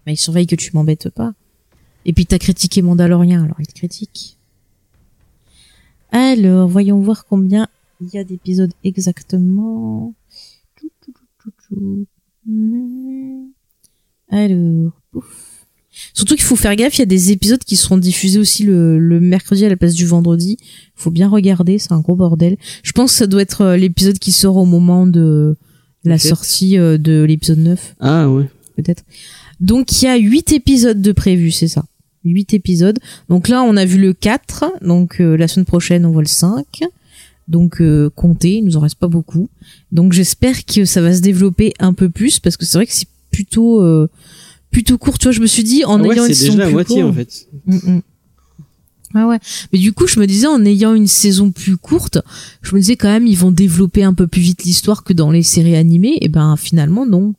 [0.06, 1.32] Mais il surveille que tu m'embêtes pas.
[2.06, 4.36] Et puis t'as critiqué Mandalorian, alors il te critique.
[6.12, 7.68] Alors, voyons voir combien
[8.00, 10.14] il y a d'épisodes exactement.
[12.46, 13.50] Mhm.
[14.30, 14.92] Alors.
[16.12, 18.98] Surtout qu'il faut faire gaffe, il y a des épisodes qui seront diffusés aussi le,
[18.98, 20.56] le mercredi à la place du vendredi.
[20.96, 22.56] faut bien regarder, c'est un gros bordel.
[22.82, 25.56] Je pense que ça doit être euh, l'épisode qui sort au moment de
[26.04, 28.44] la sortie euh, de l'épisode 9 Ah ouais.
[28.76, 29.04] peut-être.
[29.60, 31.84] Donc il y a 8 épisodes de prévus, c'est ça.
[32.24, 32.98] 8 épisodes.
[33.28, 36.28] Donc là, on a vu le 4, donc euh, la semaine prochaine, on voit le
[36.28, 36.64] 5.
[37.48, 39.48] Donc euh, comptez, il nous en reste pas beaucoup.
[39.92, 42.92] Donc j'espère que ça va se développer un peu plus parce que c'est vrai que
[42.92, 44.08] c'est plutôt euh,
[44.70, 45.18] plutôt court.
[45.18, 46.70] Tu vois, je me suis dit en Ah ouais, ayant une c'est saison déjà la
[46.70, 47.46] moitié en fait.
[47.66, 48.02] Mm, mm.
[49.14, 49.38] Ah ouais.
[49.72, 52.18] Mais du coup, je me disais, en ayant une saison plus courte,
[52.62, 55.30] je me disais quand même, ils vont développer un peu plus vite l'histoire que dans
[55.30, 56.18] les séries animées.
[56.20, 57.34] Et ben, finalement, non.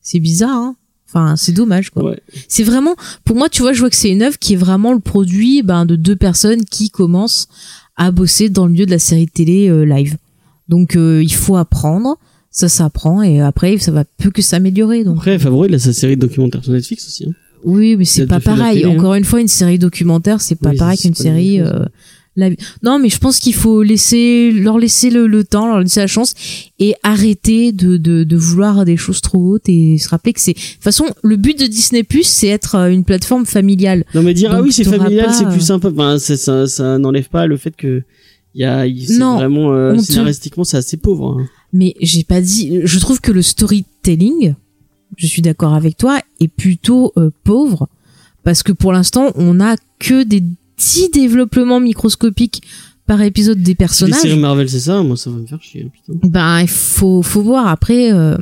[0.00, 0.76] C'est bizarre, hein.
[1.08, 2.04] Enfin, c'est dommage, quoi.
[2.04, 2.20] Ouais.
[2.46, 2.94] C'est vraiment,
[3.24, 5.62] pour moi, tu vois, je vois que c'est une œuvre qui est vraiment le produit,
[5.62, 7.48] ben, de deux personnes qui commencent
[7.96, 10.16] à bosser dans le milieu de la série de télé euh, live.
[10.68, 12.16] Donc, euh, il faut apprendre.
[12.52, 15.92] Ça s'apprend et après ça va peu que s'améliorer donc Après, Favreau, il a sa
[15.92, 17.26] série de documentaires sur Netflix aussi.
[17.28, 17.32] hein.
[17.64, 18.84] Oui, mais c'est pas pareil.
[18.84, 18.90] hein.
[18.90, 21.60] Encore une fois, une série documentaire, c'est pas Oui, pareil qu'une série.
[21.60, 21.84] euh,
[22.36, 22.50] la-
[22.82, 26.06] Non, mais je pense qu'il faut laisser leur laisser le, le temps, leur laisser la
[26.06, 26.34] chance
[26.78, 30.52] et arrêter de, de, de vouloir des choses trop hautes et se rappeler que c'est.
[30.54, 34.04] De toute façon, le but de Disney Plus, c'est être euh, une plateforme familiale.
[34.14, 35.88] Non, mais dire, ah oui, c'est familial, pas, c'est euh, plus sympa.
[35.92, 38.02] Enfin, c'est- ça, ça n'enlève pas le fait que
[38.54, 38.84] il y a,
[39.18, 41.36] Non, vraiment, euh, te- scénaristiquement, c'est assez pauvre.
[41.38, 41.46] hein.
[41.72, 42.80] Mais j'ai pas dit.
[42.84, 44.54] Je trouve que le storytelling,
[45.16, 47.88] je suis d'accord avec toi, est plutôt euh, pauvre
[48.42, 50.42] parce que pour l'instant, on a que des
[50.76, 52.62] petits développements microscopiques
[53.06, 54.20] par épisode des Les personnages.
[54.20, 56.18] séries Marvel, c'est ça, moi, ça va me faire chier, putain.
[56.28, 57.66] Ben, il faut, faut voir.
[57.66, 58.36] Après, euh,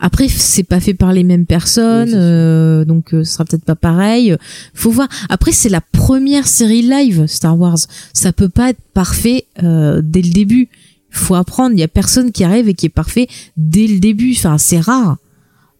[0.00, 3.64] après, c'est pas fait par les mêmes personnes, Oui, euh, donc euh, ce sera peut-être
[3.64, 4.36] pas pareil.
[4.74, 5.08] Faut voir.
[5.28, 7.78] Après, c'est la première série live Star Wars.
[8.12, 10.68] Ça peut pas être parfait euh, dès le début.
[11.10, 11.72] Faut apprendre.
[11.74, 14.34] Il y a personne qui arrive et qui est parfait dès le début.
[14.36, 15.16] Enfin, c'est rare.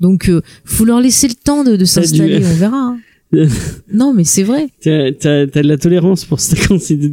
[0.02, 2.44] Donc, euh, faut leur laisser le temps de, de s'installer.
[2.44, 2.76] On verra.
[2.76, 2.98] hein.
[3.90, 4.68] non, mais c'est vrai.
[4.82, 7.10] T'as, t'as, t'as de la tolérance pour ça quand c'est de-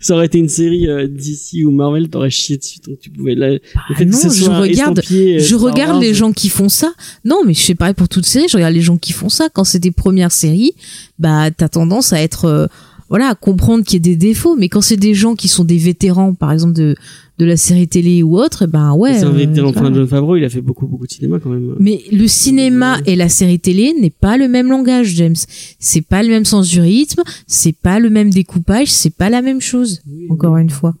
[0.00, 3.36] ça aurait été une série euh, DC ou Marvel, t'aurais chié dessus, donc tu pouvais
[3.36, 3.58] la, le
[3.96, 6.92] fait Ah non, que je regarde, euh, je regarde les gens qui font ça.
[7.24, 8.48] Non, mais je sais pareil pour toutes séries.
[8.48, 9.48] Je regarde les gens qui font ça.
[9.52, 10.72] Quand c'est des premières séries,
[11.20, 12.66] bah t'as tendance à être, euh,
[13.08, 14.56] voilà, à comprendre qu'il y a des défauts.
[14.56, 16.96] Mais quand c'est des gens qui sont des vétérans, par exemple de
[17.42, 19.18] de la série télé ou autre, ben ouais.
[19.18, 21.50] C'est un euh, vétéran, enfin, John Favreau, il a fait beaucoup, beaucoup de cinéma quand
[21.50, 21.74] même.
[21.80, 25.34] Mais le cinéma et la série télé n'est pas le même langage, James.
[25.80, 29.42] C'est pas le même sens du rythme, c'est pas le même découpage, c'est pas la
[29.42, 30.02] même chose.
[30.30, 30.94] Encore une fois,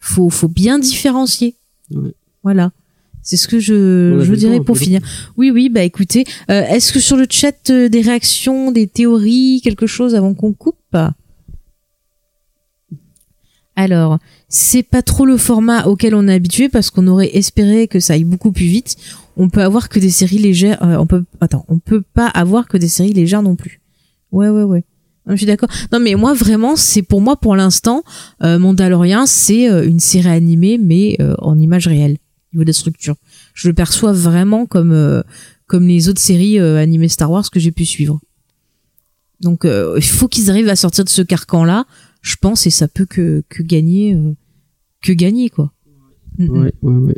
[0.00, 1.54] faut faut bien différencier.
[1.90, 2.12] Ouais.
[2.42, 2.72] Voilà.
[3.22, 5.00] C'est ce que je, je dirais pour finir.
[5.36, 9.60] Oui, oui, bah écoutez, euh, est-ce que sur le chat euh, des réactions, des théories,
[9.62, 10.96] quelque chose avant qu'on coupe?
[13.74, 14.18] Alors,
[14.48, 18.12] c'est pas trop le format auquel on est habitué parce qu'on aurait espéré que ça
[18.12, 18.96] aille beaucoup plus vite.
[19.36, 20.82] On peut avoir que des séries légères.
[20.82, 23.80] euh, on peut attends, on peut pas avoir que des séries légères non plus.
[24.30, 24.84] Ouais, ouais, ouais.
[25.26, 25.70] Je suis d'accord.
[25.92, 28.02] Non, mais moi vraiment, c'est pour moi pour l'instant,
[28.42, 32.18] euh, Mandalorian, c'est euh, une série animée mais euh, en image réelle,
[32.52, 33.14] au niveau de la structure.
[33.54, 35.22] Je le perçois vraiment comme euh,
[35.66, 38.20] comme les autres séries euh, animées Star Wars que j'ai pu suivre.
[39.40, 41.84] Donc il faut qu'ils arrivent à sortir de ce carcan là,
[42.22, 44.32] je pense, et ça peut que que gagner euh,
[45.02, 45.72] que gagner quoi.
[46.38, 46.50] Mm, mm.
[46.62, 47.14] Ouais, ouais, ouais.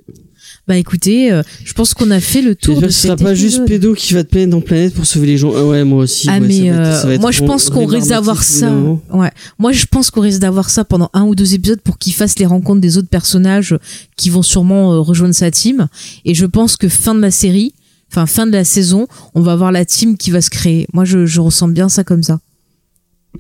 [0.69, 3.65] Bah écoutez, euh, je pense qu'on a fait le tour de ce sera pas juste.
[3.65, 5.53] Pédo qui va te plaindre en planète pour sauver les gens.
[5.57, 6.29] Ah ouais, moi aussi.
[6.29, 8.09] Ah ouais, mais ça va être- euh, ça va être moi je pense qu'on risque
[8.09, 8.71] d'avoir ça.
[9.13, 9.31] Ouais.
[9.59, 12.39] Moi je pense qu'on risque d'avoir ça pendant un ou deux épisodes pour qu'il fasse
[12.39, 13.79] les rencontres des autres personnages
[14.17, 15.89] qui vont sûrement euh, rejoindre sa team.
[16.27, 17.73] Et je pense que fin de la série,
[18.13, 20.87] enfin fin de la saison, on va avoir la team qui va se créer.
[20.93, 22.41] Moi je, je ressens bien ça comme ça.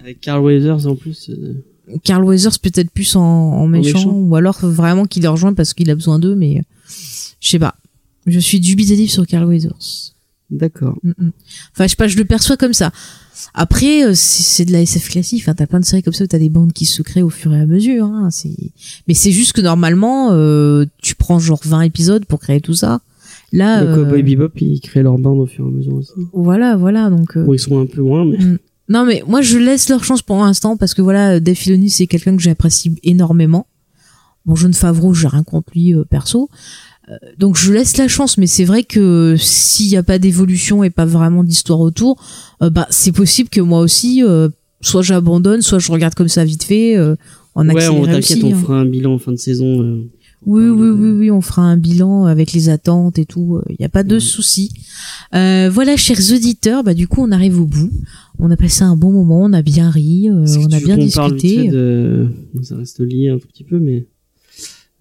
[0.01, 1.30] Avec Carl Weathers en plus.
[1.30, 1.55] euh,
[2.03, 4.12] Carl Weathers peut-être plus en, en méchant, méchant.
[4.12, 6.62] ou alors vraiment qu'il les rejoint parce qu'il a besoin d'eux, mais
[7.40, 7.74] je sais pas.
[8.26, 10.12] Je suis dubitatif sur Carl Weathers.
[10.51, 10.99] D'accord.
[11.03, 11.32] Mm, mm.
[11.72, 12.90] Enfin, je sais pas, je le perçois comme ça.
[13.55, 15.42] Après, euh, c'est de la SF classique.
[15.42, 17.30] Enfin, t'as plein de séries comme ça où t'as des bandes qui se créent au
[17.30, 18.07] fur et à mesure.
[18.07, 18.28] Hein.
[19.09, 23.01] Mais c'est juste que normalement, euh, tu prends genre 20 épisodes pour créer tout ça.
[23.53, 26.12] Là, Le euh, Cowboy Bebop, ils créent leur bande au fur et à mesure aussi.
[26.32, 27.11] voilà, voilà.
[27.11, 28.38] Donc, euh, Bon, ils sont un peu loin, mais.
[28.89, 32.07] Non, mais moi, je laisse leur chance pour l'instant parce que voilà, Dave Filoni, c'est
[32.07, 33.66] quelqu'un que j'apprécie énormément.
[34.45, 36.51] Bon, John Favreau, j'ai rien contre lui euh, perso.
[37.11, 40.85] Euh, donc je laisse la chance, mais c'est vrai que s'il n'y a pas d'évolution
[40.85, 42.22] et pas vraiment d'histoire autour,
[42.62, 44.49] euh, bah c'est possible que moi aussi, euh,
[44.80, 47.16] soit j'abandonne, soit je regarde comme ça vite fait euh,
[47.55, 48.45] en Ouais, on accéléré t'inquiète, aussi.
[48.45, 48.61] on hein.
[48.61, 50.01] fera un bilan en fin de saison.
[50.47, 50.51] Euh.
[50.51, 53.61] Oui, oui, oui, oui, on fera un bilan avec les attentes et tout.
[53.70, 54.20] Il n'y a pas de Ouais.
[54.20, 54.70] souci.
[55.34, 57.90] Euh, voilà, chers auditeurs, bah du coup on arrive au bout.
[58.38, 61.68] On a passé un bon moment, on a bien ri, euh, on a bien discuté.
[61.68, 62.28] de...
[62.62, 64.07] Ça reste lié un petit peu, mais.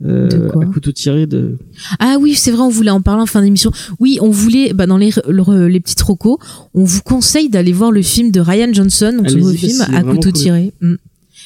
[0.05, 1.57] Euh, De quoi à couteau tiré de.
[1.99, 3.71] Ah oui, c'est vrai, on voulait en parler en fin d'émission.
[3.99, 6.39] Oui, on voulait, bah, dans les, le- les petits trocos,
[6.73, 9.81] on vous conseille d'aller voir le film de Ryan Johnson, donc ce Allez-y, nouveau film,
[9.93, 10.33] à couteau cool.
[10.33, 10.73] tiré.
[10.81, 10.95] Mm.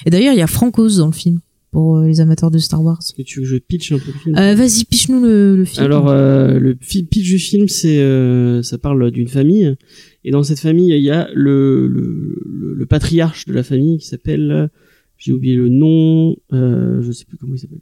[0.06, 1.40] Et d'ailleurs, il y a Frank Oz dans le film.
[1.72, 2.98] Pour euh, les amateurs de Star Wars.
[3.02, 5.56] Est-ce que tu veux que je pitch un peu le film Euh, Vas-y, piche-nous le,
[5.58, 5.86] le film.
[5.86, 9.76] Alors, euh, le pitch du film, c'est, euh, ça parle d'une famille,
[10.24, 13.98] et dans cette famille, il y a le, le, le, le patriarche de la famille
[14.00, 14.70] qui s'appelle,
[15.18, 17.80] j'ai oublié le nom, euh, je sais plus comment il s'appelle.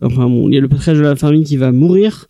[0.00, 2.26] Enfin bon, il y a le patriarche de la famille qui va mourir.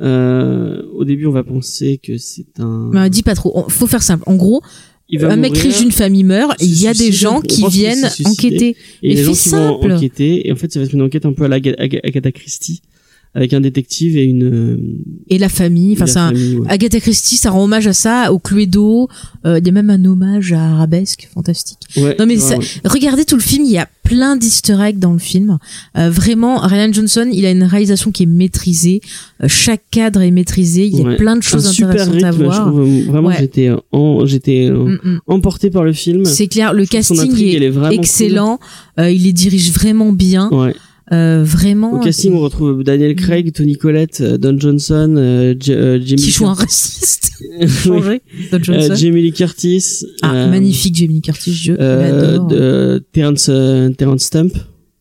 [0.00, 2.90] Euh, au début, on va penser que c'est un.
[2.92, 3.64] Bah, dis pas trop.
[3.70, 4.24] Faut faire simple.
[4.26, 4.60] En gros,
[5.08, 8.08] il un mec riche d'une famille meurt et il y a des gens qui viennent
[8.24, 8.76] enquêter.
[9.02, 11.32] Et des gens qui vont enquêter, et en fait, ça va être une enquête un
[11.32, 12.80] peu à la Aga- Aga- Agatha Christie,
[13.34, 14.44] avec un détective et une.
[14.44, 14.76] euh,
[15.28, 15.96] Et la famille.
[16.00, 16.66] Enfin, ouais.
[16.68, 19.08] Agatha Christie, ça rend hommage à ça, au Cluedo.
[19.44, 21.78] Euh, Il y a même un hommage à Arabesque, fantastique.
[21.96, 25.12] Ouais, Non mais ça, regardez tout le film, il y a plein d'easter eggs dans
[25.12, 25.58] le film.
[25.96, 29.00] Euh, vraiment, Ryan Johnson, il a une réalisation qui est maîtrisée.
[29.42, 30.86] Euh, chaque cadre est maîtrisé.
[30.86, 31.16] Il y a Ouais.
[31.16, 32.66] plein de choses intéressantes rythme, à je voir.
[32.68, 35.20] trouve, euh, vraiment, j'étais en, j'étais euh, Mm, mm.
[35.26, 36.24] emporté par le film.
[36.24, 38.60] C'est clair, le Je casting intrigue, est, est excellent.
[39.00, 40.48] Euh, il les dirige vraiment bien.
[40.50, 40.58] cool.
[40.58, 40.74] Ouais.
[41.12, 41.92] Euh, vraiment.
[41.92, 46.30] Au casting, on retrouve Daniel Craig, Tony Collette, euh, Don Johnson, euh, euh, Jamie qui
[46.30, 47.30] joue un raciste.
[47.66, 48.22] Changé.
[48.50, 48.92] Don Johnson.
[48.92, 53.00] euh, Jamie Lee Curtis, ah, euh, magnifique Jamie Curtis, je euh, l'adore.
[53.12, 54.54] Terrence, euh, Terrence Stump.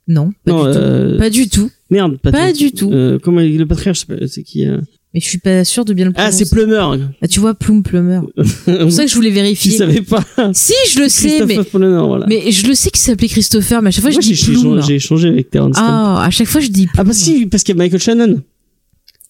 [0.09, 0.77] Non, pas non, du tout.
[0.77, 1.71] euh, Pas du tout.
[1.89, 2.91] merde, pas, du tout.
[2.91, 4.79] Euh, comment le patriarche, c'est qui euh
[5.13, 6.43] Mais je suis pas sûre de bien le Ah, prononcer.
[6.45, 6.97] c'est Plummer.
[7.21, 8.21] Ah, tu vois, Plume Plummer.
[8.65, 9.71] C'est pour ça que je voulais tu vérifier.
[9.77, 10.23] savais pas.
[10.53, 12.25] Si, je le sais, mais, Plummer, voilà.
[12.27, 14.53] mais je le sais qu'il s'appelait Christopher, mais à chaque fois Moi, je dis j'ai
[14.53, 14.81] Plume.
[14.81, 15.75] j'ai échangé avec Terrence.
[15.77, 16.95] Ah, à chaque fois je dis Plume.
[16.97, 18.41] Ah bah si, parce qu'il y a Michael Shannon.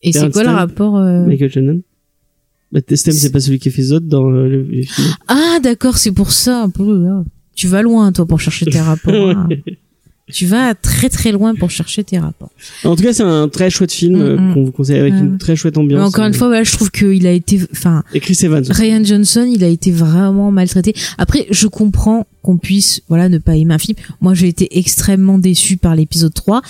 [0.02, 1.82] Et c'est quoi le rapport euh, Michael Shannon.
[2.72, 5.08] Bah, Testem, c'est pas celui qui a fait Zod dans euh, le, les films.
[5.28, 6.68] Ah, d'accord, c'est pour ça.
[7.56, 9.14] Tu vas loin, toi, pour chercher tes rapports.
[9.30, 9.48] hein.
[10.32, 12.50] Tu vas très très loin pour chercher tes rapports.
[12.86, 14.54] En tout cas, c'est un très chouette film Mm, mm.
[14.54, 16.08] qu'on vous conseille avec une très chouette Mais ambiance.
[16.14, 18.04] encore une fois, voilà, je trouve qu'il a été, enfin.
[18.72, 20.94] Ryan Johnson, il a été vraiment maltraité.
[21.18, 23.98] Après, je comprends qu'on puisse, voilà, ne pas aimer un film.
[24.22, 26.62] Moi, j'ai été extrêmement déçu par l'épisode 3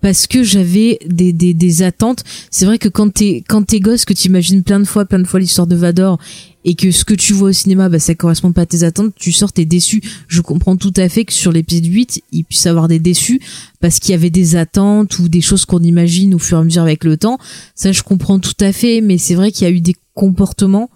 [0.00, 2.24] parce que j'avais des, des, des attentes.
[2.50, 5.26] C'est vrai que quand t'es, quand t'es gosse, que t'imagines plein de fois, plein de
[5.26, 6.18] fois l'histoire de Vador
[6.64, 9.14] et que ce que tu vois au cinéma, bah, ça correspond pas à tes attentes,
[9.16, 10.02] tu sors, t'es déçu.
[10.28, 13.40] Je comprends tout à fait que sur l'épisode 8, il puisse avoir des déçus
[13.80, 16.64] parce qu'il y avait des attentes ou des choses qu'on imagine au fur et à
[16.64, 17.38] mesure avec le temps.
[17.74, 20.90] Ça, je comprends tout à fait, mais c'est vrai qu'il y a eu des comportements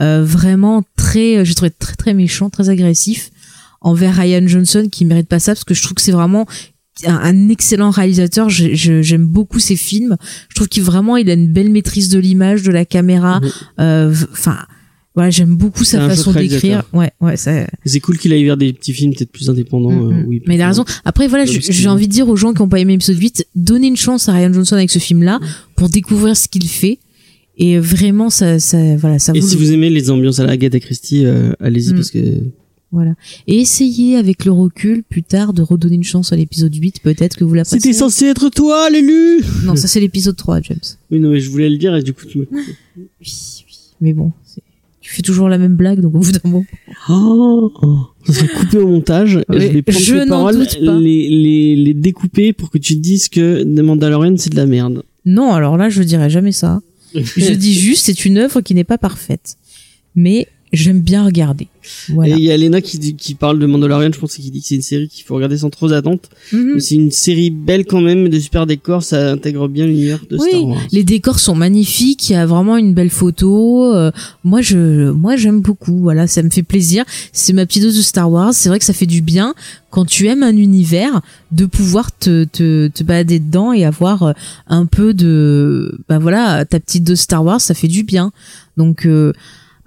[0.00, 3.30] euh, vraiment très, euh, j'ai trouvé très très méchant, très agressif
[3.82, 6.46] envers Ryan Johnson qui mérite pas ça parce que je trouve que c'est vraiment
[7.06, 8.48] un, excellent réalisateur.
[8.48, 10.16] J'aime beaucoup ses films.
[10.48, 13.40] Je trouve qu'il vraiment il a une belle maîtrise de l'image, de la caméra.
[13.80, 14.58] Euh, Enfin.
[15.14, 16.84] Voilà, j'aime beaucoup sa façon d'écrire.
[16.94, 19.90] Ouais, ouais, ça, C'est cool qu'il aille vers des petits films peut-être plus indépendants.
[19.90, 20.24] Mm, euh, mm.
[20.26, 20.84] oui, mais il a raison.
[21.04, 23.88] Après, voilà, j'ai envie de dire aux gens qui n'ont pas aimé l'épisode 8, donnez
[23.88, 25.38] une chance à Ryan Johnson avec ce film-là
[25.76, 26.98] pour découvrir ce qu'il fait.
[27.58, 30.46] Et vraiment, ça, ça, voilà, ça Et vaut si le vous aimez les ambiances à
[30.46, 31.96] la Agatha Christie, euh, allez-y Mm.
[31.96, 32.18] parce que
[32.90, 33.14] Voilà.
[33.46, 37.36] Et essayez avec le recul plus tard de redonner une chance à l'épisode 8, peut-être
[37.36, 37.80] que vous l'apprécierez.
[37.80, 39.42] c'était censé être toi l'élu.
[39.64, 40.78] Non, ça c'est l'épisode 3, James.
[41.10, 42.48] Oui, non, mais je voulais le dire et du coup tu me.
[42.50, 42.62] Oui,
[43.20, 43.32] oui.
[44.00, 44.32] Mais bon,
[45.12, 46.64] tu fais toujours la même blague, donc au bout d'un moment.
[47.10, 47.70] Oh,
[48.26, 49.40] ça serait coupé au montage.
[49.50, 50.66] Oui, je vais prendre je n'en paroles,
[51.02, 55.02] les, les, les découper pour que tu dises que The Mandalorian c'est de la merde.
[55.26, 56.80] Non, alors là, je dirais jamais ça.
[57.14, 59.56] Je dis juste, c'est une œuvre qui n'est pas parfaite.
[60.14, 61.68] Mais j'aime bien regarder.
[62.10, 62.34] Voilà.
[62.36, 64.50] Et il y a Lena qui, dit- qui parle de Mandalorian, je pense, et qui
[64.50, 66.30] dit que c'est une série qu'il faut regarder sans trop d'attente.
[66.52, 66.72] Mhm.
[66.74, 70.36] Mais C'est une série belle quand même, de super décors, ça intègre bien l'univers de
[70.38, 70.80] Oui, Star Wars.
[70.92, 73.92] les décors sont magnifiques, il y a vraiment une belle photo.
[73.94, 74.12] euh,
[74.44, 75.98] moi, je, moi, j'aime beaucoup.
[75.98, 77.04] Voilà, ça me fait plaisir.
[77.32, 78.54] C'est ma petite dose de Star Wars.
[78.54, 79.54] C'est vrai que ça fait du bien
[79.90, 81.20] quand tu aimes un univers
[81.50, 84.32] de pouvoir te, te, te balader dedans et avoir euh,
[84.68, 88.32] un peu de, bah voilà, ta petite dose Star Wars, ça fait du bien.
[88.78, 89.32] Donc euh,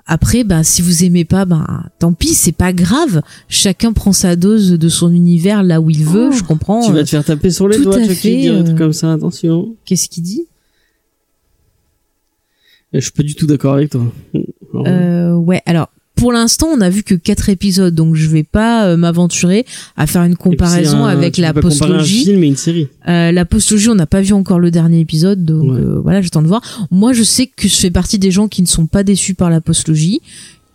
[0.08, 3.22] après, bah si vous aimez pas, bah tant pis, c'est pas grave.
[3.50, 6.30] Chacun prend sa dose de son univers là où il veut.
[6.30, 6.86] Oh, je comprends.
[6.86, 8.76] Tu vas euh, te faire taper sur les tout doigts, Chucky, fait, dire un truc
[8.76, 9.76] euh, comme ça, attention.
[9.86, 10.46] Qu'est-ce qu'il dit?
[12.94, 14.06] Je suis pas du tout d'accord avec toi.
[14.76, 18.86] Euh, ouais, alors pour l'instant, on a vu que quatre épisodes, donc je vais pas
[18.88, 19.66] euh, m'aventurer
[19.98, 22.24] à faire une comparaison un- avec la postologie.
[22.24, 22.88] film et une série.
[23.08, 25.80] Euh, la postologie, on n'a pas vu encore le dernier épisode, donc Ouais.
[25.80, 26.62] euh, voilà, j'attends de voir.
[26.92, 29.50] Moi, je sais que je fais partie des gens qui ne sont pas déçus par
[29.50, 30.22] la postologie,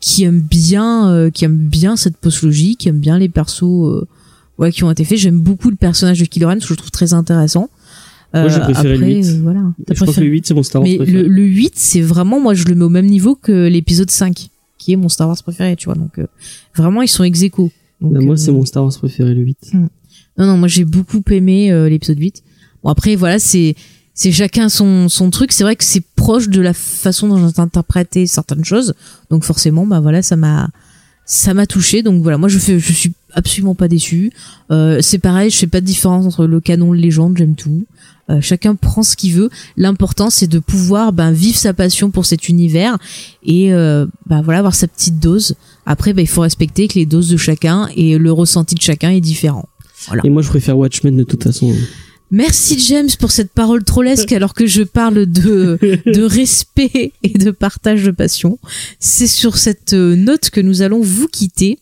[0.00, 4.06] qui aiment bien, euh, qui aiment bien cette postologie, qui aiment bien les persos, euh,
[4.58, 5.18] ouais, qui ont été faits.
[5.18, 7.68] J'aime beaucoup le personnage de Kylo Ren, parce que je le trouve très intéressant.
[8.32, 9.26] Moi, j'ai préféré le après, 8.
[9.26, 9.60] euh, voilà.
[9.86, 11.22] T'as Je crois que préféré- le 8 c'est mon Star Wars mais préféré.
[11.24, 14.48] le, le 8, c'est vraiment, moi, je le mets au même niveau que l'épisode 5,
[14.80, 15.94] qui est mon Star Wars préféré, tu vois.
[15.94, 16.26] Donc, euh,
[16.74, 17.70] vraiment, ils sont ex aequo.
[18.00, 19.74] Donc, Bah, moi euh, c'est mon Star Wars préféré le 8.
[19.74, 22.42] Non, non, moi, j'ai beaucoup aimé euh, l'épisode 8.
[22.82, 23.74] Bon, après, voilà, c'est
[24.14, 25.52] c'est chacun son, son truc.
[25.52, 28.94] C'est vrai que c'est proche de la façon dont j'ai interprété certaines choses.
[29.30, 30.68] Donc, forcément, bah voilà, ça m'a
[31.26, 32.02] ça m'a touché.
[32.02, 34.32] Donc, voilà, moi, je fais, je suis absolument pas déçu.
[34.70, 37.54] Euh, c'est pareil, je fais pas de différence entre le canon et le légende, j'aime
[37.54, 37.86] tout.
[38.30, 39.50] Euh, chacun prend ce qu'il veut.
[39.76, 42.98] L'important, c'est de pouvoir ben, vivre sa passion pour cet univers
[43.44, 45.56] et euh, ben, voilà avoir sa petite dose.
[45.86, 49.10] Après, ben, il faut respecter que les doses de chacun et le ressenti de chacun
[49.10, 49.68] est différent.
[50.06, 50.22] Voilà.
[50.24, 51.74] Et moi, je préfère Watchmen de toute façon.
[52.30, 57.50] Merci James pour cette parole trollesque alors que je parle de, de respect et de
[57.50, 58.58] partage de passion.
[59.00, 61.78] C'est sur cette euh, note que nous allons vous quitter.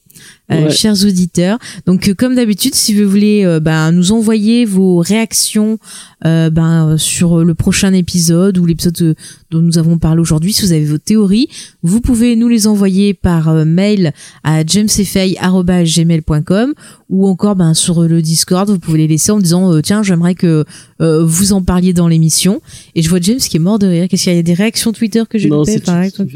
[0.50, 0.70] Euh, Ouais.
[0.70, 1.58] chers auditeurs.
[1.84, 5.78] Donc euh, comme d'habitude, si vous voulez euh, ben, nous envoyer vos réactions
[6.24, 9.14] euh, ben, sur le prochain épisode ou l'épisode
[9.50, 11.48] dont nous avons parlé aujourd'hui, si vous avez vos théories,
[11.82, 16.72] vous pouvez nous les envoyer par mail à jamesfay@gmail.com
[17.10, 20.64] ou encore ben, sur le Discord, vous pouvez les laisser en disant tiens j'aimerais que
[20.98, 22.62] vous en parliez dans l'émission.
[22.94, 24.06] Et je vois James qui est mort de rire.
[24.08, 24.42] Qu'est-ce qu'il y a?
[24.42, 26.32] Des réactions Twitter que j'ai non, loupées c'est par exemple.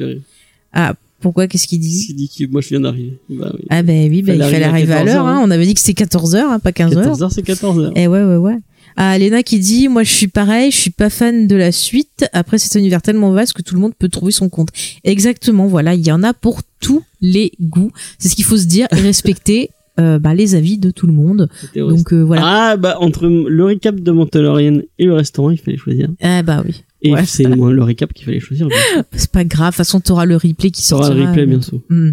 [0.75, 3.19] Ah pourquoi Qu'est-ce qu'il dit Il dit que moi, je viens d'arriver.
[3.31, 3.65] Bah oui.
[3.71, 5.27] Ah ben oui, ben, il Fallait arriver à arriver à 14 l'heure.
[5.27, 5.37] Hein.
[5.39, 5.43] hein.
[5.45, 7.17] On avait dit que c'était 14 heures, hein, pas 15 heures.
[7.17, 7.93] 14h, c'est 14h.
[7.97, 8.59] Eh ouais, ouais, ouais.
[8.97, 12.27] Ah, Léna qui dit, moi je suis pareil, je suis pas fan de la suite.
[12.33, 14.69] Après, c'est un univers tellement vaste que tout le monde peut trouver son compte.
[15.05, 17.93] Exactement, voilà, il y en a pour tous les goûts.
[18.19, 19.71] C'est ce qu'il faut se dire et respecter
[20.01, 21.49] euh, bah, les avis de tout le monde.
[21.75, 22.43] Donc euh, voilà.
[22.45, 26.09] Ah, bah, entre le récap de Mandalorian et le restaurant, il fallait choisir.
[26.21, 27.25] Ah bah oui, Et Ouais.
[27.27, 28.69] c'est le, le récap qu'il fallait choisir.
[29.13, 29.71] c'est pas grave.
[29.73, 31.15] De toute façon, t'auras le replay qui sortira.
[31.15, 31.81] le replay, bien euh, sûr.
[31.89, 32.11] Hmm.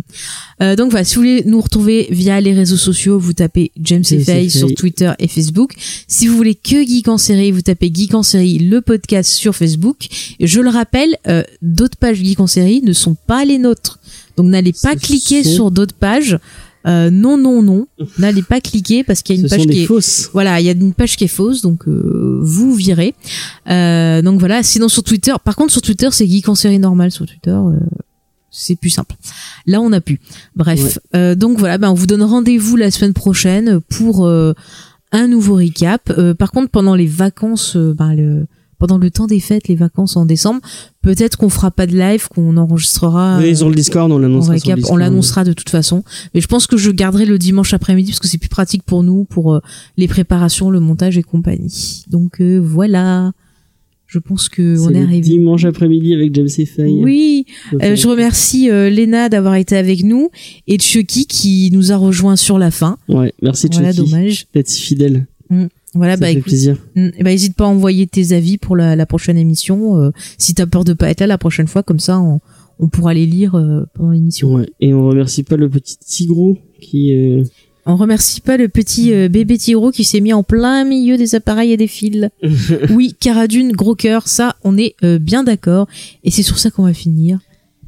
[0.61, 4.03] Euh, donc voilà, si vous voulez nous retrouver via les réseaux sociaux, vous tapez James
[4.09, 5.73] et sur Twitter et Facebook.
[6.07, 9.55] Si vous voulez que Geek en série, vous tapez Geek en série, le podcast sur
[9.55, 10.07] Facebook.
[10.39, 13.99] Et je le rappelle, euh, d'autres pages Geek en série ne sont pas les nôtres.
[14.37, 16.39] Donc n'allez pas cliquer sur d'autres pages.
[16.87, 17.87] Euh, non, non, non.
[18.17, 20.29] N'allez pas cliquer parce qu'il y a Ce une page qui est fausses.
[20.33, 23.13] voilà, il y a une page qui est fausse, donc euh, vous virez.
[23.69, 24.63] Euh, donc voilà.
[24.63, 27.51] Sinon sur Twitter, par contre sur Twitter c'est geek en série normale sur Twitter.
[27.51, 27.77] euh,
[28.51, 29.15] c'est plus simple.
[29.67, 30.19] Là on a pu.
[30.55, 30.99] Bref.
[31.15, 34.53] Euh, donc voilà, ben on vous donne rendez-vous la semaine prochaine pour euh,
[35.11, 36.11] un nouveau recap.
[36.17, 38.47] Euh, par contre pendant les vacances, ben, le
[38.79, 40.61] pendant le temps des fêtes, les vacances en décembre,
[41.01, 43.37] peut-être qu'on fera pas de live, qu'on enregistrera.
[43.39, 44.57] Oui, euh, sur le Discord, on l'annoncera.
[44.57, 46.03] sur le récap, on l'annoncera de toute façon.
[46.33, 49.03] Mais je pense que je garderai le dimanche après-midi parce que c'est plus pratique pour
[49.03, 49.59] nous, pour euh,
[49.97, 52.03] les préparations, le montage et compagnie.
[52.09, 53.33] Donc euh, voilà.
[54.11, 55.19] Je pense que C'est on est arrivé.
[55.19, 57.03] dimanche après-midi avec James et Faye.
[57.03, 57.45] Oui,
[57.83, 60.29] euh, je remercie euh, Léna d'avoir été avec nous
[60.65, 62.97] et Chucky qui nous a rejoint sur la fin.
[63.07, 64.47] Ouais, merci Voilà, Chucky dommage.
[64.51, 65.27] d'être si fidèle.
[65.99, 66.77] Voilà, Ça bah fait écoute, plaisir.
[66.95, 69.97] ben, hésite pas à envoyer tes avis pour la, la prochaine émission.
[70.01, 72.39] euh, si t'as peur de pas être là la prochaine fois, comme ça on,
[72.79, 74.55] on pourra les lire euh, pendant l'émission.
[74.55, 74.69] Ouais.
[74.79, 77.13] Et on remercie pas le petit Tigro qui.
[77.13, 77.43] euh,
[77.85, 81.35] On remercie pas le petit euh, bébé Tiro qui s'est mis en plein milieu des
[81.35, 82.29] appareils et des fils.
[82.91, 85.87] oui, Caradune, gros cœur, ça, on est euh, bien d'accord.
[86.23, 87.39] Et c'est sur ça qu'on va finir.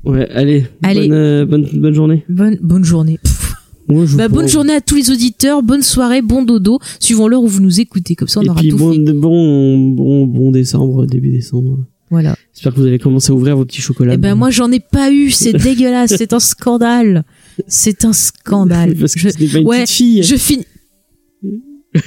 [0.03, 0.65] Ouais, allez.
[0.83, 1.07] Allez.
[1.07, 2.25] Bonne, bonne, bonne journée.
[2.27, 3.19] Bonne, bonne journée.
[3.23, 3.40] Pff.
[3.89, 7.47] Ouais, Bah, bonne journée à tous les auditeurs, bonne soirée, bon dodo, suivant l'heure où
[7.47, 8.15] vous nous écoutez.
[8.15, 8.99] Comme ça, on Et aura puis tout bon, fait.
[9.13, 11.79] bon, bon, bon décembre, début décembre.
[12.09, 12.35] Voilà.
[12.53, 14.13] J'espère que vous avez commencé à ouvrir vos petits chocolats.
[14.15, 15.31] Eh ben, moi, j'en ai pas eu.
[15.31, 16.13] C'est dégueulasse.
[16.17, 17.23] C'est un scandale.
[17.67, 18.95] C'est un scandale.
[18.95, 20.21] Parce que Je, ce pas une ouais, fille.
[20.23, 20.65] je finis.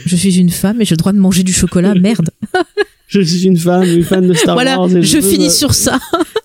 [0.07, 1.95] Je suis une femme et j'ai le droit de manger du chocolat.
[1.95, 2.31] Merde.
[3.07, 4.79] Je suis une femme, une fan de Star voilà.
[4.81, 4.91] Wars.
[4.97, 6.01] et Je finis sur ça.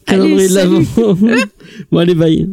[0.05, 0.85] calendrier Allez, de salut.
[0.97, 1.17] l'avant.
[1.91, 2.47] bon, allez, bye.